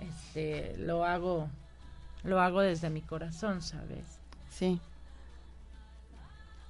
este, 0.00 0.76
lo 0.78 1.04
hago, 1.04 1.48
lo 2.24 2.40
hago 2.40 2.60
desde 2.60 2.88
mi 2.88 3.02
corazón, 3.02 3.60
¿sabes? 3.60 4.20
Sí. 4.48 4.80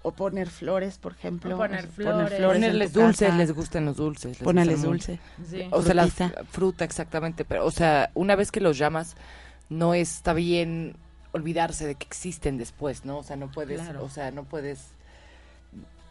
O 0.03 0.13
poner 0.13 0.49
flores, 0.49 0.99
por 0.99 1.13
ejemplo. 1.13 1.55
O 1.55 1.59
poner 1.59 1.87
flores. 1.89 2.41
Ponerles 2.41 2.93
dulces, 2.93 3.29
casa. 3.29 3.39
les 3.39 3.53
gustan 3.53 3.85
los 3.85 3.97
dulces. 3.97 4.39
les 4.39 4.43
Ponerles 4.43 4.83
dulce. 4.83 5.19
Sí. 5.49 5.69
O 5.71 5.83
sea, 5.83 5.95
la 5.95 6.07
fruta, 6.07 6.85
exactamente. 6.85 7.45
Pero, 7.45 7.67
o 7.67 7.71
sea, 7.71 8.11
una 8.15 8.35
vez 8.37 8.51
que 8.51 8.61
los 8.61 8.79
llamas, 8.79 9.17
no 9.69 9.95
está 9.95 10.33
bien 10.33 10.97
olvidarse 11.33 11.87
de 11.87 11.95
que 11.95 12.07
existen 12.07 12.57
después, 12.59 13.05
¿no? 13.05 13.19
O 13.19 13.23
sea, 13.23 13.37
no 13.37 13.51
puedes, 13.51 13.81
Claro. 13.81 14.05
o 14.05 14.09
sea, 14.09 14.31
no 14.31 14.45
puedes 14.45 14.87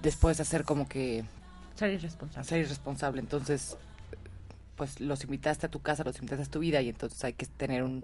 después 0.01 0.39
hacer 0.39 0.63
como 0.63 0.87
que 0.87 1.23
Ser 1.75 1.91
irresponsable. 1.93 2.47
ser 2.47 2.59
irresponsable. 2.61 3.19
Entonces, 3.21 3.77
pues 4.75 4.99
los 4.99 5.23
invitaste 5.23 5.65
a 5.65 5.69
tu 5.69 5.79
casa, 5.81 6.03
los 6.03 6.17
invitaste 6.17 6.43
a 6.43 6.51
tu 6.51 6.59
vida 6.59 6.81
y 6.81 6.89
entonces 6.89 7.23
hay 7.23 7.33
que 7.33 7.45
tener 7.47 7.83
un- 7.83 8.03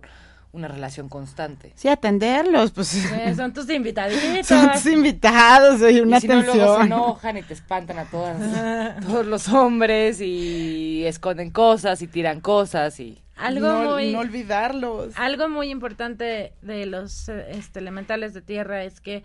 una 0.54 0.68
relación 0.68 1.10
constante. 1.10 1.74
Sí, 1.76 1.90
atenderlos, 1.90 2.72
pues. 2.72 2.94
Eh, 3.12 3.34
son 3.36 3.54
tus 3.54 3.70
invitaditos. 3.72 4.48
Son 4.48 4.72
tus 4.72 4.86
invitados, 4.86 5.82
oye, 5.82 6.02
una 6.02 6.18
y 6.18 6.22
si 6.22 6.28
no, 6.28 6.42
luego 6.42 6.78
se 6.78 6.84
enojan 6.84 7.38
y 7.38 7.42
te 7.42 7.54
espantan 7.54 7.98
a 8.00 8.06
todas, 8.06 9.02
todos 9.02 9.26
los 9.26 9.50
hombres 9.50 10.22
y 10.22 11.04
esconden 11.06 11.50
cosas 11.52 12.02
y 12.02 12.08
tiran 12.08 12.40
cosas 12.40 13.00
y... 13.00 13.20
Algo 13.36 13.68
no, 13.68 13.94
muy 13.96 14.14
no 14.14 14.20
olvidarlos. 14.20 15.18
algo 15.18 15.50
muy 15.50 15.72
importante 15.72 16.54
de 16.62 16.86
los 16.86 17.30
este, 17.30 17.80
elementales 17.80 18.36
de 18.36 18.44
tierra 18.44 18.84
es 18.84 19.02
que 19.02 19.24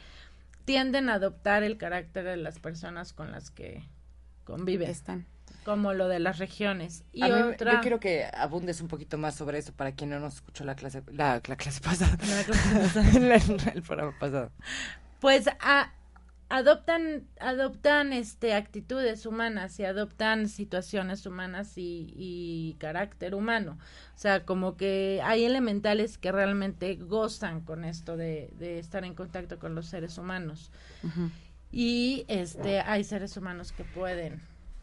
tienden 0.65 1.11
a 1.11 1.15
adoptar 1.15 1.63
el 1.63 1.77
carácter 1.77 2.25
de 2.25 2.39
las 2.39 2.59
personas 2.59 3.13
con 3.13 3.33
las 3.33 3.51
que 3.51 3.85
conviven, 4.45 4.89
Están. 4.91 5.27
Como 5.65 5.93
lo 5.95 6.09
de 6.09 6.19
las 6.19 6.39
regiones. 6.39 7.05
Y 7.13 7.23
A 7.23 7.27
mí- 7.29 7.33
otra 7.55 7.75
Yo 7.75 7.81
quiero 7.81 8.01
que 8.01 8.25
abundes 8.33 8.81
un 8.81 8.89
poquito 8.89 9.19
más 9.19 9.35
sobre 9.35 9.59
eso 9.59 9.73
para 9.73 9.93
quien 9.93 10.11
no 10.11 10.19
nos 10.21 10.37
escuchó 10.37 10.65
la 10.65 10.75
clase, 10.75 11.03
la, 11.13 11.41
la 11.47 11.57
clase 11.57 11.81
pasada, 11.85 12.17
La 12.27 12.45
clase 12.45 12.79
pasada. 12.79 13.11
el, 13.17 13.33
el 13.75 13.83
programa 13.83 14.19
pasado. 14.19 14.51
pues 15.21 15.47
a- 15.61 15.93
adoptan 16.51 17.25
adoptan 17.41 18.15
este 18.15 18.55
actitudes 18.55 19.27
humanas 19.27 19.79
y 19.81 19.85
adoptan 19.85 20.49
situaciones 20.49 21.27
humanas 21.27 21.77
y, 21.77 22.11
y 22.17 22.75
carácter 22.79 23.35
humano 23.35 23.77
o 24.17 24.19
sea 24.19 24.47
como 24.47 24.79
que 24.79 25.21
hay 25.23 25.45
elementales 25.45 26.17
que 26.17 26.33
realmente 26.33 26.95
gozan 26.97 27.61
con 27.61 27.85
esto 27.85 28.17
de, 28.17 28.49
de 28.59 28.79
estar 28.79 29.05
en 29.05 29.13
contacto 29.15 29.59
con 29.59 29.75
los 29.75 29.89
seres 29.89 30.17
humanos 30.17 30.71
y 31.71 32.25
este 32.29 32.81
hay 32.81 33.05
seres 33.05 33.37
humanos 33.37 33.73
que 33.73 33.85
pueden 33.85 34.41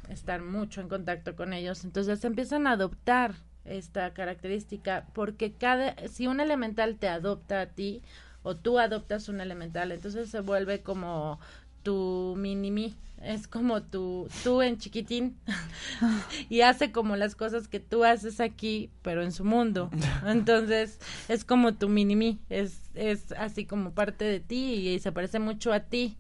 estar 0.10 0.42
mucho 0.42 0.82
en 0.82 0.90
contacto 0.90 1.36
con 1.36 1.54
ellos. 1.54 1.84
Entonces 1.84 2.24
empiezan 2.24 2.68
a 2.68 2.72
adoptar 2.72 3.36
esta 3.66 4.14
característica 4.14 5.08
porque 5.14 5.52
cada 5.54 5.96
si 6.08 6.28
un 6.28 6.40
elemental 6.40 6.98
te 6.98 7.08
adopta 7.08 7.62
a 7.62 7.66
ti 7.68 8.04
o 8.44 8.56
tú 8.56 8.78
adoptas 8.78 9.28
un 9.28 9.42
elemental 9.42 9.92
entonces 9.92 10.30
se 10.30 10.40
vuelve 10.42 10.82
como 10.82 11.40
tu 11.82 12.36
mini 12.38 12.70
mí 12.70 12.96
es 13.24 13.48
como 13.48 13.82
tu 13.82 14.28
tú 14.44 14.62
en 14.62 14.78
chiquitín 14.78 15.38
y 16.50 16.62
hace 16.62 16.92
como 16.92 17.16
las 17.16 17.36
cosas 17.36 17.68
que 17.68 17.80
tú 17.80 18.04
haces 18.04 18.40
aquí 18.40 18.92
pero 19.02 19.24
en 19.24 19.32
su 19.32 19.44
mundo. 19.44 19.90
Entonces 20.26 21.00
es 21.28 21.44
como 21.44 21.74
tu 21.74 21.90
mini 21.90 22.16
mí 22.16 22.40
es 22.50 22.82
es 22.94 23.32
así 23.34 23.66
como 23.66 23.92
parte 23.92 24.26
de 24.26 24.40
ti 24.40 24.90
y 24.90 25.00
se 25.00 25.12
parece 25.12 25.40
mucho 25.40 25.74
a 25.74 25.80
ti 25.80 26.18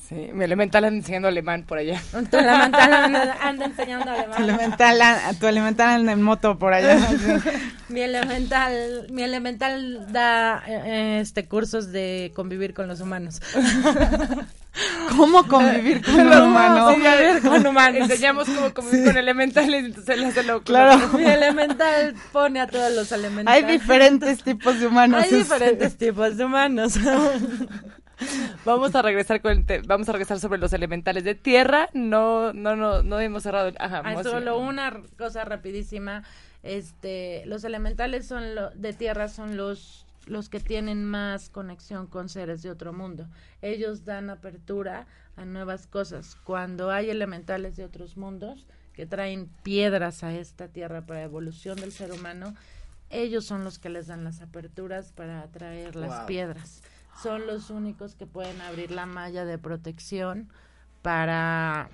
Sí, 0.00 0.30
mi 0.32 0.44
elemental 0.44 0.84
anda 0.84 0.96
enseñando 0.98 1.28
alemán 1.28 1.64
por 1.66 1.78
allá. 1.78 2.00
tu 2.30 2.36
elemental 2.38 2.92
anda, 2.94 3.36
anda 3.42 3.64
enseñando 3.66 4.04
Tu 4.06 4.10
alemán. 4.12 4.42
elemental, 4.42 5.02
a- 5.02 5.34
tu 5.38 5.46
elemental 5.46 5.88
anda 5.90 6.12
en 6.12 6.22
moto 6.22 6.58
por 6.58 6.72
allá. 6.72 6.98
sí. 7.08 7.16
Mi 7.88 8.02
elemental, 8.02 9.06
mi 9.10 9.22
elemental 9.22 10.12
da 10.12 10.62
eh, 10.66 11.20
este 11.22 11.46
cursos 11.48 11.90
de 11.90 12.32
convivir 12.36 12.74
con 12.74 12.86
los 12.86 13.00
humanos. 13.00 13.40
¿Cómo 15.16 15.44
convivir 15.48 16.04
con 16.04 16.14
un 16.20 16.32
humano? 16.42 16.84
Convivir 16.92 17.40
con 17.42 17.66
humanos. 17.66 18.10
Enseñamos 18.10 18.46
cómo 18.48 18.72
convivir 18.74 19.06
con 19.06 19.16
elementales, 19.16 19.86
entonces 19.86 20.16
él 20.16 20.24
hace 20.24 20.42
lo 20.42 20.62
Claro. 20.62 21.08
Mi 21.18 21.24
elemental 21.24 22.14
pone 22.30 22.60
a 22.60 22.66
todos 22.66 22.92
los 22.94 23.10
Hay 23.10 23.20
elementales. 23.20 23.66
diferentes 23.80 24.42
tipos 24.44 24.78
de 24.78 24.86
humanos. 24.86 25.24
Hay 25.24 25.30
diferentes 25.38 25.96
tipos 25.96 26.36
de 26.36 26.44
humanos. 26.44 26.92
Vamos 28.64 28.94
a 28.94 29.02
regresar 29.02 29.40
con 29.40 29.52
el 29.52 29.64
te- 29.66 29.80
vamos 29.82 30.08
a 30.08 30.12
regresar 30.12 30.40
sobre 30.40 30.58
los 30.58 30.72
elementales 30.72 31.24
de 31.24 31.34
tierra. 31.34 31.88
No, 31.94 32.52
no, 32.52 32.76
no, 32.76 33.02
no 33.02 33.20
hemos 33.20 33.42
cerrado. 33.42 33.68
el- 33.68 33.76
Ajá, 33.78 34.02
Hay 34.04 34.16
Ah, 34.16 34.22
solo 34.22 34.58
una 34.58 35.00
cosa 35.16 35.44
rapidísima. 35.44 36.24
Este, 36.62 37.44
los 37.46 37.64
elementales 37.64 38.26
son 38.26 38.54
lo, 38.54 38.70
de 38.70 38.92
tierra 38.92 39.28
son 39.28 39.56
los 39.56 40.04
los 40.26 40.50
que 40.50 40.60
tienen 40.60 41.06
más 41.06 41.48
conexión 41.48 42.06
con 42.06 42.28
seres 42.28 42.60
de 42.62 42.70
otro 42.70 42.92
mundo. 42.92 43.26
Ellos 43.62 44.04
dan 44.04 44.28
apertura 44.28 45.06
a 45.36 45.46
nuevas 45.46 45.86
cosas. 45.86 46.36
Cuando 46.44 46.90
hay 46.90 47.08
elementales 47.08 47.76
de 47.76 47.84
otros 47.84 48.18
mundos 48.18 48.66
que 48.92 49.06
traen 49.06 49.48
piedras 49.62 50.22
a 50.24 50.34
esta 50.34 50.68
tierra 50.68 51.06
para 51.06 51.22
evolución 51.22 51.76
del 51.80 51.92
ser 51.92 52.12
humano, 52.12 52.54
ellos 53.08 53.46
son 53.46 53.64
los 53.64 53.78
que 53.78 53.88
les 53.88 54.08
dan 54.08 54.22
las 54.22 54.42
aperturas 54.42 55.12
para 55.12 55.40
atraer 55.40 55.96
las 55.96 56.14
Wow. 56.18 56.26
piedras. 56.26 56.82
Son 57.22 57.46
los 57.46 57.70
únicos 57.70 58.14
que 58.14 58.26
pueden 58.26 58.60
abrir 58.60 58.90
la 58.90 59.06
malla 59.06 59.44
de 59.44 59.58
protección 59.58 60.48
para 61.02 61.88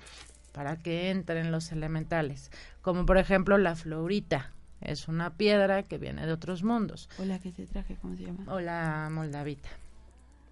para 0.51 0.77
que 0.77 1.09
entren 1.09 1.51
los 1.51 1.71
elementales, 1.73 2.49
como 2.81 3.05
por 3.05 3.17
ejemplo 3.17 3.57
la 3.57 3.75
florita, 3.75 4.53
es 4.79 5.09
una 5.09 5.35
piedra 5.35 5.83
que 5.83 5.97
viene 5.97 6.25
de 6.25 6.31
otros 6.31 6.63
mundos, 6.63 7.09
Hola, 7.19 7.39
que 7.39 7.51
te 7.51 7.65
traje? 7.65 7.97
¿Cómo 8.01 8.15
se 8.15 8.23
llama? 8.23 8.45
o 8.53 8.61
la 8.61 9.09
moldavita. 9.11 9.67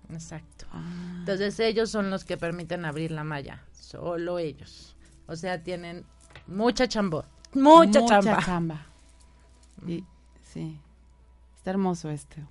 Exacto. 0.10 0.66
Ah, 0.74 1.16
Entonces 1.20 1.58
ellos 1.62 1.90
son 1.90 2.10
los 2.10 2.26
que 2.26 2.36
permiten 2.36 2.84
abrir 2.84 3.12
la 3.12 3.24
malla, 3.24 3.64
solo 3.72 4.40
ellos. 4.40 4.98
O 5.28 5.38
sea, 5.38 5.64
tienen 5.64 6.04
mucha 6.48 6.86
chambo, 6.90 7.24
mucha, 7.54 8.06
chamba. 8.06 8.44
chamba. 8.44 8.86
Y- 9.88 10.04
sí. 10.44 10.78
Está 11.56 11.72
hermoso 11.72 12.10
esto. 12.10 12.42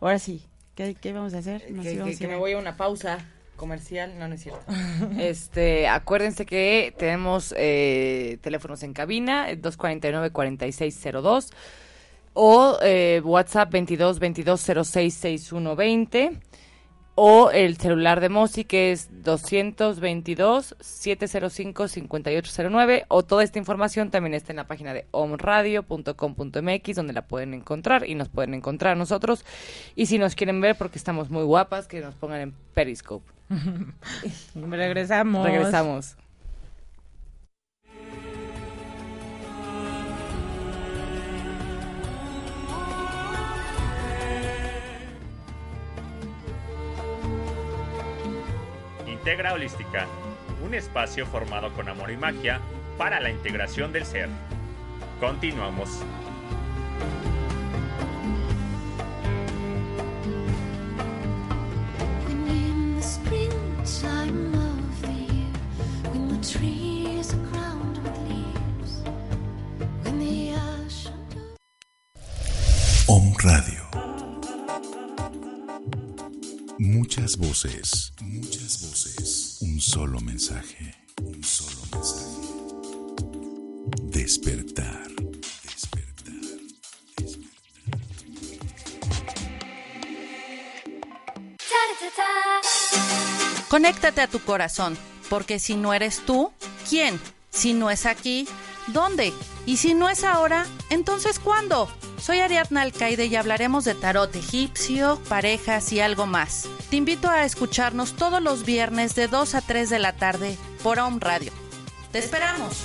Ahora 0.00 0.18
sí. 0.18 0.46
¿Qué, 0.76 0.94
qué 0.94 1.12
vamos 1.12 1.34
a 1.34 1.38
hacer? 1.38 1.68
Nos 1.72 1.84
que, 1.84 1.94
íbamos 1.94 2.10
que- 2.10 2.24
a 2.24 2.28
que 2.28 2.32
me 2.32 2.38
voy 2.38 2.52
a 2.52 2.58
una 2.58 2.76
pausa 2.76 3.18
comercial, 3.56 4.18
no, 4.18 4.28
no 4.28 4.34
es 4.34 4.42
cierto. 4.42 4.60
este, 5.18 5.88
acuérdense 5.88 6.44
que 6.46 6.94
tenemos 6.98 7.52
eh, 7.56 8.38
teléfonos 8.42 8.82
en 8.84 8.92
cabina, 8.92 9.50
eh, 9.50 9.58
249-4602 9.60 11.48
o 12.34 12.76
eh, 12.82 13.22
WhatsApp 13.24 13.70
22 13.72 14.18
22 14.18 14.60
06 14.60 15.14
6120 15.14 16.38
o 17.16 17.50
el 17.50 17.76
celular 17.78 18.20
de 18.20 18.28
Mosi 18.28 18.64
que 18.64 18.92
es 18.92 19.08
222 19.24 20.76
705 20.78 21.88
5809 21.88 23.04
o 23.08 23.24
toda 23.24 23.42
esta 23.42 23.58
información 23.58 24.10
también 24.10 24.34
está 24.34 24.52
en 24.52 24.56
la 24.58 24.66
página 24.68 24.94
de 24.94 25.06
omradio.com.mx 25.10 26.94
donde 26.94 27.12
la 27.12 27.26
pueden 27.26 27.54
encontrar 27.54 28.08
y 28.08 28.14
nos 28.14 28.28
pueden 28.28 28.54
encontrar 28.54 28.92
a 28.92 28.96
nosotros 28.96 29.44
y 29.96 30.06
si 30.06 30.18
nos 30.18 30.34
quieren 30.34 30.60
ver 30.60 30.76
porque 30.76 30.98
estamos 30.98 31.30
muy 31.30 31.42
guapas 31.42 31.88
que 31.88 32.00
nos 32.00 32.14
pongan 32.14 32.40
en 32.40 32.54
Periscope. 32.74 33.32
Regresamos. 34.54 35.44
Regresamos. 35.44 36.16
Integra 49.26 49.54
Holística, 49.54 50.06
un 50.64 50.72
espacio 50.72 51.26
formado 51.26 51.72
con 51.72 51.88
amor 51.88 52.12
y 52.12 52.16
magia 52.16 52.60
para 52.96 53.18
la 53.18 53.28
integración 53.28 53.92
del 53.92 54.06
ser. 54.06 54.28
Continuamos. 55.18 56.00
Om 73.08 73.34
Radio. 73.38 73.86
Muchas 76.78 77.36
voces, 77.36 78.12
muchas 78.20 78.82
voces. 78.82 79.15
Solo 79.88 80.20
mensaje, 80.20 80.96
un 81.22 81.44
solo 81.44 81.80
mensaje. 81.92 82.26
Despertar, 84.02 85.06
despertar, 85.62 86.34
despertar. 87.16 87.52
Conéctate 93.68 94.22
a 94.22 94.26
tu 94.26 94.40
corazón, 94.40 94.98
porque 95.30 95.60
si 95.60 95.76
no 95.76 95.94
eres 95.94 96.18
tú, 96.26 96.50
¿quién? 96.90 97.20
Si 97.50 97.72
no 97.72 97.88
es 97.88 98.06
aquí, 98.06 98.48
¿dónde? 98.88 99.32
Y 99.66 99.76
si 99.76 99.94
no 99.94 100.08
es 100.08 100.24
ahora, 100.24 100.66
entonces 100.90 101.38
¿cuándo? 101.38 101.88
Soy 102.20 102.40
Ariadna 102.40 102.82
Alcaide 102.82 103.26
y 103.26 103.36
hablaremos 103.36 103.84
de 103.84 103.94
tarot 103.94 104.34
egipcio, 104.34 105.22
parejas 105.28 105.92
y 105.92 106.00
algo 106.00 106.26
más. 106.26 106.68
Te 106.90 106.96
invito 106.96 107.28
a 107.28 107.44
escucharnos 107.44 108.12
todos 108.12 108.40
los 108.40 108.64
viernes 108.64 109.16
de 109.16 109.26
2 109.26 109.56
a 109.56 109.60
3 109.60 109.90
de 109.90 109.98
la 109.98 110.12
tarde 110.12 110.56
por 110.84 111.00
Home 111.00 111.18
Radio. 111.20 111.50
¡Te 112.12 112.20
esperamos! 112.20 112.84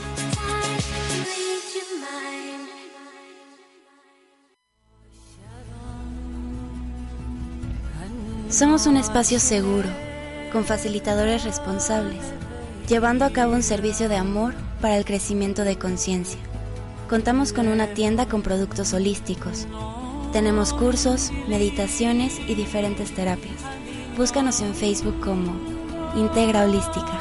Somos 8.49 8.87
un 8.87 8.97
espacio 8.97 9.39
seguro, 9.39 9.87
con 10.51 10.65
facilitadores 10.65 11.43
responsables, 11.43 12.21
llevando 12.89 13.23
a 13.23 13.29
cabo 13.31 13.53
un 13.53 13.63
servicio 13.63 14.09
de 14.09 14.17
amor 14.17 14.55
para 14.81 14.97
el 14.97 15.05
crecimiento 15.05 15.63
de 15.63 15.77
conciencia. 15.77 16.39
Contamos 17.07 17.53
con 17.53 17.67
una 17.67 17.93
tienda 17.93 18.27
con 18.27 18.41
productos 18.41 18.93
holísticos. 18.93 19.67
Tenemos 20.33 20.73
cursos, 20.73 21.31
meditaciones 21.47 22.39
y 22.47 22.55
diferentes 22.55 23.13
terapias. 23.13 23.70
Búscanos 24.17 24.59
en 24.61 24.75
Facebook 24.75 25.19
como 25.21 25.53
Integra 26.15 26.65
Holística. 26.65 27.20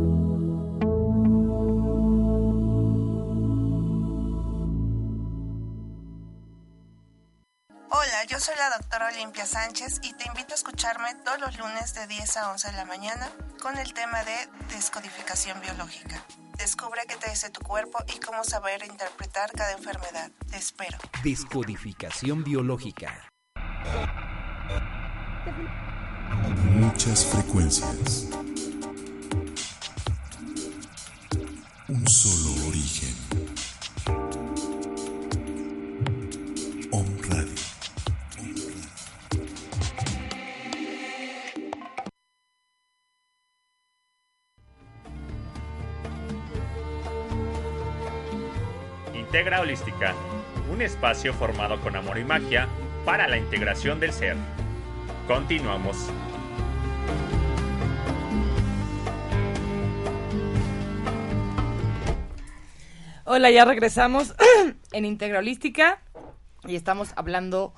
Hola, 7.93 8.23
yo 8.29 8.39
soy 8.39 8.55
la 8.57 8.69
doctora 8.77 9.07
Olimpia 9.07 9.45
Sánchez 9.45 9.99
y 10.03 10.13
te 10.13 10.25
invito 10.27 10.53
a 10.53 10.55
escucharme 10.55 11.13
todos 11.25 11.39
los 11.39 11.57
lunes 11.59 11.93
de 11.93 12.07
10 12.07 12.37
a 12.37 12.51
11 12.51 12.71
de 12.71 12.77
la 12.77 12.85
mañana 12.85 13.29
con 13.61 13.77
el 13.77 13.93
tema 13.93 14.23
de 14.23 14.49
descodificación 14.73 15.59
biológica. 15.61 16.23
Descubre 16.57 17.01
qué 17.07 17.15
te 17.15 17.29
dice 17.29 17.49
tu 17.49 17.61
cuerpo 17.61 17.97
y 18.15 18.19
cómo 18.19 18.43
saber 18.43 18.83
interpretar 18.85 19.51
cada 19.51 19.71
enfermedad. 19.73 20.31
Te 20.49 20.57
espero. 20.57 20.97
Descodificación 21.23 22.43
biológica. 22.43 23.31
Muchas 26.75 27.25
frecuencias. 27.25 28.29
Un 31.91 32.07
solo 32.07 32.69
origen. 32.69 33.13
Om. 36.89 37.05
Integra 49.13 49.59
Holística, 49.59 50.15
un 50.71 50.81
espacio 50.81 51.33
formado 51.33 51.81
con 51.81 51.97
amor 51.97 52.17
y 52.17 52.23
magia 52.23 52.69
para 53.03 53.27
la 53.27 53.37
integración 53.37 53.99
del 53.99 54.13
ser. 54.13 54.37
Continuamos. 55.27 55.97
Hola, 63.33 63.49
ya 63.49 63.63
regresamos 63.63 64.35
en 64.91 65.05
Integra 65.05 65.39
Holística 65.39 66.01
y 66.65 66.75
estamos 66.75 67.13
hablando 67.15 67.73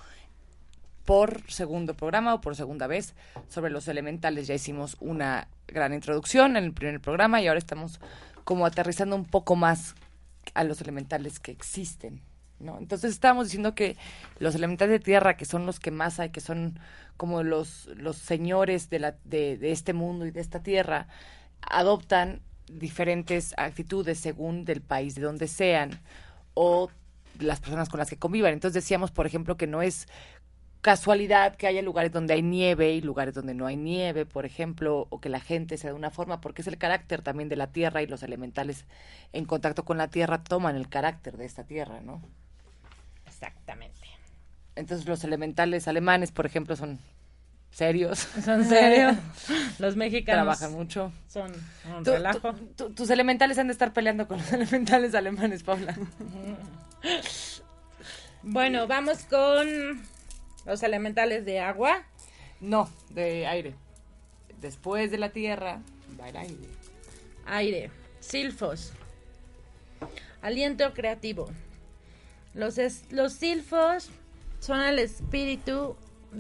por 1.05 1.43
segundo 1.47 1.93
programa 1.93 2.33
o 2.33 2.41
por 2.41 2.55
segunda 2.55 2.87
vez 2.87 3.13
sobre 3.49 3.69
los 3.69 3.87
elementales. 3.87 4.47
Ya 4.47 4.55
hicimos 4.55 4.97
una 4.99 5.47
gran 5.67 5.93
introducción 5.93 6.57
en 6.57 6.63
el 6.63 6.73
primer 6.73 6.99
programa 7.01 7.39
y 7.39 7.45
ahora 7.45 7.59
estamos 7.59 7.99
como 8.43 8.65
aterrizando 8.65 9.15
un 9.15 9.25
poco 9.25 9.55
más 9.55 9.93
a 10.55 10.63
los 10.63 10.81
elementales 10.81 11.39
que 11.39 11.51
existen. 11.51 12.23
¿no? 12.59 12.79
Entonces 12.79 13.11
estábamos 13.11 13.45
diciendo 13.45 13.75
que 13.75 13.95
los 14.39 14.55
elementales 14.55 14.93
de 14.93 15.05
tierra, 15.05 15.37
que 15.37 15.45
son 15.45 15.67
los 15.67 15.79
que 15.79 15.91
más 15.91 16.19
hay, 16.19 16.31
que 16.31 16.41
son 16.41 16.79
como 17.15 17.43
los, 17.43 17.91
los 17.95 18.17
señores 18.17 18.89
de, 18.89 18.97
la, 18.97 19.15
de, 19.23 19.59
de 19.59 19.71
este 19.71 19.93
mundo 19.93 20.25
y 20.25 20.31
de 20.31 20.41
esta 20.41 20.63
tierra, 20.63 21.05
adoptan 21.61 22.41
diferentes 22.67 23.53
actitudes 23.57 24.19
según 24.19 24.65
del 24.65 24.81
país 24.81 25.15
de 25.15 25.21
donde 25.21 25.47
sean 25.47 26.01
o 26.53 26.89
las 27.39 27.59
personas 27.59 27.89
con 27.89 27.99
las 27.99 28.09
que 28.09 28.17
convivan. 28.17 28.53
Entonces 28.53 28.75
decíamos, 28.83 29.11
por 29.11 29.25
ejemplo, 29.25 29.57
que 29.57 29.67
no 29.67 29.81
es 29.81 30.07
casualidad 30.81 31.55
que 31.55 31.65
haya 31.65 31.81
lugares 31.81 32.11
donde 32.11 32.33
hay 32.33 32.41
nieve 32.41 32.91
y 32.91 33.01
lugares 33.01 33.33
donde 33.33 33.53
no 33.53 33.65
hay 33.65 33.77
nieve, 33.77 34.25
por 34.25 34.45
ejemplo, 34.45 35.07
o 35.09 35.21
que 35.21 35.29
la 35.29 35.39
gente 35.39 35.77
sea 35.77 35.91
de 35.91 35.95
una 35.95 36.09
forma, 36.09 36.41
porque 36.41 36.61
es 36.61 36.67
el 36.67 36.77
carácter 36.77 37.21
también 37.21 37.47
de 37.47 37.55
la 37.55 37.67
tierra 37.71 38.01
y 38.01 38.07
los 38.07 38.21
elementales 38.21 38.85
en 39.31 39.45
contacto 39.45 39.85
con 39.85 39.97
la 39.97 40.09
tierra 40.09 40.43
toman 40.43 40.75
el 40.75 40.89
carácter 40.89 41.37
de 41.37 41.45
esta 41.45 41.63
tierra, 41.63 42.01
¿no? 42.01 42.21
Exactamente. 43.25 44.07
Entonces 44.75 45.07
los 45.07 45.23
elementales 45.23 45.87
alemanes, 45.87 46.31
por 46.31 46.45
ejemplo, 46.45 46.75
son 46.75 46.99
serios. 47.73 48.19
Son 48.45 48.63
serios. 48.65 49.17
Los 49.79 49.95
mexicanos 49.95 50.43
trabajan 50.57 50.71
mucho. 50.71 51.11
Son 51.27 51.51
un 51.97 52.05
relajo. 52.05 52.53
tus 52.95 53.09
elementales 53.09 53.57
han 53.57 53.67
de 53.67 53.73
estar 53.73 53.91
peleando 53.93 54.27
con 54.27 54.37
los 54.37 54.51
elementales 54.53 55.13
alemanes, 55.15 55.63
Paula. 55.63 55.97
Bueno, 58.43 58.87
vamos 58.87 59.19
con 59.29 60.01
los 60.65 60.83
elementales 60.83 61.45
de 61.45 61.59
agua. 61.59 62.03
No, 62.59 62.89
de 63.09 63.47
aire. 63.47 63.75
Después 64.61 65.11
de 65.11 65.17
la 65.17 65.29
tierra, 65.29 65.81
va 66.19 66.29
el 66.29 66.37
aire. 66.37 66.67
Aire. 67.45 67.91
Silfos. 68.19 68.93
Aliento 70.41 70.93
creativo. 70.93 71.49
Los, 72.53 72.77
es- 72.77 73.03
los 73.11 73.33
silfos 73.33 74.09
son 74.59 74.81
el 74.81 74.99
espíritu 74.99 75.95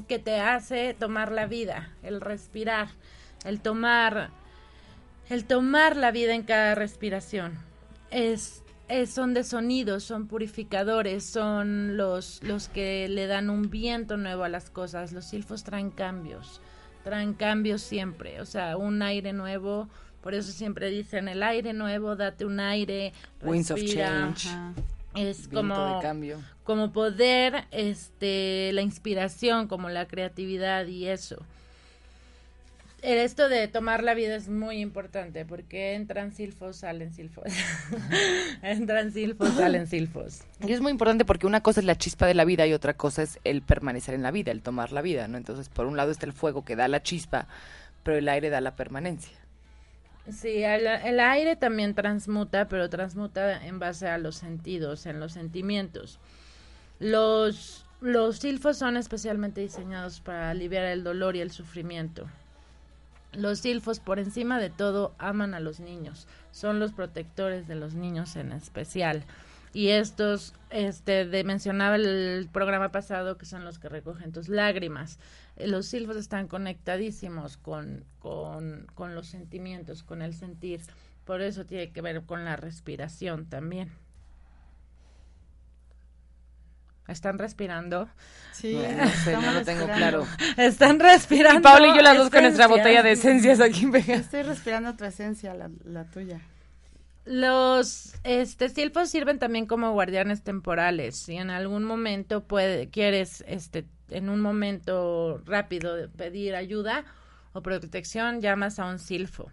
que 0.07 0.19
te 0.19 0.39
hace 0.39 0.93
tomar 0.93 1.31
la 1.31 1.45
vida, 1.45 1.89
el 2.03 2.21
respirar, 2.21 2.89
el 3.45 3.59
tomar, 3.61 4.29
el 5.29 5.45
tomar 5.45 5.95
la 5.95 6.11
vida 6.11 6.33
en 6.35 6.43
cada 6.43 6.75
respiración. 6.75 7.57
Es, 8.11 8.63
es- 8.89 9.09
son 9.11 9.33
de 9.33 9.43
sonidos, 9.43 10.03
son 10.03 10.27
purificadores, 10.27 11.25
son 11.25 11.97
los, 11.97 12.41
los 12.43 12.67
que 12.69 13.07
le 13.09 13.27
dan 13.27 13.49
un 13.49 13.69
viento 13.69 14.17
nuevo 14.17 14.43
a 14.43 14.49
las 14.49 14.69
cosas. 14.69 15.11
Los 15.13 15.25
silfos 15.25 15.63
traen 15.63 15.89
cambios, 15.89 16.61
traen 17.03 17.33
cambios 17.33 17.81
siempre, 17.81 18.39
o 18.41 18.45
sea, 18.45 18.77
un 18.77 19.01
aire 19.01 19.33
nuevo. 19.33 19.87
Por 20.21 20.33
eso 20.33 20.51
siempre 20.53 20.89
dicen 20.89 21.27
el 21.27 21.43
aire 21.43 21.73
nuevo, 21.73 22.15
date 22.15 22.45
un 22.45 22.59
aire, 22.61 23.11
Winds 23.41 23.71
of 23.71 23.79
respira. 23.79 24.07
change. 24.35 24.47
Ajá. 24.49 24.73
Es 25.15 25.49
Viento 25.49 25.75
como 25.75 25.95
de 25.95 26.01
cambio. 26.01 26.41
como 26.63 26.91
poder, 26.91 27.65
este, 27.71 28.71
la 28.73 28.81
inspiración, 28.81 29.67
como 29.67 29.89
la 29.89 30.07
creatividad 30.07 30.87
y 30.87 31.07
eso. 31.07 31.43
El 33.03 33.17
esto 33.17 33.49
de 33.49 33.67
tomar 33.67 34.01
la 34.01 34.13
vida 34.13 34.33
es 34.33 34.47
muy 34.47 34.79
importante 34.79 35.43
porque 35.43 35.93
entran 35.93 36.31
silfos, 36.31 36.77
salen 36.77 37.13
silfos. 37.13 37.43
entran 38.61 39.11
silfos, 39.11 39.49
salen 39.55 39.87
silfos. 39.87 40.43
Y 40.65 40.71
es 40.71 40.79
muy 40.79 40.91
importante 40.91 41.25
porque 41.25 41.45
una 41.45 41.61
cosa 41.61 41.81
es 41.81 41.85
la 41.85 41.97
chispa 41.97 42.27
de 42.27 42.33
la 42.33 42.45
vida 42.45 42.65
y 42.65 42.71
otra 42.71 42.93
cosa 42.93 43.21
es 43.21 43.39
el 43.43 43.61
permanecer 43.61 44.15
en 44.15 44.23
la 44.23 44.31
vida, 44.31 44.53
el 44.53 44.61
tomar 44.61 44.93
la 44.93 45.01
vida, 45.01 45.27
¿no? 45.27 45.37
Entonces, 45.37 45.67
por 45.67 45.85
un 45.85 45.97
lado 45.97 46.11
está 46.11 46.25
el 46.25 46.31
fuego 46.31 46.63
que 46.63 46.77
da 46.77 46.87
la 46.87 47.03
chispa, 47.03 47.47
pero 48.03 48.17
el 48.17 48.29
aire 48.29 48.49
da 48.49 48.61
la 48.61 48.77
permanencia. 48.77 49.37
Sí, 50.31 50.63
el, 50.63 51.19
aire 51.19 51.57
también 51.57 51.95
transmuta, 51.95 52.69
pero 52.69 52.89
transmuta 52.89 53.65
en 53.65 53.79
base 53.79 54.07
a 54.07 54.17
los 54.17 54.35
sentidos, 54.35 55.05
en 55.05 55.19
los 55.19 55.33
sentimientos. 55.33 56.19
Los, 56.99 57.85
los 57.99 58.37
silfos 58.37 58.77
son 58.77 58.95
especialmente 58.95 59.59
diseñados 59.59 60.21
para 60.21 60.49
aliviar 60.49 60.85
el 60.85 61.03
dolor 61.03 61.35
y 61.35 61.41
el 61.41 61.51
sufrimiento. 61.51 62.25
Los 63.33 63.59
silfos, 63.59 63.99
por 63.99 64.19
encima 64.19 64.59
de 64.59 64.69
todo, 64.69 65.13
aman 65.17 65.53
a 65.53 65.59
los 65.59 65.81
niños. 65.81 66.27
Son 66.51 66.79
los 66.79 66.93
protectores 66.93 67.67
de 67.67 67.75
los 67.75 67.93
niños 67.93 68.37
en 68.37 68.53
especial. 68.53 69.25
Y 69.73 69.89
estos, 69.89 70.53
este, 70.69 71.25
de, 71.25 71.43
mencionaba 71.43 71.95
el 71.95 72.47
programa 72.53 72.91
pasado 72.91 73.37
que 73.39 73.45
son 73.45 73.65
los 73.65 73.79
que 73.79 73.89
recogen 73.89 74.31
tus 74.31 74.47
lágrimas. 74.47 75.17
Eh, 75.55 75.67
Los 75.67 75.87
silfos 75.87 76.15
están 76.15 76.47
conectadísimos 76.47 77.57
con, 77.57 78.05
con, 78.19 78.85
con 78.93 79.15
los 79.15 79.27
sentimientos, 79.27 80.03
con 80.03 80.21
el 80.21 80.35
sentir. 80.35 80.81
Por 81.25 81.41
eso 81.41 81.65
tiene 81.65 81.91
que 81.91 82.01
ver 82.01 82.21
con 82.21 82.45
la 82.45 82.55
respiración 82.55 83.47
también. 83.47 83.91
¿Están 87.07 87.37
respirando? 87.37 88.07
Sí, 88.53 88.75
No 88.75 89.09
sé, 89.09 89.33
no 89.33 89.51
lo 89.51 89.63
tengo 89.63 89.85
claro. 89.87 90.25
Están 90.55 90.99
respirando. 90.99 91.59
Y 91.59 91.63
Paula 91.63 91.87
y 91.87 91.95
yo 91.95 92.01
las 92.01 92.17
dos 92.17 92.29
con 92.29 92.43
nuestra 92.43 92.67
botella 92.67 93.03
de 93.03 93.11
esencias 93.11 93.59
aquí 93.59 93.87
pegadas. 93.87 94.25
Estoy 94.25 94.43
respirando 94.43 94.95
tu 94.95 95.03
esencia, 95.03 95.53
la, 95.53 95.69
la 95.83 96.05
tuya. 96.05 96.39
Los 97.25 98.15
este 98.23 98.67
silfos 98.69 99.09
sirven 99.09 99.39
también 99.39 99.65
como 99.65 99.91
guardianes 99.93 100.43
temporales. 100.43 101.15
Si 101.15 101.35
en 101.35 101.49
algún 101.49 101.83
momento 101.83 102.43
puede, 102.43 102.89
quieres 102.89 103.43
este 103.47 103.85
en 104.09 104.29
un 104.29 104.41
momento 104.41 105.41
rápido 105.45 106.09
pedir 106.17 106.53
ayuda 106.55 107.05
o 107.53 107.61
protección, 107.61 108.41
llamas 108.41 108.77
a 108.79 108.85
un 108.85 108.99
silfo. 108.99 109.49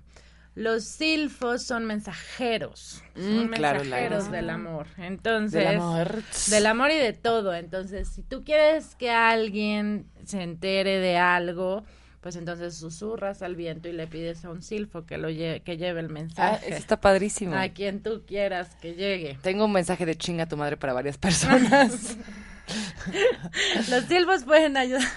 Los 0.57 0.83
silfos 0.85 1.63
son 1.63 1.85
mensajeros, 1.87 3.03
son 3.15 3.47
Mm, 3.47 3.51
claro, 3.53 3.81
mensajeros 3.81 4.31
del 4.33 4.51
amor. 4.51 4.89
Entonces, 4.99 5.65
Del 5.65 5.77
amor. 5.77 6.23
del 6.49 6.67
amor 6.67 6.91
y 6.91 6.99
de 6.99 7.13
todo. 7.13 7.55
Entonces, 7.55 8.09
si 8.09 8.23
tú 8.25 8.43
quieres 8.43 8.97
que 8.97 9.11
alguien 9.11 10.11
se 10.25 10.43
entere 10.43 10.99
de 10.99 11.17
algo, 11.17 11.85
pues 12.21 12.37
entonces 12.37 12.75
susurras 12.77 13.41
al 13.43 13.57
viento 13.57 13.89
y 13.89 13.93
le 13.93 14.07
pides 14.07 14.45
a 14.45 14.51
un 14.51 14.63
silfo 14.63 15.07
que 15.07 15.17
lo 15.19 15.31
lle- 15.31 15.63
que 15.63 15.77
lleve 15.79 16.01
el 16.01 16.07
Ah, 16.07 16.13
mensaje. 16.13 16.67
eso 16.69 16.77
está 16.77 17.01
padrísimo. 17.01 17.57
A 17.57 17.69
quien 17.71 18.03
tú 18.03 18.23
quieras 18.27 18.69
que 18.83 18.95
llegue. 18.95 19.39
Tengo 19.43 19.65
un 19.65 19.73
mensaje 19.73 20.05
de 20.07 20.15
chinga 20.17 20.45
a 20.45 20.49
tu 20.49 20.57
madre 20.57 20.77
para 20.77 20.93
varias 20.93 21.17
personas. 21.19 22.17
Los 23.91 24.05
silfos 24.05 24.45
pueden 24.45 24.77
ayudar. 24.77 25.09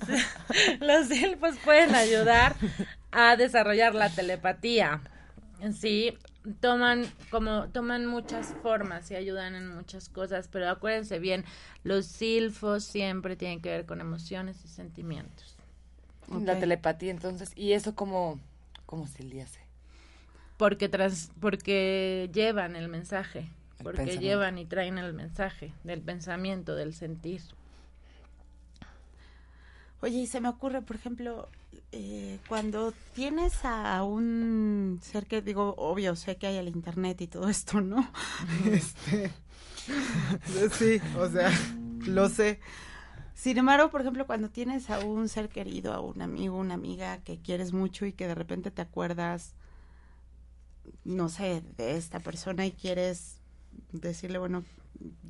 Los 0.80 1.08
silfos 1.08 1.56
pueden 1.64 1.94
ayudar 1.94 2.54
a 3.12 3.36
desarrollar 3.36 3.94
la 3.94 4.08
telepatía. 4.10 5.00
Sí, 5.78 6.16
toman 6.60 7.06
como 7.30 7.68
toman 7.70 8.06
muchas 8.06 8.54
formas 8.62 9.10
y 9.10 9.16
ayudan 9.16 9.54
en 9.54 9.74
muchas 9.74 10.08
cosas, 10.08 10.48
pero 10.50 10.68
acuérdense 10.70 11.18
bien, 11.18 11.44
los 11.82 12.06
silfos 12.06 12.84
siempre 12.84 13.36
tienen 13.36 13.60
que 13.60 13.70
ver 13.70 13.84
con 13.86 14.00
emociones 14.00 14.64
y 14.64 14.68
sentimientos. 14.68 15.55
La 16.28 16.58
telepatía, 16.58 17.10
entonces. 17.10 17.52
¿Y 17.54 17.72
eso 17.72 17.94
cómo, 17.94 18.40
cómo 18.86 19.06
se 19.06 19.22
le 19.22 19.42
hace? 19.42 19.60
Porque 20.56 20.88
tras, 20.88 21.30
porque 21.40 22.30
llevan 22.32 22.76
el 22.76 22.88
mensaje, 22.88 23.40
El 23.78 23.84
porque 23.84 23.98
pensamiento. 23.98 24.22
llevan 24.22 24.58
y 24.58 24.64
traen 24.64 24.98
el 24.98 25.12
mensaje 25.12 25.72
del 25.84 26.00
pensamiento, 26.00 26.74
del 26.74 26.94
sentir. 26.94 27.42
Oye, 30.00 30.18
y 30.18 30.26
se 30.26 30.40
me 30.40 30.48
ocurre, 30.48 30.82
por 30.82 30.96
ejemplo, 30.96 31.48
eh, 31.92 32.38
cuando 32.48 32.92
tienes 33.14 33.64
a 33.64 34.02
un 34.04 35.00
ser 35.02 35.26
que, 35.26 35.42
digo, 35.42 35.74
obvio, 35.78 36.16
sé 36.16 36.36
que 36.36 36.46
hay 36.46 36.56
el 36.56 36.68
internet 36.68 37.20
y 37.22 37.26
todo 37.26 37.48
esto, 37.48 37.80
¿no? 37.80 38.10
este, 38.70 39.30
sí, 40.72 41.00
o 41.18 41.28
sea, 41.28 41.50
lo 42.06 42.28
sé. 42.28 42.60
Sin 43.36 43.58
embargo, 43.58 43.90
por 43.90 44.00
ejemplo, 44.00 44.26
cuando 44.26 44.48
tienes 44.48 44.88
a 44.88 44.98
un 45.00 45.28
ser 45.28 45.50
querido, 45.50 45.92
a 45.92 46.00
un 46.00 46.22
amigo, 46.22 46.56
una 46.56 46.72
amiga 46.74 47.18
que 47.18 47.38
quieres 47.38 47.74
mucho 47.74 48.06
y 48.06 48.12
que 48.12 48.26
de 48.26 48.34
repente 48.34 48.70
te 48.70 48.80
acuerdas, 48.80 49.54
no 51.04 51.28
sé, 51.28 51.62
de 51.76 51.96
esta 51.98 52.18
persona 52.18 52.64
y 52.64 52.72
quieres 52.72 53.36
decirle, 53.92 54.38
bueno, 54.38 54.64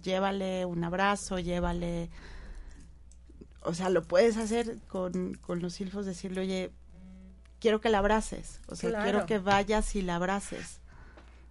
llévale 0.03 0.65
un 0.65 0.85
abrazo, 0.85 1.41
llévale 1.41 2.09
o 3.63 3.75
sea, 3.75 3.91
lo 3.91 4.05
puedes 4.05 4.37
hacer 4.37 4.79
con, 4.87 5.35
con 5.35 5.61
los 5.61 5.75
silfos, 5.75 6.07
decirle, 6.07 6.43
oye, 6.43 6.71
quiero 7.59 7.81
que 7.81 7.89
la 7.91 7.99
abraces, 7.99 8.61
o 8.69 8.77
sea, 8.77 8.91
Claro. 8.91 9.05
quiero 9.05 9.27
que 9.27 9.39
vayas 9.41 9.97
y 9.97 10.03
la 10.03 10.15
abraces. 10.15 10.79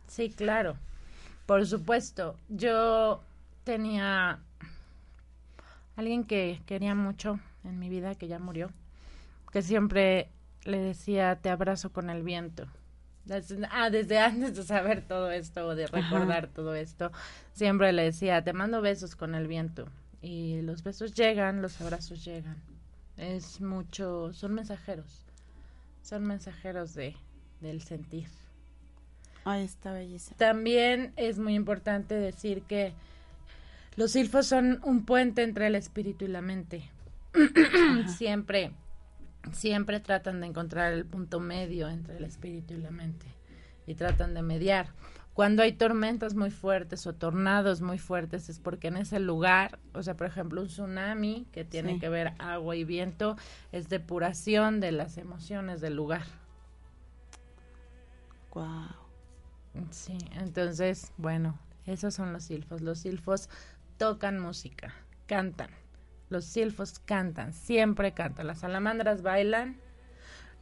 Sí, 0.07 0.29
claro. 0.29 0.77
Por 1.45 1.67
supuesto. 1.67 2.37
Yo 2.47 3.21
tenía 3.65 4.39
alguien 5.95 6.23
que 6.23 6.61
quería 6.65 6.95
mucho 6.95 7.39
en 7.63 7.79
mi 7.79 7.89
vida, 7.89 8.15
que 8.15 8.27
ya 8.27 8.39
murió, 8.39 8.71
que 9.51 9.61
siempre 9.61 10.29
le 10.63 10.79
decía, 10.79 11.37
te 11.41 11.49
abrazo 11.49 11.91
con 11.91 12.09
el 12.09 12.23
viento. 12.23 12.67
Desde, 13.25 13.67
ah, 13.71 13.89
desde 13.89 14.19
antes 14.19 14.55
de 14.55 14.63
saber 14.63 15.01
todo 15.01 15.31
esto, 15.31 15.67
o 15.67 15.75
de 15.75 15.85
Ajá. 15.85 15.97
recordar 16.01 16.47
todo 16.47 16.75
esto, 16.75 17.11
siempre 17.53 17.91
le 17.93 18.03
decía, 18.03 18.43
te 18.43 18.53
mando 18.53 18.81
besos 18.81 19.15
con 19.15 19.35
el 19.35 19.47
viento. 19.47 19.87
Y 20.21 20.61
los 20.61 20.83
besos 20.83 21.13
llegan, 21.13 21.61
los 21.61 21.79
abrazos 21.81 22.25
llegan. 22.25 22.57
Es 23.17 23.61
mucho, 23.61 24.33
son 24.33 24.53
mensajeros. 24.55 25.25
Son 26.01 26.25
mensajeros 26.25 26.93
de, 26.93 27.15
del 27.61 27.81
sentir. 27.81 28.27
Ay, 29.43 29.63
está 29.63 29.93
bellísimo. 29.93 30.35
También 30.37 31.13
es 31.15 31.37
muy 31.37 31.53
importante 31.53 32.15
decir 32.15 32.63
que 32.63 32.93
los 33.95 34.11
silfos 34.11 34.47
son 34.47 34.79
un 34.83 35.05
puente 35.05 35.43
entre 35.43 35.67
el 35.67 35.75
espíritu 35.75 36.25
y 36.25 36.27
la 36.29 36.41
mente. 36.41 36.89
siempre, 38.17 38.71
siempre 39.51 39.99
tratan 39.99 40.41
de 40.41 40.47
encontrar 40.47 40.93
el 40.93 41.05
punto 41.05 41.39
medio 41.39 41.89
entre 41.89 42.17
el 42.17 42.23
espíritu 42.25 42.73
y 42.73 42.77
la 42.77 42.91
mente 42.91 43.25
y 43.87 43.95
tratan 43.95 44.33
de 44.33 44.41
mediar. 44.41 44.89
Cuando 45.33 45.63
hay 45.63 45.73
tormentas 45.73 46.33
muy 46.33 46.49
fuertes 46.49 47.05
o 47.07 47.13
tornados 47.13 47.81
muy 47.81 47.97
fuertes 47.99 48.47
es 48.47 48.59
porque 48.59 48.87
en 48.87 48.95
ese 48.95 49.19
lugar, 49.19 49.79
o 49.93 50.01
sea, 50.01 50.15
por 50.15 50.27
ejemplo, 50.27 50.61
un 50.61 50.67
tsunami 50.67 51.45
que 51.51 51.65
tiene 51.65 51.95
Sí. 51.95 51.99
que 51.99 52.07
ver 52.07 52.33
agua 52.39 52.77
y 52.77 52.85
viento 52.85 53.35
es 53.73 53.89
depuración 53.89 54.79
de 54.79 54.93
las 54.93 55.17
emociones 55.17 55.81
del 55.81 55.93
lugar. 55.95 56.23
Wow. 58.53 58.87
Sí, 59.91 60.17
entonces, 60.39 61.11
bueno, 61.17 61.59
esos 61.85 62.13
son 62.13 62.31
los 62.31 62.45
silfos. 62.45 62.79
Los 62.81 62.99
silfos 62.99 63.49
tocan 63.97 64.39
música, 64.39 64.93
cantan. 65.25 65.69
Los 66.29 66.45
silfos 66.45 66.99
cantan, 66.99 67.53
siempre 67.53 68.13
cantan. 68.13 68.47
Las 68.47 68.59
salamandras 68.59 69.21
bailan, 69.21 69.77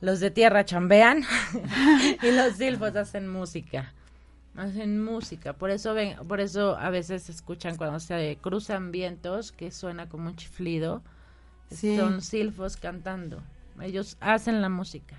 los 0.01 0.19
de 0.19 0.31
tierra 0.31 0.65
chambean 0.65 1.23
y 2.21 2.31
los 2.31 2.57
silfos 2.57 2.95
hacen 2.95 3.27
música. 3.27 3.93
Hacen 4.55 5.03
música, 5.03 5.53
por 5.53 5.71
eso 5.71 5.95
ven, 5.95 6.15
por 6.27 6.39
eso 6.39 6.77
a 6.77 6.91
veces 6.91 7.23
se 7.23 7.31
escuchan 7.31 7.75
cuando 7.75 7.99
se 7.99 8.37
cruzan 8.39 8.91
vientos 8.91 9.51
que 9.51 9.71
suena 9.71 10.09
como 10.09 10.29
un 10.29 10.35
chiflido. 10.35 11.01
Sí. 11.71 11.97
Son 11.97 12.21
silfos 12.21 12.77
cantando. 12.77 13.41
Ellos 13.81 14.15
hacen 14.19 14.61
la 14.61 14.69
música, 14.69 15.15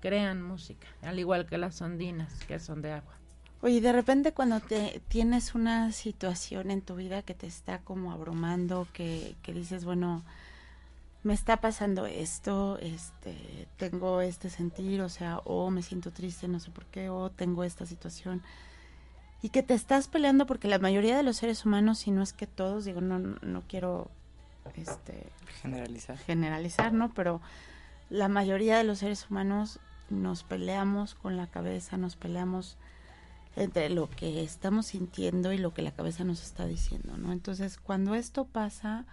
crean 0.00 0.42
música, 0.42 0.86
al 1.02 1.18
igual 1.18 1.44
que 1.44 1.58
las 1.58 1.82
ondinas 1.82 2.32
que 2.46 2.58
son 2.58 2.80
de 2.80 2.92
agua. 2.92 3.19
Oye, 3.62 3.80
de 3.80 3.92
repente 3.92 4.32
cuando 4.32 4.60
te 4.60 5.02
tienes 5.08 5.54
una 5.54 5.92
situación 5.92 6.70
en 6.70 6.80
tu 6.80 6.96
vida 6.96 7.22
que 7.22 7.34
te 7.34 7.46
está 7.46 7.78
como 7.78 8.10
abrumando, 8.12 8.88
que, 8.94 9.36
que 9.42 9.52
dices, 9.52 9.84
bueno, 9.84 10.22
me 11.22 11.34
está 11.34 11.58
pasando 11.58 12.06
esto, 12.06 12.78
este, 12.78 13.68
tengo 13.76 14.22
este 14.22 14.48
sentir, 14.48 15.02
o 15.02 15.10
sea, 15.10 15.38
o 15.44 15.70
me 15.70 15.82
siento 15.82 16.10
triste, 16.10 16.48
no 16.48 16.60
sé 16.60 16.70
por 16.70 16.86
qué, 16.86 17.10
o 17.10 17.30
tengo 17.30 17.62
esta 17.64 17.84
situación, 17.84 18.42
y 19.42 19.50
que 19.50 19.62
te 19.62 19.74
estás 19.74 20.08
peleando 20.08 20.46
porque 20.46 20.68
la 20.68 20.78
mayoría 20.78 21.16
de 21.16 21.22
los 21.22 21.36
seres 21.36 21.66
humanos, 21.66 21.98
si 21.98 22.10
no 22.10 22.22
es 22.22 22.32
que 22.32 22.46
todos, 22.46 22.86
digo, 22.86 23.02
no, 23.02 23.18
no, 23.18 23.36
no 23.42 23.62
quiero, 23.68 24.10
este, 24.74 25.26
Generalizar. 25.60 26.16
generalizar, 26.16 26.92
¿no? 26.94 27.12
Pero 27.12 27.42
la 28.08 28.28
mayoría 28.28 28.78
de 28.78 28.84
los 28.84 29.00
seres 29.00 29.28
humanos 29.30 29.80
nos 30.08 30.44
peleamos 30.44 31.14
con 31.14 31.36
la 31.36 31.46
cabeza, 31.46 31.98
nos 31.98 32.16
peleamos 32.16 32.78
entre 33.56 33.90
lo 33.90 34.08
que 34.08 34.42
estamos 34.42 34.86
sintiendo 34.86 35.52
y 35.52 35.58
lo 35.58 35.74
que 35.74 35.82
la 35.82 35.92
cabeza 35.92 36.24
nos 36.24 36.42
está 36.42 36.66
diciendo, 36.66 37.16
¿no? 37.18 37.32
Entonces, 37.32 37.78
cuando 37.78 38.14
esto 38.14 38.44
pasa, 38.44 39.06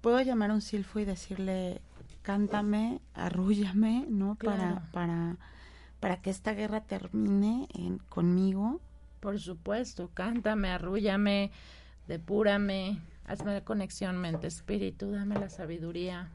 puedo 0.00 0.20
llamar 0.20 0.50
a 0.50 0.54
un 0.54 0.62
silfo 0.62 0.98
y 0.98 1.04
decirle, 1.04 1.80
cántame, 2.22 3.00
arrúllame, 3.14 4.06
¿no? 4.08 4.36
Claro. 4.36 4.58
Para, 4.58 4.92
para, 4.92 5.36
para 6.00 6.22
que 6.22 6.30
esta 6.30 6.54
guerra 6.54 6.82
termine 6.82 7.68
en, 7.74 7.98
conmigo. 7.98 8.80
Por 9.20 9.38
supuesto, 9.38 10.10
cántame, 10.14 10.70
arrúllame, 10.70 11.50
depúrame, 12.08 12.98
hazme 13.26 13.52
la 13.52 13.64
conexión 13.64 14.16
mente-espíritu, 14.16 15.10
dame 15.10 15.38
la 15.38 15.50
sabiduría. 15.50 16.30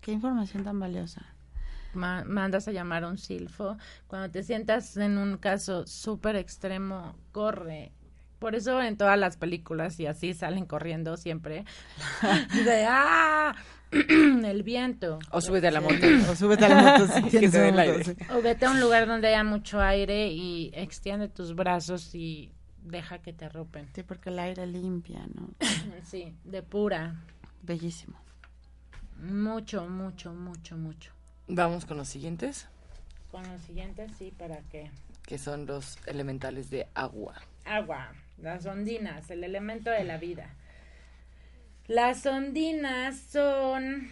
Qué 0.00 0.12
información 0.12 0.64
tan 0.64 0.80
valiosa. 0.80 1.26
Ma- 1.94 2.24
mandas 2.24 2.68
a 2.68 2.72
llamar 2.72 3.04
a 3.04 3.08
un 3.08 3.18
silfo. 3.18 3.76
Cuando 4.06 4.30
te 4.30 4.42
sientas 4.42 4.96
en 4.96 5.18
un 5.18 5.38
caso 5.38 5.86
súper 5.86 6.36
extremo, 6.36 7.16
corre. 7.32 7.92
Por 8.38 8.54
eso 8.54 8.80
en 8.80 8.96
todas 8.96 9.18
las 9.18 9.36
películas 9.36 9.98
y 9.98 10.06
así 10.06 10.32
salen 10.32 10.64
corriendo 10.66 11.16
siempre. 11.16 11.64
de 12.64 12.86
¡ah! 12.88 13.54
el 13.90 14.62
viento. 14.62 15.18
O 15.30 15.40
súbete 15.40 15.68
a 15.68 15.70
la 15.70 15.80
moto. 15.80 16.06
O 16.30 16.36
súbete 16.36 16.66
a 16.66 16.68
la 16.68 16.82
moto 16.82 17.12
si 17.12 17.22
Que 17.40 17.48
te 17.48 17.68
el 17.68 17.78
aire. 17.78 18.16
O 18.32 18.42
vete 18.42 18.66
a 18.66 18.70
un 18.70 18.80
lugar 18.80 19.06
donde 19.06 19.28
haya 19.28 19.42
mucho 19.44 19.80
aire 19.80 20.28
y 20.28 20.70
extiende 20.74 21.28
tus 21.28 21.54
brazos 21.54 22.14
y 22.14 22.52
deja 22.82 23.18
que 23.18 23.32
te 23.32 23.46
arropen. 23.46 23.88
Sí, 23.94 24.02
porque 24.02 24.30
el 24.30 24.38
aire 24.38 24.66
limpia, 24.66 25.26
¿no? 25.34 25.50
sí, 26.04 26.34
depura. 26.44 27.24
Bellísimo. 27.62 28.18
Mucho, 29.20 29.88
mucho, 29.88 30.32
mucho, 30.32 30.76
mucho. 30.76 31.12
Vamos 31.48 31.86
con 31.86 31.96
los 31.96 32.08
siguientes, 32.08 32.68
Con 33.30 33.42
los 33.50 33.62
siguientes, 33.62 34.12
sí, 34.18 34.32
para 34.36 34.58
que... 34.70 34.90
que 35.26 35.38
son 35.38 35.64
los 35.66 35.98
elementales 36.06 36.68
de 36.68 36.86
agua. 36.94 37.34
Agua, 37.64 38.12
las 38.36 38.66
ondinas, 38.66 39.30
el 39.30 39.44
elemento 39.44 39.90
de 39.90 40.04
la 40.04 40.18
vida. 40.18 40.50
Las 41.86 42.26
ondinas 42.26 43.16
son 43.16 44.10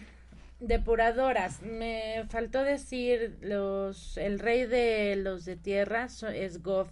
depuradoras. 0.59 1.61
Me 1.61 2.25
faltó 2.29 2.63
decir 2.63 3.37
los 3.41 4.17
el 4.17 4.39
rey 4.39 4.65
de 4.65 5.15
los 5.15 5.45
de 5.45 5.55
tierra 5.55 6.07
es 6.33 6.63
Gof 6.63 6.89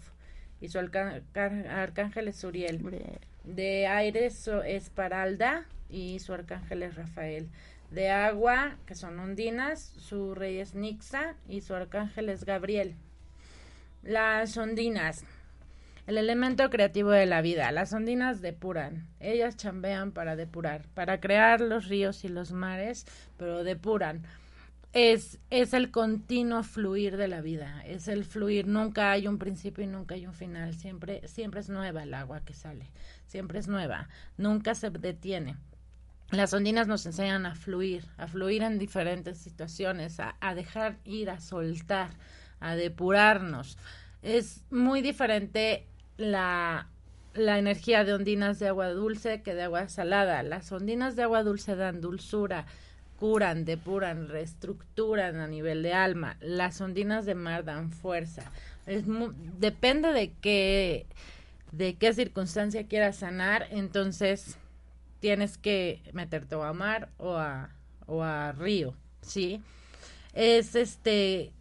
y 0.62 0.70
su 0.70 0.78
arcángel 0.78 2.28
es 2.28 2.44
Uriel. 2.44 3.20
De 3.44 3.88
aire 3.88 4.28
es 4.28 4.90
Paralda 4.92 5.66
y 5.90 6.20
su 6.20 6.34
arcángel 6.34 6.84
es 6.84 6.96
Rafael. 6.96 7.50
De 7.96 8.10
agua, 8.10 8.76
que 8.86 8.94
son 8.94 9.18
ondinas, 9.20 9.80
su 9.80 10.36
rey 10.36 10.58
es 10.58 10.76
Nixa 10.76 11.36
y 11.48 11.62
su 11.62 11.74
arcángel 11.74 12.28
es 12.28 12.44
Gabriel. 12.44 12.98
Las 14.04 14.58
ondinas. 14.58 15.24
El 16.06 16.18
elemento 16.18 16.70
creativo 16.70 17.12
de 17.12 17.26
la 17.26 17.40
vida. 17.40 17.72
Las 17.72 17.94
ondinas 17.94 18.42
depuran. 18.42 19.08
Ellas 19.22 19.56
chambean 19.56 20.12
para 20.12 20.36
depurar, 20.36 20.90
para 20.94 21.22
crear 21.22 21.62
los 21.62 21.88
ríos 21.88 22.26
y 22.26 22.28
los 22.28 22.52
mares, 22.52 23.06
pero 23.38 23.64
depuran. 23.64 24.24
Es, 24.92 25.40
es 25.50 25.74
el 25.74 25.90
continuo 25.90 26.64
fluir 26.64 27.16
de 27.16 27.30
la 27.30 27.40
vida. 27.40 27.82
Es 27.86 28.10
el 28.10 28.26
fluir. 28.26 28.68
Nunca 28.68 29.12
hay 29.12 29.26
un 29.26 29.38
principio 29.38 29.86
y 29.86 29.88
nunca 29.88 30.16
hay 30.16 30.28
un 30.28 30.34
final. 30.34 30.74
Siempre, 30.74 31.26
siempre 31.30 31.62
es 31.62 31.70
nueva 31.70 32.04
el 32.04 32.14
agua 32.14 32.42
que 32.42 32.56
sale. 32.56 32.92
Siempre 33.26 33.60
es 33.60 33.70
nueva. 33.70 34.10
Nunca 34.36 34.76
se 34.76 34.90
detiene. 34.90 35.56
Las 36.32 36.54
ondinas 36.54 36.88
nos 36.88 37.06
enseñan 37.06 37.46
a 37.46 37.56
fluir, 37.56 38.06
a 38.18 38.28
fluir 38.28 38.64
en 38.64 38.80
diferentes 38.80 39.38
situaciones, 39.38 40.20
a, 40.20 40.56
dejar 40.56 40.98
ir, 41.06 41.30
a 41.30 41.40
soltar, 41.40 42.10
a 42.60 42.76
depurarnos. 42.76 43.78
Es 44.24 44.64
muy 44.72 45.02
diferente 45.02 45.86
la, 46.18 46.88
la 47.36 47.60
energía 47.60 48.04
de 48.04 48.14
ondinas 48.14 48.58
de 48.58 48.70
agua 48.70 48.90
dulce 48.90 49.44
que 49.44 49.54
de 49.54 49.64
agua 49.64 49.88
salada. 49.88 50.42
Las 50.42 50.72
ondinas 50.72 51.16
de 51.16 51.24
agua 51.24 51.44
dulce 51.44 51.76
dan 51.76 52.02
dulzura, 52.02 52.66
curan, 53.20 53.64
depuran, 53.64 54.28
reestructuran 54.28 55.36
a 55.36 55.48
nivel 55.48 55.84
de 55.84 55.94
alma. 55.94 56.38
Las 56.42 56.82
ondinas 56.82 57.28
de 57.28 57.36
mar 57.36 57.66
dan 57.66 57.92
fuerza. 57.92 58.52
Es 58.88 59.04
depende 59.60 60.12
de 60.12 60.34
qué, 60.42 61.06
de 61.72 61.96
qué 61.96 62.14
circunstancia 62.14 62.88
quieras 62.88 63.18
sanar, 63.18 63.68
entonces 63.70 64.58
tienes 65.26 65.58
que 65.58 66.04
meterte 66.14 66.54
o 66.54 66.62
a 66.64 66.72
mar 66.74 67.10
o 67.18 67.36
a, 67.36 67.72
o 68.06 68.22
a 68.22 68.52
río, 68.52 68.94
¿sí? 69.24 69.60
Es 70.34 70.76
este, 70.76 71.52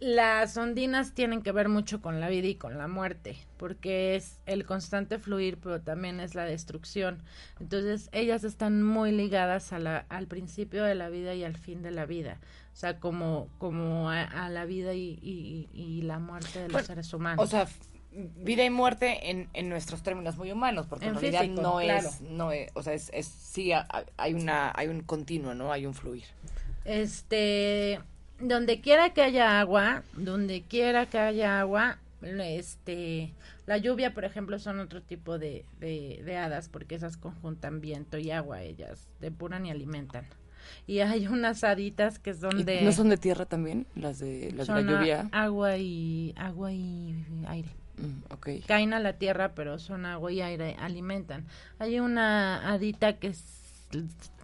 las 0.00 0.56
ondinas 0.56 1.12
tienen 1.14 1.42
que 1.42 1.52
ver 1.52 1.68
mucho 1.68 2.02
con 2.02 2.18
la 2.18 2.28
vida 2.28 2.48
y 2.48 2.56
con 2.56 2.76
la 2.76 2.88
muerte, 2.88 3.36
porque 3.58 4.16
es 4.16 4.40
el 4.46 4.66
constante 4.66 5.20
fluir, 5.20 5.58
pero 5.62 5.80
también 5.80 6.18
es 6.18 6.34
la 6.34 6.44
destrucción. 6.46 7.22
Entonces, 7.60 8.08
ellas 8.10 8.42
están 8.42 8.82
muy 8.82 9.12
ligadas 9.12 9.72
a 9.72 9.78
la, 9.78 10.04
al 10.08 10.26
principio 10.26 10.82
de 10.82 10.96
la 10.96 11.10
vida 11.10 11.34
y 11.36 11.44
al 11.44 11.56
fin 11.56 11.82
de 11.82 11.92
la 11.92 12.06
vida. 12.06 12.38
O 12.72 12.76
sea, 12.76 12.98
como, 12.98 13.48
como 13.58 14.10
a, 14.10 14.22
a 14.22 14.48
la 14.50 14.64
vida 14.64 14.94
y, 14.94 15.18
y- 15.22 15.68
y 15.72 16.02
la 16.02 16.18
muerte 16.18 16.58
de 16.58 16.64
los 16.66 16.72
Bueno, 16.72 16.86
seres 16.86 17.12
humanos. 17.14 17.44
O 17.44 17.48
sea, 17.48 17.68
vida 18.12 18.64
y 18.64 18.70
muerte 18.70 19.30
en, 19.30 19.48
en 19.52 19.68
nuestros 19.68 20.02
términos 20.02 20.36
muy 20.36 20.50
humanos, 20.50 20.86
porque 20.88 21.06
en, 21.06 21.14
En 21.14 21.20
realidad 21.20 21.40
físico, 21.42 21.62
no 21.62 21.78
claro. 21.78 22.08
es, 22.08 22.20
no 22.22 22.52
es, 22.52 22.70
o 22.74 22.82
sea, 22.82 22.94
es, 22.94 23.10
es 23.12 23.26
sí 23.26 23.72
ha- 23.72 23.86
hay 24.16 24.34
una, 24.34 24.72
hay 24.74 24.88
un 24.88 25.02
continuo, 25.02 25.54
¿no? 25.54 25.72
Hay 25.72 25.86
un 25.86 25.94
fluir. 25.94 26.24
Este, 26.84 28.00
donde 28.40 28.80
quiera 28.80 29.10
que 29.10 29.22
haya 29.22 29.60
agua, 29.60 30.02
donde 30.14 30.62
quiera 30.62 31.06
que 31.06 31.18
haya 31.18 31.60
agua, 31.60 31.98
este, 32.22 33.32
la 33.66 33.76
lluvia, 33.76 34.14
por 34.14 34.24
ejemplo, 34.24 34.58
son 34.58 34.80
otro 34.80 35.02
tipo 35.02 35.38
de, 35.38 35.64
de, 35.78 36.22
de 36.24 36.36
hadas, 36.36 36.68
porque 36.68 36.94
esas 36.94 37.16
conjuntan 37.16 37.80
viento 37.80 38.18
y 38.18 38.30
agua, 38.30 38.62
ellas 38.62 39.06
depuran 39.20 39.66
y 39.66 39.70
alimentan. 39.70 40.26
Y 40.86 41.00
hay 41.00 41.26
unas 41.26 41.62
haditas 41.64 42.18
que 42.18 42.34
son 42.34 42.60
¿Y 42.60 42.64
de... 42.64 42.82
¿No 42.82 42.92
son 42.92 43.08
de 43.10 43.16
tierra 43.16 43.46
también? 43.46 43.86
Las 43.94 44.18
de, 44.18 44.50
las 44.52 44.66
de 44.66 44.74
la 44.74 44.80
lluvia. 44.80 45.28
agua 45.32 45.76
y 45.76 46.34
agua 46.36 46.72
y 46.72 47.14
aire. 47.46 47.68
Mm, 47.98 48.32
ok. 48.32 48.48
Caen 48.66 48.94
a 48.94 49.00
la 49.00 49.14
tierra, 49.14 49.52
pero 49.54 49.78
son 49.78 50.06
agua 50.06 50.32
y 50.32 50.40
aire, 50.40 50.76
alimentan. 50.78 51.46
Hay 51.78 52.00
una 52.00 52.72
hadita 52.72 53.14
que 53.18 53.28
es 53.28 53.44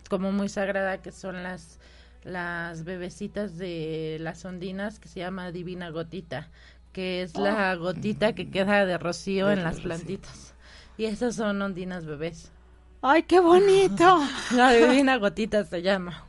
como 0.08 0.32
muy 0.32 0.48
sagrada, 0.48 1.00
que 1.02 1.12
son 1.12 1.42
las 1.42 1.78
las 2.24 2.84
bebecitas 2.84 3.58
de 3.58 4.16
las 4.20 4.44
ondinas, 4.44 4.98
que 4.98 5.08
se 5.08 5.20
llama 5.20 5.52
Divina 5.52 5.90
Gotita, 5.90 6.48
que 6.92 7.22
es 7.22 7.36
la 7.36 7.74
gotita 7.74 8.34
que 8.34 8.50
queda 8.50 8.86
de 8.86 8.96
rocío 8.98 9.50
en 9.50 9.62
las 9.62 9.80
plantitas. 9.80 10.54
Y 10.96 11.04
esas 11.04 11.36
son 11.36 11.60
ondinas 11.60 12.06
bebés. 12.06 12.50
¡Ay, 13.02 13.24
qué 13.24 13.40
bonito! 13.40 14.22
La 14.52 14.72
Divina 14.72 15.16
Gotita 15.18 15.64
se 15.64 15.82
llama. 15.82 16.24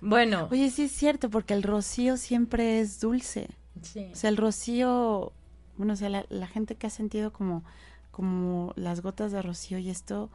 Bueno. 0.00 0.48
Oye, 0.50 0.70
sí 0.70 0.82
es 0.82 0.92
cierto, 0.92 1.30
porque 1.30 1.54
el 1.54 1.62
rocío 1.62 2.16
siempre 2.16 2.80
es 2.80 3.00
dulce. 3.00 3.48
Sí. 3.80 4.10
O 4.12 4.16
sea, 4.16 4.28
el 4.28 4.36
rocío, 4.36 5.32
bueno, 5.76 5.94
o 5.94 5.96
sea, 5.96 6.08
la, 6.08 6.26
la 6.28 6.46
gente 6.46 6.74
que 6.74 6.86
ha 6.86 6.90
sentido 6.90 7.32
como, 7.32 7.62
como 8.10 8.72
las 8.76 9.00
gotas 9.02 9.32
de 9.32 9.42
rocío 9.42 9.78
y 9.78 9.90
esto 9.90 10.30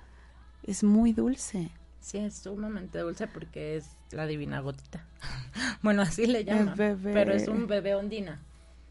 es 0.64 0.84
muy 0.84 1.14
dulce. 1.14 1.72
Sí, 2.00 2.18
es 2.18 2.36
sumamente 2.36 3.00
dulce 3.00 3.28
porque 3.28 3.78
es 3.78 3.96
la 4.12 4.26
divina 4.26 4.60
gotita. 4.60 5.06
bueno, 5.84 6.02
así 6.02 6.26
le 6.26 6.44
llaman. 6.44 6.76
bebé. 6.76 7.14
Pero 7.14 7.34
es 7.34 7.48
un 7.48 7.68
bebé 7.68 7.96
ondina. 7.96 8.42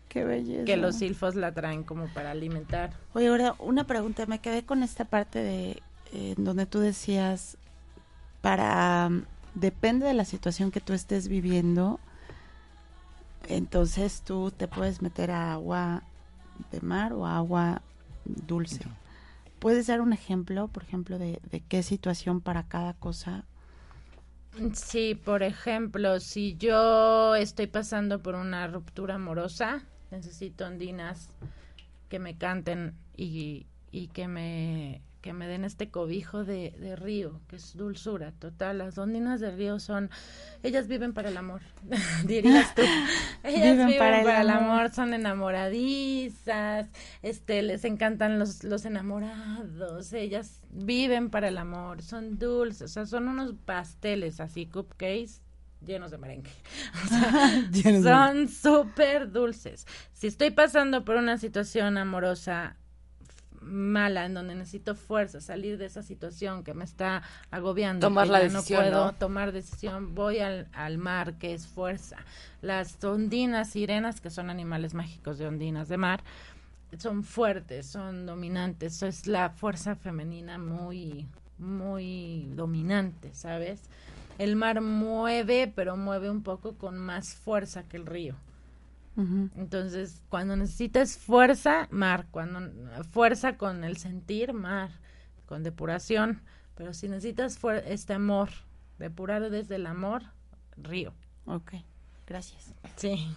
Qué 0.09 0.24
belleza. 0.24 0.64
Que 0.64 0.76
los 0.76 0.96
silfos 0.96 1.36
la 1.36 1.53
traen 1.53 1.84
como 1.84 2.07
para 2.09 2.32
alimentar. 2.32 2.92
Oye, 3.14 3.28
ahora 3.28 3.55
una 3.59 3.84
pregunta, 3.84 4.26
me 4.26 4.40
quedé 4.40 4.64
con 4.64 4.82
esta 4.82 5.05
parte 5.05 5.40
de 5.40 5.82
eh, 6.12 6.34
donde 6.36 6.66
tú 6.66 6.80
decías, 6.80 7.57
para, 8.40 9.09
mm, 9.09 9.24
depende 9.55 10.07
de 10.07 10.14
la 10.14 10.24
situación 10.24 10.72
que 10.72 10.80
tú 10.80 10.92
estés 10.92 11.28
viviendo, 11.28 12.01
entonces 13.48 14.22
tú 14.22 14.51
te 14.51 14.66
puedes 14.66 15.03
meter 15.03 15.30
a 15.30 15.53
agua 15.53 16.03
de 16.70 16.80
mar 16.80 17.12
o 17.12 17.26
agua 17.26 17.82
dulce. 18.24 18.84
¿Puedes 19.58 19.86
dar 19.88 20.00
un 20.00 20.12
ejemplo, 20.12 20.68
por 20.68 20.82
ejemplo, 20.82 21.18
de, 21.18 21.40
de 21.50 21.61
qué 21.61 21.82
situación 21.82 22.40
para 22.40 22.68
cada 22.68 22.94
cosa? 22.94 23.44
Sí, 24.74 25.14
por 25.14 25.42
ejemplo, 25.42 26.18
si 26.20 26.56
yo 26.56 27.34
estoy 27.34 27.66
pasando 27.66 28.22
por 28.22 28.34
una 28.34 28.66
ruptura 28.66 29.14
amorosa, 29.14 29.84
necesito 30.11 30.66
ondinas 30.66 31.28
que 32.08 32.18
me 32.18 32.36
canten 32.36 32.94
y, 33.16 33.66
y 33.92 34.08
que 34.08 34.28
me 34.28 35.02
que 35.20 35.32
me 35.32 35.46
den 35.46 35.64
este 35.64 35.90
cobijo 35.90 36.44
de, 36.44 36.74
de 36.78 36.96
río, 36.96 37.40
que 37.48 37.56
es 37.56 37.76
dulzura 37.76 38.32
total. 38.32 38.78
Las 38.78 38.98
ondinas 38.98 39.40
de 39.40 39.50
río 39.50 39.78
son, 39.78 40.10
ellas 40.62 40.88
viven 40.88 41.12
para 41.12 41.28
el 41.28 41.36
amor, 41.36 41.62
dirías 42.24 42.74
tú. 42.74 42.82
Ellas 43.42 43.86
viven, 43.86 43.98
para, 43.98 44.42
el 44.42 44.50
amor. 44.50 44.90
son 44.90 45.14
enamoradizas, 45.14 46.88
este, 47.22 47.62
les 47.62 47.84
encantan 47.84 48.38
los, 48.38 48.64
los 48.64 48.84
enamorados, 48.84 50.12
ellas 50.12 50.60
viven 50.70 51.30
para 51.30 51.48
el 51.48 51.56
amor, 51.56 52.02
son 52.02 52.38
dulces, 52.38 52.82
o 52.82 52.88
sea, 52.88 53.06
son 53.06 53.28
unos 53.28 53.54
pasteles 53.64 54.40
así, 54.40 54.66
cupcakes 54.66 55.40
llenos 55.84 56.10
de 56.10 56.18
merengue. 56.18 56.50
O 57.04 57.08
sea, 57.08 58.02
son 58.02 58.48
súper 58.48 59.30
dulces. 59.30 59.86
Si 60.12 60.26
estoy 60.26 60.50
pasando 60.50 61.04
por 61.04 61.16
una 61.16 61.38
situación 61.38 61.96
amorosa 61.96 62.76
mala 63.61 64.24
en 64.24 64.34
donde 64.34 64.54
necesito 64.54 64.94
fuerza, 64.94 65.40
salir 65.40 65.78
de 65.78 65.86
esa 65.86 66.02
situación 66.02 66.64
que 66.64 66.74
me 66.74 66.84
está 66.84 67.22
agobiando, 67.50 68.06
Tomar 68.06 68.26
que 68.26 68.32
la 68.32 68.38
ya 68.38 68.44
decisión, 68.44 68.84
no 68.84 68.90
puedo 68.90 69.04
¿no? 69.06 69.12
tomar 69.14 69.52
decisión, 69.52 70.14
voy 70.14 70.38
al, 70.38 70.68
al 70.72 70.98
mar, 70.98 71.34
que 71.34 71.54
es 71.54 71.66
fuerza. 71.66 72.16
Las 72.62 73.02
ondinas, 73.04 73.70
sirenas, 73.70 74.20
que 74.20 74.30
son 74.30 74.50
animales 74.50 74.94
mágicos 74.94 75.38
de 75.38 75.46
ondinas 75.46 75.88
de 75.88 75.96
mar, 75.96 76.22
son 76.98 77.22
fuertes, 77.22 77.86
son 77.86 78.26
dominantes, 78.26 78.96
eso 78.96 79.06
es 79.06 79.26
la 79.26 79.50
fuerza 79.50 79.94
femenina 79.94 80.58
muy, 80.58 81.26
muy 81.58 82.50
dominante, 82.54 83.34
¿sabes? 83.34 83.82
El 84.38 84.56
mar 84.56 84.80
mueve, 84.80 85.70
pero 85.74 85.96
mueve 85.96 86.30
un 86.30 86.42
poco 86.42 86.74
con 86.74 86.98
más 86.98 87.34
fuerza 87.34 87.84
que 87.84 87.98
el 87.98 88.06
río. 88.06 88.34
Entonces, 89.56 90.22
cuando 90.28 90.56
necesitas 90.56 91.16
fuerza, 91.16 91.88
mar, 91.90 92.26
cuando 92.30 92.60
fuerza 93.10 93.56
con 93.56 93.84
el 93.84 93.96
sentir, 93.96 94.52
mar, 94.52 94.90
con 95.46 95.62
depuración, 95.62 96.42
pero 96.74 96.94
si 96.94 97.08
necesitas 97.08 97.60
fuer- 97.60 97.82
este 97.86 98.14
amor, 98.14 98.50
depurar 98.98 99.50
desde 99.50 99.76
el 99.76 99.86
amor, 99.86 100.22
río. 100.76 101.12
Ok, 101.46 101.72
gracias. 102.26 102.72
Sí. 102.96 103.28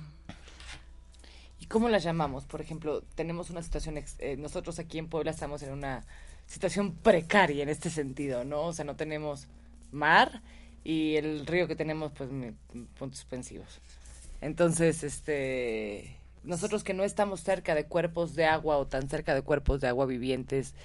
¿Y 1.59 1.65
cómo 1.67 1.89
las 1.89 2.03
llamamos? 2.03 2.45
Por 2.45 2.61
ejemplo, 2.61 3.01
tenemos 3.15 3.49
una 3.49 3.63
situación, 3.63 3.97
ex- 3.97 4.15
eh, 4.19 4.35
nosotros 4.37 4.79
aquí 4.79 4.97
en 4.99 5.07
Puebla 5.07 5.31
estamos 5.31 5.63
en 5.63 5.71
una 5.71 6.03
situación 6.45 6.93
precaria 6.93 7.63
en 7.63 7.69
este 7.69 7.89
sentido, 7.89 8.43
¿no? 8.43 8.63
O 8.63 8.73
sea, 8.73 8.83
no 8.85 8.95
tenemos 8.95 9.47
mar 9.91 10.41
y 10.83 11.15
el 11.15 11.45
río 11.47 11.67
que 11.67 11.75
tenemos, 11.75 12.11
pues, 12.11 12.29
me- 12.29 12.53
puntos 12.99 13.19
suspensivos. 13.19 13.79
Entonces, 14.43 15.03
este, 15.03 16.17
nosotros 16.43 16.83
que 16.83 16.93
no 16.93 17.03
estamos 17.03 17.41
cerca 17.41 17.75
de 17.75 17.85
cuerpos 17.87 18.35
de 18.35 18.45
agua 18.45 18.77
o 18.77 18.87
tan 18.87 19.09
cerca 19.09 19.33
de 19.35 19.41
cuerpos 19.41 19.81
de 19.81 19.87
agua 19.87 20.05
vivientes 20.05 20.75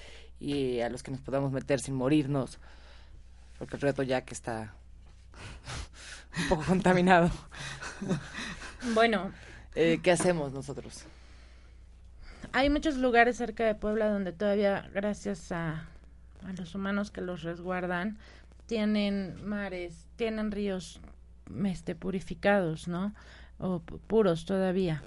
y 0.41 0.81
a 0.81 0.89
los 0.91 1.03
que 1.03 1.11
nos 1.11 1.21
podamos 1.21 1.53
meter 1.53 1.81
sin 1.81 1.95
morirnos, 1.95 2.61
porque 3.59 3.77
el 3.77 3.83
reto 3.83 4.03
ya 4.05 4.23
que 4.25 4.35
está 4.35 4.75
un 6.39 6.47
poco 6.47 6.65
contaminado. 6.65 7.31
Bueno, 8.83 9.35
Eh, 9.75 10.01
¿Qué 10.03 10.11
hacemos 10.13 10.53
nosotros? 10.53 11.09
hay 12.53 12.71
muchos 12.71 12.97
lugares 12.97 13.37
cerca 13.37 13.65
de 13.67 13.75
Puebla 13.75 14.09
donde 14.11 14.33
todavía, 14.33 14.89
gracias 14.95 15.53
a, 15.53 15.89
a 16.43 16.53
los 16.57 16.75
humanos 16.75 17.11
que 17.11 17.21
los 17.21 17.43
resguardan, 17.43 18.19
tienen 18.67 19.45
mares, 19.45 20.07
tienen 20.17 20.51
ríos 20.51 21.01
este, 21.65 21.95
purificados, 21.95 22.89
¿no? 22.89 23.15
O 23.59 23.81
pu- 23.81 23.99
puros 24.07 24.45
todavía. 24.45 25.03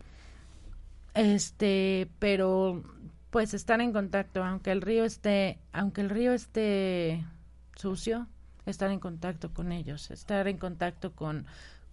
Este, 1.14 2.10
pero 2.20 2.84
pues 3.30 3.54
estar 3.54 3.82
en 3.82 3.93
contacto, 3.93 4.43
aunque 4.43 4.72
el 4.72 4.82
río 4.82 5.06
esté, 5.06 5.60
aunque 5.74 6.02
el 6.02 6.10
río 6.10 6.34
esté 6.34 7.24
sucio, 7.76 8.28
estar 8.66 8.91
en 8.91 8.99
contacto 8.99 9.54
con 9.54 9.72
ellos, 9.72 10.12
estar 10.12 10.47
en 10.47 10.58
contacto 10.58 11.14
con, 11.14 11.45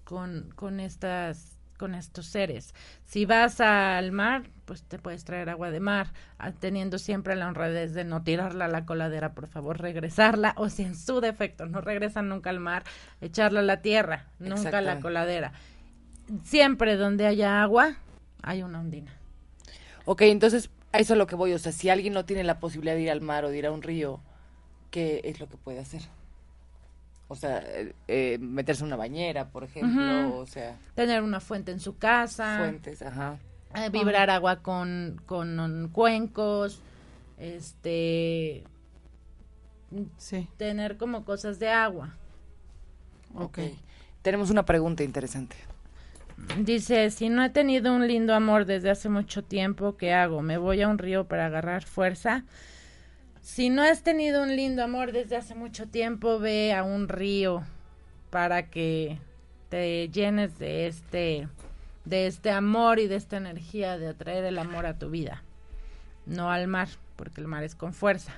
con, 0.05 0.51
con 0.55 0.81
estas 0.81 1.55
con 1.79 1.95
estos 1.95 2.27
seres. 2.27 2.75
Si 3.05 3.25
vas 3.25 3.61
al 3.61 4.11
mar, 4.11 4.51
pues 4.65 4.83
te 4.83 4.99
puedes 4.99 5.23
traer 5.25 5.49
agua 5.49 5.71
de 5.71 5.79
mar, 5.79 6.09
ah, 6.39 6.51
teniendo 6.51 6.99
siempre 6.99 7.37
la 7.37 7.47
honradez 7.47 7.95
de 7.95 8.03
no 8.03 8.25
tirarla 8.25 8.65
a 8.65 8.69
la 8.69 8.85
coladera, 8.85 9.33
por 9.33 9.47
favor, 9.47 9.81
regresarla, 9.81 10.55
o 10.57 10.71
si 10.71 10.83
en 10.83 10.97
su 10.97 11.21
defecto 11.21 11.67
no 11.67 11.81
regresan 11.81 12.29
nunca 12.29 12.51
al 12.51 12.59
mar, 12.59 12.83
echarla 13.21 13.61
a 13.61 13.63
la 13.63 13.81
tierra, 13.81 14.27
nunca 14.41 14.79
a 14.79 14.81
la 14.81 14.99
coladera. 15.01 15.53
Siempre 16.45 16.97
donde 16.97 17.27
haya 17.27 17.63
agua, 17.63 17.97
hay 18.43 18.63
una 18.63 18.81
ondina. 18.81 19.13
Ok, 20.05 20.23
entonces, 20.23 20.71
a 20.93 20.99
eso 20.99 21.15
es 21.15 21.19
lo 21.19 21.27
que 21.27 21.35
voy. 21.37 21.53
O 21.53 21.59
sea, 21.59 21.73
si 21.73 21.89
alguien 21.91 22.13
no 22.13 22.25
tiene 22.25 22.45
la 22.45 22.61
posibilidad 22.61 22.95
de 22.95 23.03
ir 23.03 23.11
al 23.11 23.21
mar 23.21 23.45
o 23.45 23.51
de 23.51 23.59
ir 23.59 23.67
a 23.67 23.73
un 23.73 23.83
río, 23.83 24.21
¿qué 24.91 25.21
es 25.25 25.41
lo 25.41 25.49
que 25.49 25.57
puede 25.57 25.79
hacer? 25.81 26.03
O 27.29 27.35
sea, 27.37 27.59
eh, 27.59 27.95
eh, 28.09 28.39
meterse 28.41 28.83
en 28.83 28.87
una 28.87 28.97
bañera, 28.97 29.51
por 29.51 29.65
ejemplo, 29.65 30.39
o 30.39 30.47
sea, 30.47 30.77
Tener 30.95 31.23
una 31.23 31.41
fuente 31.41 31.73
en 31.73 31.81
su 31.81 31.99
casa. 31.99 32.57
fuentes, 32.59 33.03
ajá. 33.03 33.39
eh, 33.75 33.91
vibrar 33.91 34.31
agua 34.31 34.63
con, 34.63 35.21
con 35.27 35.91
cuencos, 35.93 36.81
este, 37.37 38.65
tener 40.57 40.97
como 40.97 41.25
cosas 41.27 41.59
de 41.59 41.69
agua. 41.69 42.17
Ok. 43.35 43.59
Tenemos 44.23 44.49
una 44.49 44.65
pregunta 44.65 45.05
interesante. 45.05 45.57
Dice, 46.59 47.11
si 47.11 47.29
no 47.29 47.45
he 47.45 47.51
tenido 47.51 47.93
un 47.95 48.07
lindo 48.07 48.35
amor 48.35 48.65
desde 48.65 48.91
hace 48.91 49.09
mucho 49.09 49.43
tiempo, 49.45 49.97
¿qué 49.97 50.13
hago? 50.13 50.41
¿Me 50.43 50.57
voy 50.57 50.83
a 50.83 50.89
un 50.89 50.99
río 50.99 51.27
para 51.27 51.47
agarrar 51.47 51.85
fuerza? 51.85 52.45
Si 53.41 53.71
no 53.71 53.83
has 53.83 54.03
tenido 54.03 54.43
un 54.43 54.55
lindo 54.55 54.83
amor 54.83 55.13
desde 55.13 55.37
hace 55.37 55.55
mucho 55.55 55.89
tiempo, 55.89 56.39
ve 56.39 56.75
a 56.75 56.83
un 56.83 57.09
río 57.09 57.63
para 58.31 58.71
que 58.71 59.19
te 59.69 60.09
llenes 60.09 60.59
de 60.59 60.87
este 60.87 61.49
de 62.05 62.27
este 62.27 62.51
amor 62.51 62.99
y 62.99 63.07
de 63.07 63.17
esta 63.17 63.37
energía 63.37 63.99
de 63.99 64.09
atraer 64.09 64.45
el 64.45 64.59
amor 64.59 64.87
a 64.87 64.99
tu 64.99 65.11
vida. 65.11 65.43
No 66.25 66.51
al 66.51 66.67
mar, 66.67 66.89
porque 67.17 67.41
el 67.41 67.47
mar 67.47 67.65
es 67.65 67.75
con 67.75 67.93
fuerza. 67.93 68.33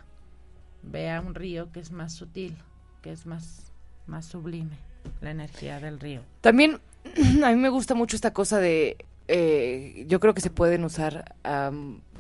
Ve 0.82 1.11
a 1.11 1.20
un 1.20 1.34
río 1.34 1.70
que 1.70 1.80
es 1.80 1.92
más 1.92 2.12
sutil, 2.14 2.57
que 3.03 3.12
es 3.12 3.26
más 3.26 3.72
más 4.07 4.26
sublime, 4.26 4.76
la 5.20 5.30
energía 5.30 5.80
del 5.80 6.01
río. 6.01 6.22
También 6.40 6.80
a 7.44 7.50
mí 7.50 7.56
me 7.56 7.68
gusta 7.68 7.94
mucho 7.94 8.16
esta 8.16 8.32
cosa 8.32 8.58
de, 8.58 8.96
eh, 9.28 10.04
yo 10.06 10.20
creo 10.20 10.34
que 10.34 10.40
se 10.40 10.50
pueden 10.50 10.84
usar 10.84 11.34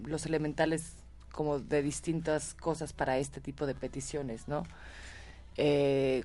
los 0.04 0.26
elementales 0.26 0.94
como 1.32 1.58
de 1.60 1.82
distintas 1.82 2.54
cosas 2.54 2.92
para 2.92 3.18
este 3.18 3.40
tipo 3.40 3.66
de 3.66 3.74
peticiones, 3.74 4.48
¿no? 4.48 4.64
Eh, 5.56 6.24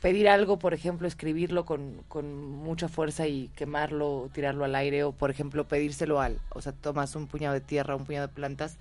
pedir 0.00 0.28
algo, 0.28 0.58
por 0.58 0.74
ejemplo, 0.74 1.08
escribirlo 1.08 1.64
con, 1.64 2.02
con 2.08 2.50
mucha 2.50 2.88
fuerza 2.88 3.26
y 3.26 3.48
quemarlo, 3.56 4.28
tirarlo 4.32 4.64
al 4.64 4.74
aire, 4.74 5.04
o 5.04 5.12
por 5.12 5.30
ejemplo, 5.30 5.66
pedírselo 5.66 6.20
al, 6.20 6.38
o 6.50 6.60
sea, 6.60 6.72
tomas 6.72 7.16
un 7.16 7.26
puñado 7.26 7.54
de 7.54 7.60
tierra, 7.60 7.96
un 7.96 8.04
puñado 8.04 8.28
de 8.28 8.34
plantas 8.34 8.76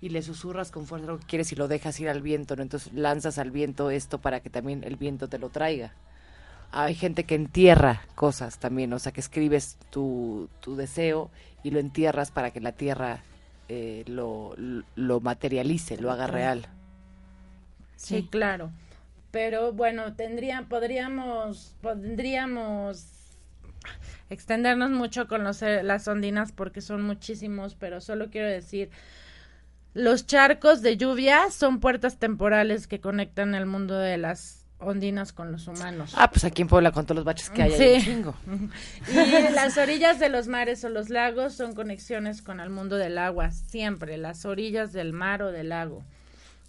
y 0.00 0.10
le 0.10 0.20
susurras 0.22 0.70
con 0.70 0.86
fuerza 0.86 1.06
lo 1.06 1.18
que 1.18 1.26
quieres 1.26 1.52
y 1.52 1.56
lo 1.56 1.68
dejas 1.68 1.98
ir 2.00 2.08
al 2.08 2.22
viento, 2.22 2.56
¿no? 2.56 2.62
Entonces 2.62 2.92
lanzas 2.92 3.38
al 3.38 3.50
viento 3.50 3.90
esto 3.90 4.20
para 4.20 4.40
que 4.40 4.50
también 4.50 4.84
el 4.84 4.96
viento 4.96 5.28
te 5.28 5.38
lo 5.38 5.48
traiga. 5.48 5.92
Hay 6.72 6.94
gente 6.94 7.24
que 7.24 7.34
entierra 7.34 8.02
cosas 8.14 8.58
también, 8.58 8.92
o 8.92 8.98
sea, 8.98 9.12
que 9.12 9.20
escribes 9.20 9.78
tu, 9.90 10.48
tu 10.60 10.74
deseo 10.74 11.30
y 11.62 11.70
lo 11.70 11.78
entierras 11.78 12.30
para 12.30 12.50
que 12.50 12.60
la 12.60 12.72
tierra 12.72 13.22
eh, 13.68 14.04
lo, 14.06 14.54
lo 14.96 15.20
materialice, 15.20 15.96
lo 15.98 16.10
haga 16.10 16.26
real. 16.26 16.66
Sí, 17.96 18.26
claro. 18.30 18.70
Pero 19.30 19.72
bueno, 19.72 20.14
tendría, 20.14 20.66
podríamos, 20.68 21.74
podríamos 21.80 23.06
extendernos 24.30 24.90
mucho 24.90 25.28
con 25.28 25.44
los, 25.44 25.62
eh, 25.62 25.82
las 25.82 26.08
ondinas 26.08 26.52
porque 26.52 26.80
son 26.80 27.02
muchísimos, 27.02 27.74
pero 27.74 28.00
solo 28.00 28.30
quiero 28.30 28.48
decir, 28.48 28.90
los 29.94 30.26
charcos 30.26 30.82
de 30.82 30.96
lluvia 30.96 31.50
son 31.50 31.80
puertas 31.80 32.18
temporales 32.18 32.86
que 32.86 33.00
conectan 33.00 33.54
el 33.54 33.66
mundo 33.66 33.96
de 33.98 34.18
las 34.18 34.61
ondinas 34.82 35.32
con 35.32 35.52
los 35.52 35.66
humanos. 35.68 36.12
Ah, 36.16 36.30
pues 36.30 36.44
aquí 36.44 36.62
en 36.62 36.68
Puebla 36.68 36.92
con 36.92 37.04
todos 37.06 37.16
los 37.16 37.24
baches 37.24 37.50
que 37.50 37.62
hay, 37.62 37.72
hay 37.72 37.94
un 37.96 38.00
Sí. 38.00 38.06
chingo. 38.06 38.34
Y 39.12 39.52
las 39.54 39.76
orillas 39.78 40.18
de 40.18 40.28
los 40.28 40.48
mares 40.48 40.84
o 40.84 40.88
los 40.88 41.08
lagos 41.10 41.54
son 41.54 41.74
conexiones 41.74 42.42
con 42.42 42.60
el 42.60 42.70
mundo 42.70 42.96
del 42.96 43.18
agua, 43.18 43.50
siempre, 43.50 44.16
las 44.18 44.44
orillas 44.44 44.92
del 44.92 45.12
mar 45.12 45.42
o 45.42 45.52
del 45.52 45.70
lago. 45.70 46.04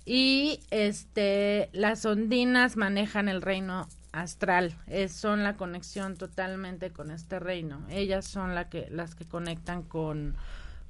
Y 0.05 0.59
este 0.71 1.69
las 1.71 2.05
ondinas 2.05 2.75
manejan 2.75 3.29
el 3.29 3.41
reino 3.41 3.87
astral, 4.11 4.75
es, 4.87 5.11
son 5.13 5.43
la 5.43 5.55
conexión 5.55 6.17
totalmente 6.17 6.91
con 6.91 7.09
este 7.09 7.39
reino. 7.39 7.81
Ellas 7.89 8.25
son 8.25 8.53
la 8.53 8.69
que, 8.69 8.87
las 8.91 9.15
que 9.15 9.25
conectan 9.25 9.81
con, 9.81 10.35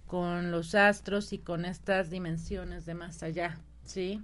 con 0.08 0.52
los 0.52 0.76
astros 0.76 1.32
y 1.32 1.38
con 1.38 1.64
estas 1.64 2.10
dimensiones 2.10 2.86
de 2.86 2.96
más 2.96 3.24
allá, 3.24 3.58
¿sí? 3.86 4.20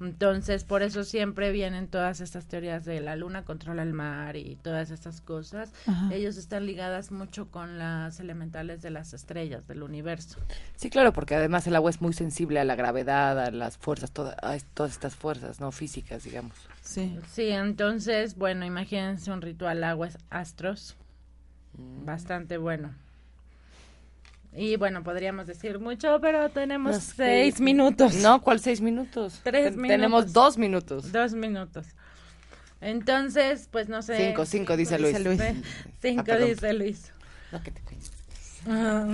Entonces, 0.00 0.64
por 0.64 0.82
eso 0.82 1.04
siempre 1.04 1.52
vienen 1.52 1.88
todas 1.88 2.20
estas 2.20 2.46
teorías 2.46 2.84
de 2.84 3.00
la 3.00 3.16
luna 3.16 3.44
controla 3.44 3.82
el 3.82 3.92
mar 3.92 4.36
y 4.36 4.56
todas 4.62 4.90
estas 4.90 5.20
cosas. 5.20 5.72
Ajá. 5.86 6.12
Ellos 6.14 6.36
están 6.36 6.66
ligadas 6.66 7.10
mucho 7.12 7.48
con 7.50 7.78
las 7.78 8.20
elementales 8.20 8.82
de 8.82 8.90
las 8.90 9.12
estrellas, 9.14 9.66
del 9.68 9.82
universo. 9.82 10.38
Sí, 10.76 10.90
claro, 10.90 11.12
porque 11.12 11.34
además 11.34 11.66
el 11.66 11.76
agua 11.76 11.90
es 11.90 12.00
muy 12.00 12.12
sensible 12.12 12.60
a 12.60 12.64
la 12.64 12.76
gravedad, 12.76 13.38
a 13.38 13.50
las 13.50 13.76
fuerzas, 13.78 14.10
toda- 14.10 14.36
a 14.42 14.56
todas 14.74 14.92
estas 14.92 15.14
fuerzas, 15.16 15.60
¿no? 15.60 15.72
Físicas, 15.72 16.24
digamos. 16.24 16.54
Sí. 16.82 17.18
Sí, 17.30 17.48
entonces, 17.48 18.36
bueno, 18.36 18.64
imagínense 18.64 19.30
un 19.30 19.42
ritual 19.42 19.82
aguas 19.84 20.18
astros. 20.30 20.96
Mm. 21.78 22.04
Bastante 22.04 22.56
bueno. 22.58 22.94
Y 24.52 24.76
bueno, 24.76 25.02
podríamos 25.04 25.46
decir 25.46 25.78
mucho, 25.78 26.18
pero 26.20 26.50
tenemos 26.50 26.94
Los 26.94 27.04
seis 27.04 27.60
minutos. 27.60 28.14
No, 28.16 28.42
¿cuál 28.42 28.58
seis 28.60 28.80
minutos? 28.80 29.40
Tres 29.44 29.76
minutos. 29.76 29.88
Tenemos 29.88 30.32
dos 30.32 30.58
minutos. 30.58 31.12
Dos 31.12 31.32
minutos. 31.34 31.86
Entonces, 32.80 33.68
pues 33.70 33.88
no 33.88 34.02
sé. 34.02 34.16
Cinco, 34.28 34.44
cinco, 34.46 34.76
dice 34.76 34.98
Luis. 34.98 35.16
Cinco, 36.02 36.20
Ah, 36.22 36.24
perdón. 36.24 36.48
dice 36.48 36.72
Luis. 36.72 37.12
No, 37.52 37.62
que 37.62 37.70
te. 37.70 37.80
Ah, 38.66 39.06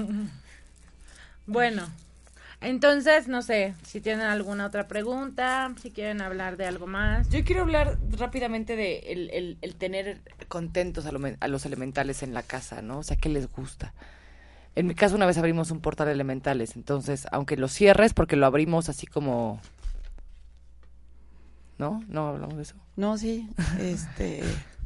bueno, 1.46 1.88
entonces, 2.60 3.28
no 3.28 3.42
sé, 3.42 3.74
si 3.84 4.00
tienen 4.00 4.26
alguna 4.26 4.66
otra 4.66 4.88
pregunta, 4.88 5.72
si 5.80 5.90
quieren 5.90 6.20
hablar 6.22 6.56
de 6.56 6.66
algo 6.66 6.86
más. 6.86 7.28
Yo 7.28 7.44
quiero 7.44 7.62
hablar 7.62 7.98
rápidamente 8.18 8.74
de 8.76 8.98
el, 9.06 9.30
el- 9.30 9.58
el 9.60 9.74
tener 9.76 10.20
contentos 10.48 11.06
a, 11.06 11.12
lo 11.12 11.20
a 11.38 11.48
los 11.48 11.66
elementales 11.66 12.22
en 12.22 12.34
la 12.34 12.42
casa, 12.42 12.82
¿no? 12.82 12.98
O 12.98 13.02
sea, 13.02 13.16
¿qué 13.16 13.28
les 13.28 13.50
gusta? 13.52 13.92
En 14.76 14.86
mi 14.86 14.94
caso, 14.94 15.16
una 15.16 15.26
vez 15.26 15.38
abrimos 15.38 15.70
un 15.70 15.80
portal 15.80 16.06
de 16.06 16.12
elementales, 16.12 16.76
entonces, 16.76 17.26
aunque 17.32 17.56
lo 17.56 17.66
cierres, 17.66 18.14
porque 18.14 18.36
lo 18.36 18.46
abrimos 18.46 18.88
así 18.88 19.06
como... 19.06 19.60
¿No? 21.78 22.02
¿No 22.08 22.28
hablamos 22.28 22.56
de 22.56 22.62
eso? 22.62 22.76
No, 22.94 23.18
sí, 23.18 23.48
este... 23.80 24.42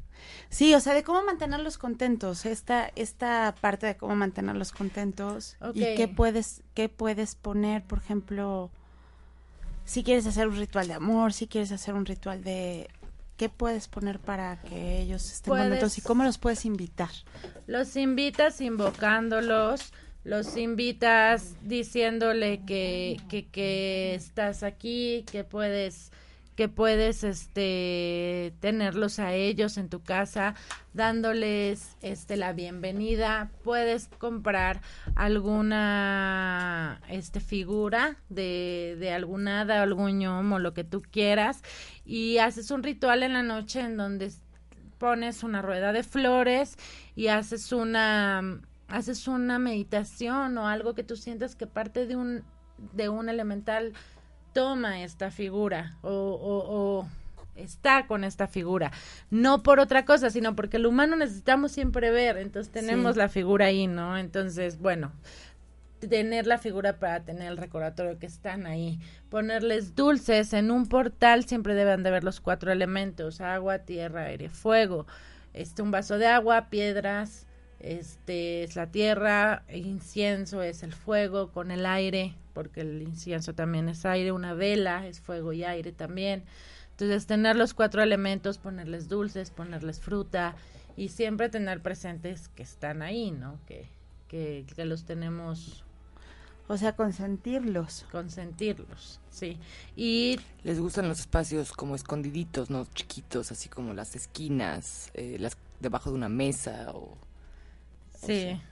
Sí, 0.51 0.75
o 0.75 0.81
sea, 0.81 0.95
de 0.95 1.05
cómo 1.05 1.23
mantenerlos 1.23 1.79
contentos, 1.79 2.45
esta, 2.45 2.91
esta 2.97 3.55
parte 3.61 3.87
de 3.87 3.97
cómo 3.97 4.17
mantenerlos 4.17 4.73
contentos 4.73 5.57
y 5.75 5.95
qué 5.95 6.09
puedes, 6.09 6.63
qué 6.75 6.89
puedes 6.89 7.37
poner, 7.37 7.85
por 7.85 7.99
ejemplo, 7.99 8.69
si 9.85 10.03
quieres 10.03 10.27
hacer 10.27 10.49
un 10.49 10.57
ritual 10.57 10.89
de 10.89 10.95
amor, 10.95 11.33
si 11.33 11.47
quieres 11.47 11.71
hacer 11.71 11.95
un 11.95 12.05
ritual 12.05 12.43
de... 12.43 12.91
¿Qué 13.41 13.49
puedes 13.49 13.89
poner 13.89 14.19
para 14.19 14.61
que 14.61 15.01
ellos 15.01 15.25
estén 15.33 15.53
Puedes- 15.53 15.65
contentos 15.65 15.97
y 15.97 16.03
cómo 16.03 16.25
los 16.25 16.37
puedes 16.37 16.67
invitar? 16.67 17.09
Los 17.67 17.97
invitas 17.97 18.61
invocándolos, 18.61 19.95
los 20.25 20.59
invitas 20.59 21.55
diciéndole 21.63 22.67
que, 22.67 23.19
que, 23.31 23.47
que 23.49 24.15
estás 24.15 24.63
aquí, 24.63 25.25
que 25.33 25.43
puedes 25.45 26.13
que 26.61 26.69
puedes 26.69 27.25
este 27.25 28.53
tenerlos 28.61 29.19
a 29.19 29.33
ellos 29.33 29.79
en 29.79 29.89
tu 29.89 30.03
casa 30.03 30.55
dándoles 30.93 31.97
este 32.03 32.37
la 32.37 32.53
bienvenida. 32.53 33.51
Puedes 33.65 34.09
comprar 34.19 34.83
alguna 35.15 37.01
este 37.09 37.41
figura 37.41 38.19
de, 38.29 38.95
de 39.01 39.11
algún 39.11 39.49
hada 39.49 39.81
algún 39.81 40.19
gnomo 40.19 40.59
lo 40.59 40.75
que 40.75 40.85
tú 40.85 41.01
quieras 41.01 41.63
y 42.05 42.37
haces 42.37 42.71
un 42.71 42.83
ritual 42.83 43.23
en 43.23 43.33
la 43.33 43.43
noche 43.43 43.81
en 43.81 43.97
donde 43.97 44.31
pones 44.99 45.43
una 45.43 45.63
rueda 45.63 45.95
de 45.95 46.03
flores 46.03 46.77
y 47.17 47.29
haces 47.29 47.73
una 47.73 48.61
haces 48.89 49.29
una 49.29 49.59
meditación 49.59 50.59
o 50.59 50.69
algo 50.69 50.95
que 50.95 51.05
tú 51.05 51.17
sientas 51.17 51.57
que 51.57 51.67
parte 51.67 52.07
de 52.07 52.17
un 52.17 52.45
de 52.93 53.09
un 53.09 53.31
elemental 53.31 53.95
toma 54.53 55.03
esta 55.03 55.31
figura 55.31 55.97
o, 56.03 56.09
o, 56.11 57.01
o 57.01 57.09
está 57.57 58.07
con 58.07 58.25
esta 58.25 58.47
figura 58.47 58.91
no 59.31 59.63
por 59.63 59.81
otra 59.81 60.05
cosa 60.05 60.31
sino 60.31 60.57
porque 60.57 60.79
el 60.79 60.87
humano 60.87 61.17
necesitamos 61.17 61.73
siempre 61.73 62.11
ver 62.11 62.37
entonces 62.39 62.73
tenemos 62.73 63.15
Sí. 63.15 63.19
la 63.19 63.29
figura 63.29 63.67
ahí 63.67 63.87
no 63.87 64.17
entonces 64.17 64.79
bueno 64.79 65.13
tener 66.09 66.47
la 66.47 66.59
figura 66.59 66.99
para 66.99 67.21
tener 67.21 67.49
el 67.53 67.59
recordatorio 67.59 68.19
que 68.19 68.25
están 68.25 68.67
ahí. 68.67 68.99
Ponerles 69.29 69.95
dulces 69.95 70.55
en 70.55 70.71
un 70.71 70.87
portal 70.87 71.45
siempre 71.45 71.75
deben 71.75 72.03
de 72.03 72.11
ver 72.11 72.25
los 72.25 72.41
cuatro 72.41 72.73
elementos, 72.73 73.43
agua, 73.43 73.81
tierra, 73.81 74.23
aire, 74.23 74.49
fuego. 74.49 75.07
Este 75.53 75.83
un 75.83 75.91
vaso 75.91 76.17
de 76.17 76.27
agua, 76.27 76.71
piedras, 76.71 77.47
este 77.81 78.63
es 78.63 78.77
la 78.77 78.87
tierra, 78.87 79.63
incienso 79.73 80.63
es 80.63 80.83
el 80.83 80.95
fuego 80.95 81.51
con 81.51 81.71
el 81.71 81.85
aire, 81.85 82.35
porque 82.61 82.83
el 82.83 83.01
incienso 83.01 83.55
también 83.55 83.89
es 83.89 84.05
aire, 84.05 84.33
una 84.33 84.53
vela 84.53 85.07
es 85.07 85.19
fuego 85.19 85.55
y 85.55 85.65
aire 85.65 85.93
también. 85.93 86.45
Entonces 86.91 87.27
tener 87.27 87.57
los 87.57 87.73
cuatro 87.73 88.03
elementos, 88.03 88.59
ponerles 88.59 89.09
dulces, 89.09 89.51
ponerles 89.51 89.99
fruta 89.99 90.55
y 90.95 91.09
siempre 91.09 91.49
tener 91.49 91.81
presentes 91.81 92.51
que 92.51 92.63
están 92.63 93.01
ahí, 93.01 93.31
¿no? 93.31 93.59
Que, 93.67 93.89
que, 94.29 94.67
que 94.77 94.85
los 94.85 95.05
tenemos 95.07 95.85
O 96.69 96.77
sea, 96.77 96.95
consentirlos. 96.95 98.05
Consentirlos, 98.13 99.21
sí. 99.31 99.59
Y 99.97 100.39
Les 100.63 100.79
gustan 100.79 101.09
los 101.09 101.21
espacios 101.21 101.73
como 101.73 101.95
escondiditos, 101.95 102.69
¿no? 102.69 102.87
Chiquitos, 102.95 103.53
así 103.53 103.71
como 103.71 103.95
las 103.95 104.15
esquinas, 104.17 105.11
eh, 105.15 105.39
las 105.41 105.57
debajo 105.81 106.11
de 106.11 106.17
una 106.17 106.29
mesa 106.29 106.91
o... 106.93 107.17
sí, 108.13 108.23
o 108.23 108.27
sea, 108.27 108.70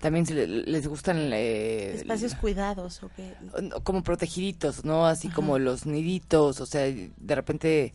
También 0.00 0.26
se 0.26 0.34
le- 0.34 0.46
les 0.46 0.86
gustan... 0.86 1.30
eh, 1.32 1.94
Espacios 1.94 2.34
cuidados 2.34 3.02
o 3.02 3.10
qué. 3.16 3.34
no, 3.62 3.80
como 3.82 4.02
protegiditos, 4.02 4.84
¿no? 4.84 5.06
Así 5.06 5.28
como 5.28 5.58
los 5.58 5.86
niditos, 5.86 6.60
o 6.60 6.66
sea, 6.66 6.82
de 6.82 7.34
repente 7.34 7.92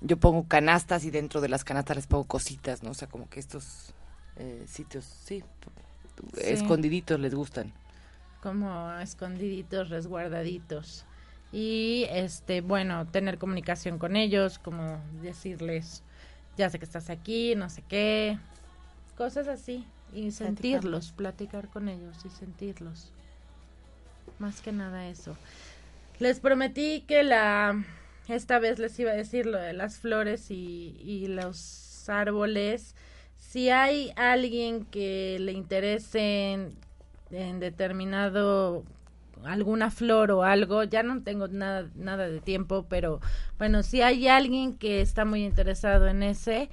yo 0.00 0.16
pongo 0.18 0.46
canastas 0.48 1.04
y 1.04 1.10
dentro 1.10 1.40
de 1.40 1.48
las 1.48 1.64
canastas 1.64 1.96
les 1.96 2.06
pongo 2.06 2.24
cositas, 2.24 2.82
¿no? 2.82 2.90
O 2.90 2.94
sea, 2.94 3.08
como 3.08 3.28
que 3.28 3.40
estos 3.40 3.94
eh, 4.36 4.64
sitios, 4.66 5.04
sí, 5.04 5.42
Sí. 6.34 6.40
escondiditos 6.42 7.18
les 7.20 7.34
gustan. 7.34 7.72
como 8.42 8.92
escondiditos, 9.00 9.88
resguardaditos. 9.88 11.06
Y 11.52 12.06
este, 12.10 12.60
bueno, 12.60 13.06
tener 13.06 13.38
comunicación 13.38 13.98
con 13.98 14.16
ellos, 14.16 14.58
como 14.58 15.00
decirles, 15.22 16.02
ya 16.56 16.68
sé 16.68 16.78
que 16.78 16.84
estás 16.84 17.08
aquí, 17.10 17.54
no 17.54 17.70
sé 17.70 17.82
qué, 17.88 18.38
cosas 19.16 19.48
así. 19.48 19.86
Y 20.14 20.30
sentirlos, 20.30 21.12
platicar 21.12 21.68
con 21.68 21.88
ellos 21.88 22.16
y 22.24 22.30
sentirlos. 22.30 23.12
Más 24.38 24.60
que 24.60 24.72
nada 24.72 25.08
eso. 25.08 25.36
Les 26.18 26.40
prometí 26.40 27.02
que 27.06 27.22
la 27.24 27.84
esta 28.28 28.58
vez 28.58 28.78
les 28.78 28.98
iba 28.98 29.10
a 29.10 29.14
decir 29.14 29.46
lo 29.46 29.58
de 29.58 29.74
las 29.74 29.98
flores 29.98 30.50
y, 30.50 30.96
y 31.04 31.26
los 31.26 32.08
árboles. 32.08 32.94
Si 33.38 33.68
hay 33.70 34.12
alguien 34.16 34.86
que 34.86 35.36
le 35.40 35.52
interese 35.52 36.52
en, 36.52 36.76
en 37.30 37.60
determinado 37.60 38.84
alguna 39.44 39.90
flor 39.90 40.30
o 40.30 40.42
algo, 40.42 40.84
ya 40.84 41.02
no 41.02 41.22
tengo 41.22 41.48
nada, 41.48 41.88
nada 41.94 42.28
de 42.28 42.40
tiempo, 42.40 42.86
pero 42.88 43.20
bueno, 43.58 43.82
si 43.82 44.00
hay 44.00 44.26
alguien 44.26 44.74
que 44.76 45.02
está 45.02 45.24
muy 45.24 45.44
interesado 45.44 46.08
en 46.08 46.22
ese, 46.22 46.70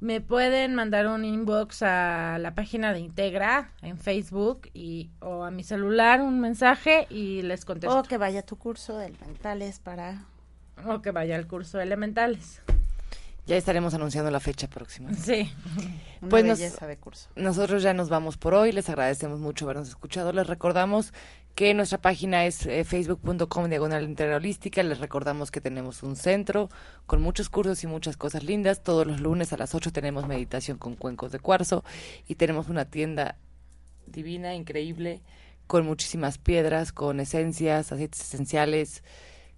me 0.00 0.20
pueden 0.20 0.74
mandar 0.74 1.06
un 1.06 1.24
inbox 1.24 1.82
a 1.82 2.38
la 2.38 2.54
página 2.54 2.92
de 2.92 3.00
Integra 3.00 3.70
en 3.82 3.96
Facebook 3.98 4.68
y 4.74 5.10
o 5.20 5.44
a 5.44 5.50
mi 5.50 5.62
celular 5.64 6.20
un 6.20 6.40
mensaje 6.40 7.06
y 7.10 7.42
les 7.42 7.64
contesto. 7.64 7.98
O 7.98 8.02
que 8.02 8.18
vaya 8.18 8.40
a 8.40 8.42
tu 8.42 8.56
curso 8.56 8.98
de 8.98 9.06
elementales 9.06 9.78
para. 9.78 10.24
O 10.86 11.00
que 11.00 11.10
vaya 11.10 11.36
al 11.36 11.46
curso 11.46 11.78
de 11.78 11.84
elementales. 11.84 12.60
Ya 13.46 13.56
estaremos 13.56 13.92
anunciando 13.94 14.30
la 14.30 14.40
fecha 14.40 14.68
próxima. 14.68 15.12
Sí. 15.14 15.52
Una 16.22 16.30
Pues 16.30 16.44
nos- 16.46 16.58
belleza 16.58 16.86
de 16.86 16.96
curso. 16.96 17.28
nosotros 17.36 17.82
ya 17.82 17.92
nos 17.94 18.08
vamos 18.08 18.36
por 18.38 18.54
hoy. 18.54 18.72
Les 18.72 18.88
agradecemos 18.88 19.38
mucho 19.38 19.66
habernos 19.66 19.88
escuchado. 19.88 20.32
Les 20.32 20.46
recordamos 20.46 21.12
que 21.54 21.72
nuestra 21.72 21.98
página 21.98 22.46
es 22.46 22.66
eh, 22.66 22.84
facebook.com 22.84 23.68
diagonal 23.68 24.04
integralística. 24.04 24.82
Les 24.82 24.98
recordamos 24.98 25.50
que 25.50 25.60
tenemos 25.60 26.02
un 26.02 26.16
centro 26.16 26.68
con 27.06 27.22
muchos 27.22 27.48
cursos 27.48 27.84
y 27.84 27.86
muchas 27.86 28.16
cosas 28.16 28.42
lindas. 28.42 28.82
Todos 28.82 29.06
los 29.06 29.20
lunes 29.20 29.52
a 29.52 29.56
las 29.56 29.74
8 29.74 29.92
tenemos 29.92 30.26
meditación 30.26 30.78
con 30.78 30.96
cuencos 30.96 31.30
de 31.30 31.38
cuarzo 31.38 31.84
y 32.26 32.34
tenemos 32.34 32.68
una 32.68 32.86
tienda 32.86 33.36
divina, 34.06 34.54
increíble, 34.54 35.22
con 35.66 35.86
muchísimas 35.86 36.38
piedras, 36.38 36.92
con 36.92 37.20
esencias, 37.20 37.92
aceites 37.92 38.20
esenciales, 38.20 39.02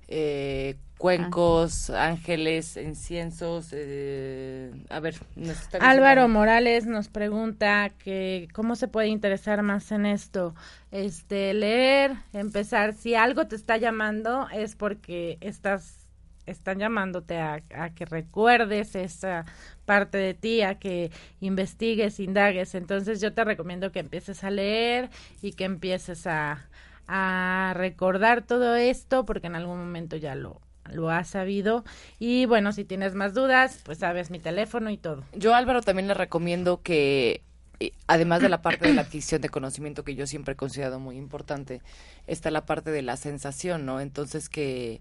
eh, 0.08 0.76
cuencos, 0.98 1.90
ángeles, 1.90 2.76
inciensos. 2.76 3.70
eh, 3.72 4.72
a 4.88 5.00
ver, 5.00 5.16
nos 5.34 5.60
está 5.60 5.78
Álvaro 5.78 6.28
Morales 6.28 6.86
nos 6.86 7.08
pregunta 7.08 7.90
que 7.98 8.48
cómo 8.52 8.76
se 8.76 8.88
puede 8.88 9.08
interesar 9.08 9.62
más 9.62 9.92
en 9.92 10.06
esto. 10.06 10.54
Este, 10.90 11.52
leer, 11.54 12.12
empezar. 12.32 12.94
Si 12.94 13.14
algo 13.14 13.46
te 13.46 13.56
está 13.56 13.76
llamando 13.76 14.48
es 14.52 14.76
porque 14.76 15.38
estás 15.40 16.02
están 16.46 16.78
llamándote 16.78 17.38
a, 17.38 17.60
a 17.74 17.90
que 17.90 18.04
recuerdes 18.04 18.94
esa 18.94 19.44
parte 19.84 20.16
de 20.16 20.32
ti, 20.32 20.62
a 20.62 20.78
que 20.78 21.10
investigues, 21.40 22.20
indagues. 22.20 22.76
Entonces 22.76 23.20
yo 23.20 23.34
te 23.34 23.44
recomiendo 23.44 23.90
que 23.90 23.98
empieces 23.98 24.44
a 24.44 24.50
leer 24.50 25.10
y 25.42 25.52
que 25.52 25.64
empieces 25.64 26.24
a, 26.28 26.68
a 27.08 27.72
recordar 27.74 28.42
todo 28.42 28.74
esto 28.76 29.24
porque 29.24 29.46
en 29.46 29.56
algún 29.56 29.78
momento 29.78 30.16
ya 30.16 30.34
lo, 30.34 30.60
lo 30.92 31.10
has 31.10 31.28
sabido. 31.28 31.84
Y 32.18 32.46
bueno, 32.46 32.72
si 32.72 32.84
tienes 32.84 33.14
más 33.14 33.34
dudas, 33.34 33.80
pues 33.84 33.98
sabes 33.98 34.30
mi 34.30 34.38
teléfono 34.38 34.90
y 34.90 34.96
todo. 34.96 35.24
Yo, 35.34 35.54
Álvaro, 35.54 35.82
también 35.82 36.08
le 36.08 36.14
recomiendo 36.14 36.82
que, 36.82 37.42
eh, 37.80 37.92
además 38.06 38.42
de 38.42 38.48
la 38.48 38.62
parte 38.62 38.88
de 38.88 38.94
la 38.94 39.02
adquisición 39.02 39.40
de 39.40 39.48
conocimiento 39.48 40.04
que 40.04 40.14
yo 40.14 40.26
siempre 40.26 40.52
he 40.54 40.56
considerado 40.56 41.00
muy 41.00 41.16
importante, 41.16 41.82
está 42.26 42.50
la 42.50 42.66
parte 42.66 42.90
de 42.90 43.02
la 43.02 43.16
sensación, 43.16 43.86
¿no? 43.86 44.00
Entonces 44.00 44.48
que 44.48 45.00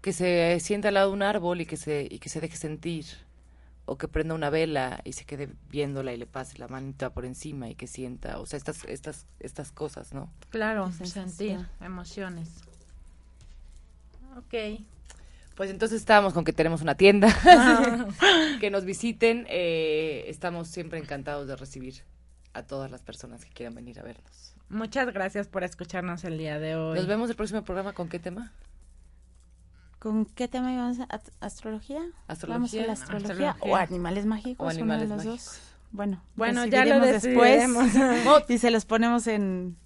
que 0.00 0.12
se 0.12 0.60
sienta 0.60 0.88
al 0.88 0.94
lado 0.94 1.08
de 1.08 1.14
un 1.14 1.22
árbol 1.22 1.60
y 1.60 1.66
que 1.66 1.76
se 1.76 2.06
y 2.08 2.20
que 2.20 2.28
se 2.28 2.40
deje 2.40 2.56
sentir 2.56 3.04
o 3.88 3.96
que 3.96 4.06
prenda 4.06 4.34
una 4.34 4.50
vela 4.50 5.00
y 5.04 5.14
se 5.14 5.24
quede 5.24 5.48
viéndola 5.70 6.12
y 6.12 6.18
le 6.18 6.26
pase 6.26 6.58
la 6.58 6.68
manita 6.68 7.10
por 7.10 7.24
encima 7.24 7.70
y 7.70 7.74
que 7.74 7.86
sienta, 7.86 8.38
o 8.38 8.44
sea, 8.44 8.58
estas 8.58 8.84
estas 8.84 9.26
estas 9.40 9.72
cosas, 9.72 10.12
¿no? 10.12 10.30
Claro, 10.50 10.92
sensación. 10.92 11.30
sentir 11.30 11.66
emociones. 11.80 12.50
Ok. 14.36 14.84
Pues 15.56 15.70
entonces 15.70 15.98
estábamos 15.98 16.34
con 16.34 16.44
que 16.44 16.52
tenemos 16.52 16.82
una 16.82 16.94
tienda, 16.94 17.34
que 18.60 18.70
nos 18.70 18.84
visiten. 18.84 19.46
eh, 19.48 20.24
estamos 20.28 20.68
siempre 20.68 20.98
encantados 20.98 21.48
de 21.48 21.56
recibir 21.56 22.04
a 22.52 22.62
todas 22.62 22.90
las 22.90 23.02
personas 23.02 23.44
que 23.44 23.50
quieran 23.50 23.74
venir 23.74 23.98
a 23.98 24.02
vernos. 24.02 24.54
Muchas 24.68 25.12
gracias 25.12 25.48
por 25.48 25.64
escucharnos 25.64 26.24
el 26.24 26.36
día 26.36 26.58
de 26.58 26.76
hoy. 26.76 26.96
Nos 26.96 27.06
vemos 27.06 27.30
el 27.30 27.36
próximo 27.36 27.64
programa 27.64 27.94
con 27.94 28.08
qué 28.08 28.18
tema? 28.18 28.52
¿Con 29.98 30.26
qué 30.26 30.46
tema 30.48 30.72
íbamos 30.72 30.98
astrología? 31.40 32.00
Astrología. 32.28 32.54
Vamos 32.56 32.74
a 32.74 32.76
la 32.86 32.92
astrología, 32.92 33.50
Astrología. 33.50 33.56
o 33.72 33.76
animales 33.76 34.26
mágicos, 34.26 34.76
O 34.76 34.80
uno 34.82 34.94
de 34.94 35.00
los 35.06 35.16
mágicos. 35.18 35.44
dos. 35.44 35.60
Bueno, 35.90 36.22
Bueno, 36.36 36.66
ya 36.66 36.84
lo 36.84 37.00
decidiremos 37.00 37.92
después 37.94 38.44
y 38.50 38.58
se 38.58 38.70
los 38.70 38.84
ponemos 38.84 39.26
en 39.26 39.76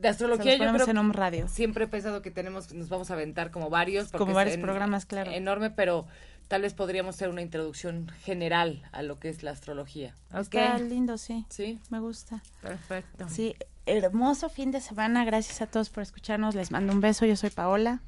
De 0.00 0.08
astrología 0.08 0.52
se 0.52 0.58
los 0.58 0.58
yo 0.58 0.64
ponemos 0.66 0.82
creo 0.82 0.90
en 0.92 0.98
Om 0.98 1.12
Radio. 1.12 1.48
siempre 1.48 1.84
he 1.84 1.88
pensado 1.88 2.20
que 2.22 2.30
tenemos 2.30 2.72
nos 2.74 2.88
vamos 2.90 3.10
a 3.10 3.14
aventar 3.14 3.50
como 3.50 3.70
varios 3.70 4.08
porque 4.10 4.18
Como 4.18 4.34
varios 4.34 4.56
en- 4.56 4.62
programas, 4.62 5.06
claro. 5.06 5.30
enorme 5.32 5.70
pero 5.70 6.06
tal 6.48 6.62
vez 6.62 6.74
podríamos 6.74 7.14
hacer 7.16 7.30
una 7.30 7.40
introducción 7.42 8.08
general 8.22 8.82
a 8.92 9.02
lo 9.02 9.18
que 9.18 9.30
es 9.30 9.42
la 9.42 9.52
astrología 9.52 10.14
Está 10.38 10.76
lindo, 10.78 11.16
sí. 11.16 11.46
sí 11.48 11.80
Me 11.88 12.00
gusta. 12.00 12.42
Perfecto. 12.60 13.26
Sí, 13.30 13.56
hermoso 13.86 14.48
fin 14.50 14.70
de 14.72 14.80
semana. 14.80 15.24
Gracias 15.24 15.62
a 15.62 15.66
todos 15.66 15.88
por 15.90 16.02
escucharnos. 16.02 16.54
Les 16.54 16.70
mando 16.70 16.92
un 16.92 17.00
beso. 17.00 17.24
Yo 17.26 17.34
soy 17.36 17.50
Paola. 17.50 18.00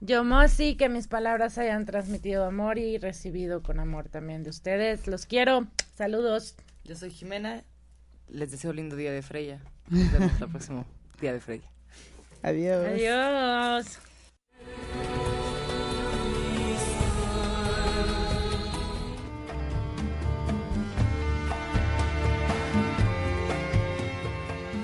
Yo, 0.00 0.22
Mosi, 0.22 0.76
que 0.76 0.88
mis 0.88 1.08
palabras 1.08 1.58
hayan 1.58 1.84
transmitido 1.84 2.44
amor 2.44 2.78
y 2.78 2.98
recibido 2.98 3.62
con 3.62 3.80
amor 3.80 4.08
también 4.08 4.44
de 4.44 4.50
ustedes. 4.50 5.06
Los 5.06 5.26
quiero. 5.26 5.66
Saludos. 5.96 6.54
yo 6.84 6.94
soy 6.94 7.10
Jimena 7.10 7.64
les 8.30 8.50
deseo 8.50 8.72
lindo 8.72 8.96
día 8.96 9.12
de 9.12 9.22
Freya 9.22 9.58
Nos 9.88 10.12
vemos 10.12 10.32
el 10.40 10.48
próximo 10.48 10.86
día 11.20 11.32
de 11.32 11.40
Freya. 11.40 11.68
Adiós. 12.42 12.86
Adiós. 12.86 13.98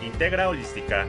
Integra 0.02 0.48
Holística, 0.48 1.06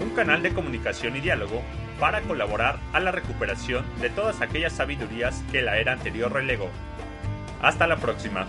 un 0.00 0.10
canal 0.10 0.42
de 0.42 0.52
comunicación 0.52 1.16
y 1.16 1.20
diálogo 1.20 1.62
para 2.02 2.20
colaborar 2.22 2.80
a 2.92 2.98
la 2.98 3.12
recuperación 3.12 3.84
de 4.00 4.10
todas 4.10 4.40
aquellas 4.40 4.72
sabidurías 4.72 5.40
que 5.52 5.62
la 5.62 5.78
era 5.78 5.92
anterior 5.92 6.32
relegó. 6.32 6.68
Hasta 7.62 7.86
la 7.86 7.96
próxima. 7.96 8.48